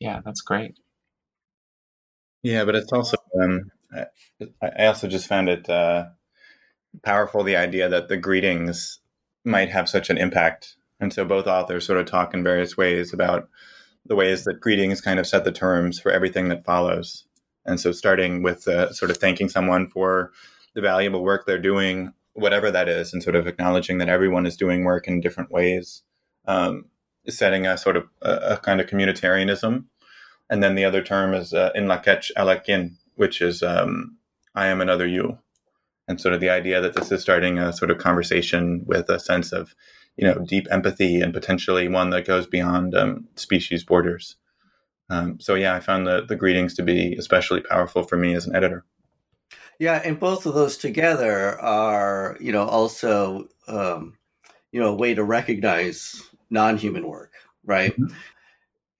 yeah, 0.00 0.20
that's 0.24 0.40
great. 0.40 0.78
Yeah, 2.42 2.64
but 2.64 2.76
it's 2.76 2.92
also 2.92 3.16
um, 3.40 3.70
I 3.92 4.06
I 4.62 4.86
also 4.86 5.08
just 5.08 5.26
found 5.26 5.48
it 5.48 5.68
uh, 5.68 6.06
powerful 7.02 7.42
the 7.42 7.56
idea 7.56 7.88
that 7.88 8.08
the 8.08 8.16
greetings 8.16 9.00
might 9.44 9.70
have 9.70 9.88
such 9.88 10.10
an 10.10 10.18
impact, 10.18 10.76
and 11.00 11.12
so 11.12 11.24
both 11.24 11.46
authors 11.46 11.86
sort 11.86 11.98
of 11.98 12.06
talk 12.06 12.34
in 12.34 12.42
various 12.42 12.76
ways 12.76 13.12
about 13.12 13.48
the 14.06 14.16
ways 14.16 14.44
that 14.44 14.60
greetings 14.60 15.00
kind 15.00 15.18
of 15.18 15.26
set 15.26 15.44
the 15.44 15.52
terms 15.52 16.00
for 16.00 16.10
everything 16.10 16.48
that 16.48 16.64
follows. 16.64 17.24
And 17.66 17.78
so, 17.78 17.92
starting 17.92 18.42
with 18.42 18.66
uh, 18.66 18.92
sort 18.92 19.10
of 19.10 19.18
thanking 19.18 19.48
someone 19.48 19.88
for 19.88 20.32
the 20.74 20.80
valuable 20.80 21.22
work 21.22 21.44
they're 21.44 21.58
doing, 21.58 22.12
whatever 22.32 22.70
that 22.70 22.88
is, 22.88 23.12
and 23.12 23.22
sort 23.22 23.36
of 23.36 23.46
acknowledging 23.46 23.98
that 23.98 24.08
everyone 24.08 24.46
is 24.46 24.56
doing 24.56 24.84
work 24.84 25.06
in 25.06 25.20
different 25.20 25.50
ways, 25.50 26.02
um, 26.46 26.86
setting 27.28 27.66
a 27.66 27.76
sort 27.76 27.96
of 27.96 28.08
a, 28.22 28.32
a 28.52 28.56
kind 28.56 28.80
of 28.80 28.86
communitarianism. 28.86 29.84
And 30.50 30.62
then 30.62 30.74
the 30.74 30.84
other 30.84 31.02
term 31.02 31.34
is 31.34 31.52
uh, 31.52 31.70
in 31.74 31.86
lakech 31.86 32.30
alakin, 32.36 32.96
which 33.16 33.42
is 33.42 33.62
um, 33.62 34.16
I 34.54 34.68
am 34.68 34.80
another 34.80 35.06
you, 35.06 35.38
and 36.08 36.20
sort 36.20 36.34
of 36.34 36.40
the 36.40 36.50
idea 36.50 36.80
that 36.80 36.94
this 36.94 37.12
is 37.12 37.20
starting 37.20 37.58
a 37.58 37.72
sort 37.72 37.90
of 37.90 37.98
conversation 37.98 38.82
with 38.86 39.08
a 39.08 39.20
sense 39.20 39.52
of 39.52 39.74
you 40.16 40.26
know 40.26 40.38
deep 40.46 40.66
empathy 40.70 41.20
and 41.20 41.32
potentially 41.32 41.86
one 41.86 42.10
that 42.10 42.26
goes 42.26 42.46
beyond 42.46 42.94
um, 42.94 43.28
species 43.36 43.84
borders. 43.84 44.36
Um, 45.10 45.38
so 45.40 45.54
yeah, 45.54 45.74
I 45.74 45.80
found 45.80 46.06
the 46.06 46.24
the 46.26 46.36
greetings 46.36 46.74
to 46.74 46.82
be 46.82 47.14
especially 47.14 47.60
powerful 47.60 48.02
for 48.02 48.16
me 48.16 48.34
as 48.34 48.46
an 48.46 48.56
editor. 48.56 48.84
Yeah, 49.78 50.00
and 50.04 50.18
both 50.18 50.44
of 50.44 50.54
those 50.54 50.76
together 50.76 51.60
are, 51.60 52.36
you 52.40 52.50
know, 52.50 52.64
also, 52.64 53.46
um, 53.68 54.18
you 54.72 54.80
know, 54.80 54.88
a 54.88 54.96
way 54.96 55.14
to 55.14 55.22
recognize 55.22 56.20
non-human 56.50 57.06
work, 57.06 57.32
right? 57.64 57.92
Mm-hmm. 57.92 58.14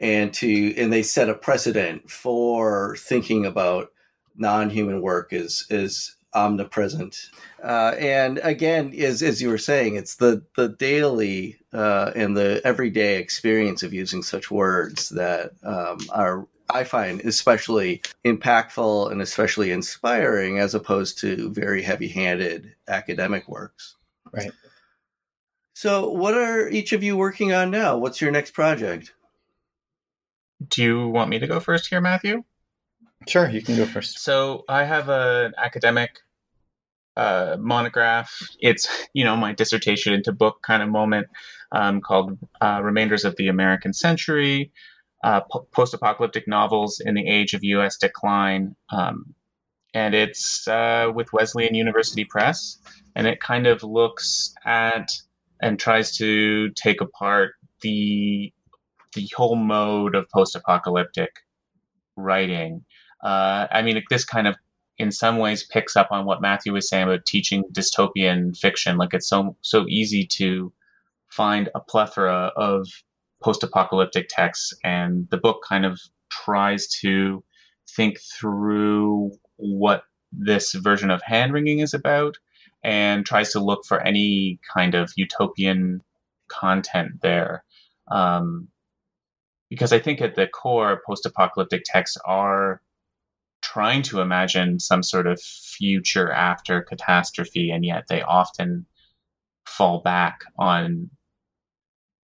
And 0.00 0.32
to 0.34 0.74
and 0.76 0.92
they 0.92 1.02
set 1.02 1.28
a 1.28 1.34
precedent 1.34 2.08
for 2.08 2.96
thinking 3.00 3.44
about 3.44 3.90
non-human 4.36 5.02
work 5.02 5.32
as 5.32 5.66
is 5.68 6.14
omnipresent. 6.34 7.30
Uh, 7.62 7.94
and 7.98 8.38
again, 8.42 8.94
as 8.98 9.22
as 9.22 9.40
you 9.40 9.48
were 9.48 9.58
saying, 9.58 9.96
it's 9.96 10.16
the 10.16 10.42
the 10.56 10.68
daily 10.68 11.58
uh, 11.72 12.12
and 12.14 12.36
the 12.36 12.60
everyday 12.64 13.18
experience 13.18 13.82
of 13.82 13.92
using 13.92 14.22
such 14.22 14.50
words 14.50 15.08
that 15.10 15.52
um, 15.62 15.98
are 16.10 16.46
I 16.70 16.84
find 16.84 17.20
especially 17.22 18.02
impactful 18.24 19.10
and 19.10 19.22
especially 19.22 19.70
inspiring 19.70 20.58
as 20.58 20.74
opposed 20.74 21.18
to 21.20 21.50
very 21.50 21.82
heavy 21.82 22.08
handed 22.08 22.74
academic 22.86 23.48
works. 23.48 23.96
Right. 24.32 24.52
So, 25.72 26.10
what 26.10 26.34
are 26.34 26.68
each 26.68 26.92
of 26.92 27.02
you 27.02 27.16
working 27.16 27.52
on 27.52 27.70
now? 27.70 27.96
What's 27.96 28.20
your 28.20 28.30
next 28.30 28.50
project? 28.50 29.14
Do 30.66 30.82
you 30.82 31.08
want 31.08 31.30
me 31.30 31.38
to 31.38 31.46
go 31.46 31.60
first 31.60 31.88
here, 31.88 32.00
Matthew? 32.00 32.44
Sure, 33.28 33.48
you 33.48 33.62
can 33.62 33.76
go 33.76 33.86
first. 33.86 34.18
So, 34.20 34.64
I 34.68 34.84
have 34.84 35.08
an 35.08 35.52
academic 35.58 36.18
uh, 37.16 37.56
monograph. 37.60 38.32
It's, 38.60 38.88
you 39.12 39.24
know, 39.24 39.36
my 39.36 39.52
dissertation 39.52 40.14
into 40.14 40.32
book 40.32 40.62
kind 40.62 40.82
of 40.82 40.88
moment 40.88 41.26
um, 41.72 42.00
called 42.00 42.38
uh, 42.60 42.80
Remainders 42.82 43.24
of 43.24 43.36
the 43.36 43.48
American 43.48 43.92
Century 43.92 44.72
uh, 45.24 45.40
post 45.72 45.94
apocalyptic 45.94 46.46
novels 46.46 47.00
in 47.04 47.14
the 47.14 47.28
age 47.28 47.54
of 47.54 47.64
U.S. 47.64 47.96
decline. 47.96 48.76
Um, 48.90 49.34
and 49.94 50.14
it's 50.14 50.68
uh, 50.68 51.10
with 51.14 51.32
Wesleyan 51.32 51.74
University 51.74 52.24
Press. 52.24 52.78
And 53.16 53.26
it 53.26 53.40
kind 53.40 53.66
of 53.66 53.82
looks 53.82 54.54
at 54.64 55.10
and 55.60 55.78
tries 55.78 56.16
to 56.18 56.70
take 56.70 57.00
apart 57.00 57.52
the 57.82 58.52
the 59.14 59.28
whole 59.34 59.56
mode 59.56 60.14
of 60.14 60.28
post 60.28 60.54
apocalyptic 60.54 61.30
writing. 62.16 62.84
Uh, 63.22 63.66
I 63.70 63.82
mean, 63.82 64.02
this 64.10 64.24
kind 64.24 64.46
of 64.46 64.56
in 64.98 65.12
some 65.12 65.38
ways 65.38 65.64
picks 65.64 65.96
up 65.96 66.08
on 66.10 66.24
what 66.24 66.42
Matthew 66.42 66.72
was 66.72 66.88
saying 66.88 67.04
about 67.04 67.26
teaching 67.26 67.64
dystopian 67.72 68.56
fiction. 68.56 68.96
Like 68.96 69.14
it's 69.14 69.28
so 69.28 69.56
so 69.62 69.86
easy 69.88 70.26
to 70.26 70.72
find 71.28 71.68
a 71.74 71.80
plethora 71.80 72.52
of 72.56 72.86
post-apocalyptic 73.42 74.26
texts, 74.28 74.74
and 74.82 75.28
the 75.30 75.36
book 75.36 75.62
kind 75.68 75.86
of 75.86 76.00
tries 76.30 76.88
to 76.88 77.44
think 77.96 78.18
through 78.20 79.30
what 79.56 80.02
this 80.32 80.72
version 80.72 81.10
of 81.10 81.22
hand 81.22 81.52
wringing 81.52 81.78
is 81.78 81.94
about 81.94 82.36
and 82.84 83.24
tries 83.24 83.52
to 83.52 83.60
look 83.60 83.84
for 83.86 84.00
any 84.00 84.58
kind 84.74 84.94
of 84.94 85.12
utopian 85.16 86.00
content 86.48 87.20
there. 87.22 87.64
Um, 88.10 88.68
because 89.70 89.92
I 89.92 89.98
think 89.98 90.20
at 90.20 90.34
the 90.34 90.46
core, 90.46 91.02
post 91.06 91.26
apocalyptic 91.26 91.82
texts 91.84 92.16
are 92.24 92.80
trying 93.62 94.02
to 94.02 94.20
imagine 94.20 94.80
some 94.80 95.02
sort 95.02 95.26
of 95.26 95.40
future 95.40 96.30
after 96.30 96.82
catastrophe, 96.82 97.70
and 97.70 97.84
yet 97.84 98.04
they 98.08 98.22
often 98.22 98.86
fall 99.66 100.00
back 100.00 100.40
on 100.58 101.10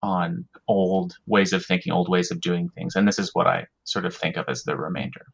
on 0.01 0.45
old 0.67 1.17
ways 1.25 1.51
of 1.51 1.65
thinking, 1.65 1.91
old 1.91 2.09
ways 2.09 2.29
of 2.29 2.39
doing 2.39 2.69
things. 2.69 2.95
And 2.95 3.07
this 3.07 3.17
is 3.17 3.31
what 3.33 3.47
I 3.47 3.65
sort 3.85 4.05
of 4.05 4.15
think 4.15 4.37
of 4.37 4.45
as 4.47 4.63
the 4.63 4.77
remainder. 4.77 5.25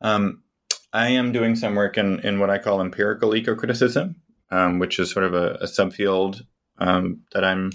Um, 0.00 0.42
I 0.92 1.08
am 1.08 1.32
doing 1.32 1.56
some 1.56 1.74
work 1.74 1.98
in, 1.98 2.20
in 2.20 2.38
what 2.40 2.48
I 2.48 2.56
call 2.56 2.80
empirical 2.80 3.34
eco 3.34 3.54
criticism, 3.54 4.16
um, 4.50 4.78
which 4.78 4.98
is 4.98 5.10
sort 5.10 5.26
of 5.26 5.34
a, 5.34 5.54
a 5.60 5.66
subfield 5.66 6.42
um, 6.78 7.20
that 7.32 7.44
I'm 7.44 7.70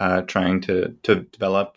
uh, 0.00 0.22
trying 0.22 0.62
to, 0.62 0.96
to 1.02 1.16
develop 1.16 1.76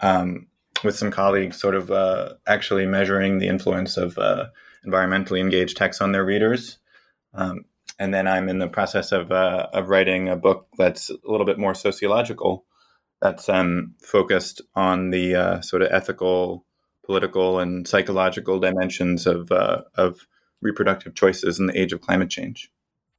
um, 0.00 0.46
with 0.86 0.96
some 0.96 1.10
colleagues, 1.10 1.60
sort 1.60 1.74
of 1.74 1.90
uh, 1.90 2.34
actually 2.46 2.86
measuring 2.86 3.38
the 3.38 3.48
influence 3.48 3.96
of 3.96 4.16
uh, 4.18 4.46
environmentally 4.86 5.40
engaged 5.40 5.76
texts 5.76 6.00
on 6.00 6.12
their 6.12 6.24
readers. 6.24 6.78
Um, 7.34 7.64
and 7.98 8.14
then 8.14 8.26
I'm 8.26 8.48
in 8.48 8.58
the 8.58 8.68
process 8.68 9.12
of, 9.12 9.30
uh, 9.32 9.68
of 9.72 9.88
writing 9.88 10.28
a 10.28 10.36
book 10.36 10.68
that's 10.78 11.10
a 11.10 11.16
little 11.24 11.46
bit 11.46 11.58
more 11.58 11.74
sociological 11.74 12.64
that's 13.20 13.48
um, 13.48 13.94
focused 14.02 14.60
on 14.74 15.10
the 15.10 15.34
uh, 15.34 15.60
sort 15.60 15.82
of 15.82 15.88
ethical, 15.90 16.64
political, 17.04 17.58
and 17.58 17.86
psychological 17.88 18.60
dimensions 18.60 19.26
of 19.26 19.50
uh, 19.50 19.82
of 19.94 20.26
reproductive 20.60 21.14
choices 21.14 21.58
in 21.58 21.66
the 21.66 21.78
age 21.78 21.92
of 21.92 22.00
climate 22.00 22.30
change. 22.30 22.70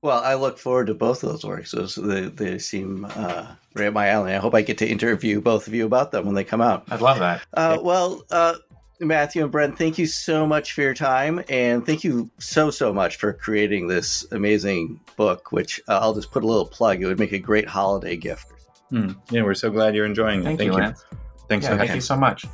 Well, 0.07 0.23
I 0.23 0.35
look 0.35 0.57
forward 0.57 0.87
to 0.87 0.93
both 0.93 1.23
of 1.23 1.29
those 1.29 1.43
works. 1.43 1.71
Those 1.71 1.95
they, 1.95 2.21
they 2.21 2.59
seem 2.59 3.05
uh, 3.15 3.47
right 3.73 3.87
up 3.87 3.93
my 3.93 4.07
alley. 4.07 4.33
I 4.33 4.37
hope 4.37 4.55
I 4.55 4.61
get 4.61 4.77
to 4.79 4.87
interview 4.87 5.41
both 5.41 5.67
of 5.67 5.73
you 5.73 5.85
about 5.85 6.11
them 6.11 6.25
when 6.25 6.33
they 6.33 6.43
come 6.43 6.61
out. 6.61 6.85
I'd 6.89 7.01
love 7.01 7.19
that. 7.19 7.41
Uh, 7.53 7.77
well, 7.81 8.23
uh, 8.31 8.55
Matthew 8.99 9.43
and 9.43 9.51
Brent, 9.51 9.77
thank 9.77 9.97
you 9.97 10.07
so 10.07 10.47
much 10.47 10.73
for 10.73 10.81
your 10.81 10.93
time, 10.93 11.43
and 11.49 11.85
thank 11.85 12.03
you 12.03 12.31
so 12.39 12.71
so 12.71 12.93
much 12.93 13.17
for 13.17 13.33
creating 13.33 13.87
this 13.87 14.25
amazing 14.31 14.99
book. 15.17 15.51
Which 15.51 15.81
uh, 15.87 15.99
I'll 16.01 16.15
just 16.15 16.31
put 16.31 16.43
a 16.43 16.47
little 16.47 16.65
plug. 16.65 17.01
It 17.01 17.05
would 17.05 17.19
make 17.19 17.33
a 17.33 17.39
great 17.39 17.67
holiday 17.67 18.15
gift 18.15 18.47
Hmm. 18.89 19.11
Yeah, 19.29 19.43
we're 19.43 19.53
so 19.53 19.69
glad 19.69 19.95
you're 19.95 20.05
enjoying 20.05 20.41
it. 20.41 20.43
Thank, 20.43 20.59
Thank 20.59 20.71
you, 20.71 20.77
you. 20.77 20.83
Lance. 20.83 21.05
Thanks 21.49 21.65
yeah, 21.65 21.71
for 21.71 21.77
Thank 21.77 21.95
you 21.95 22.01
so 22.01 22.15
much. 22.15 22.45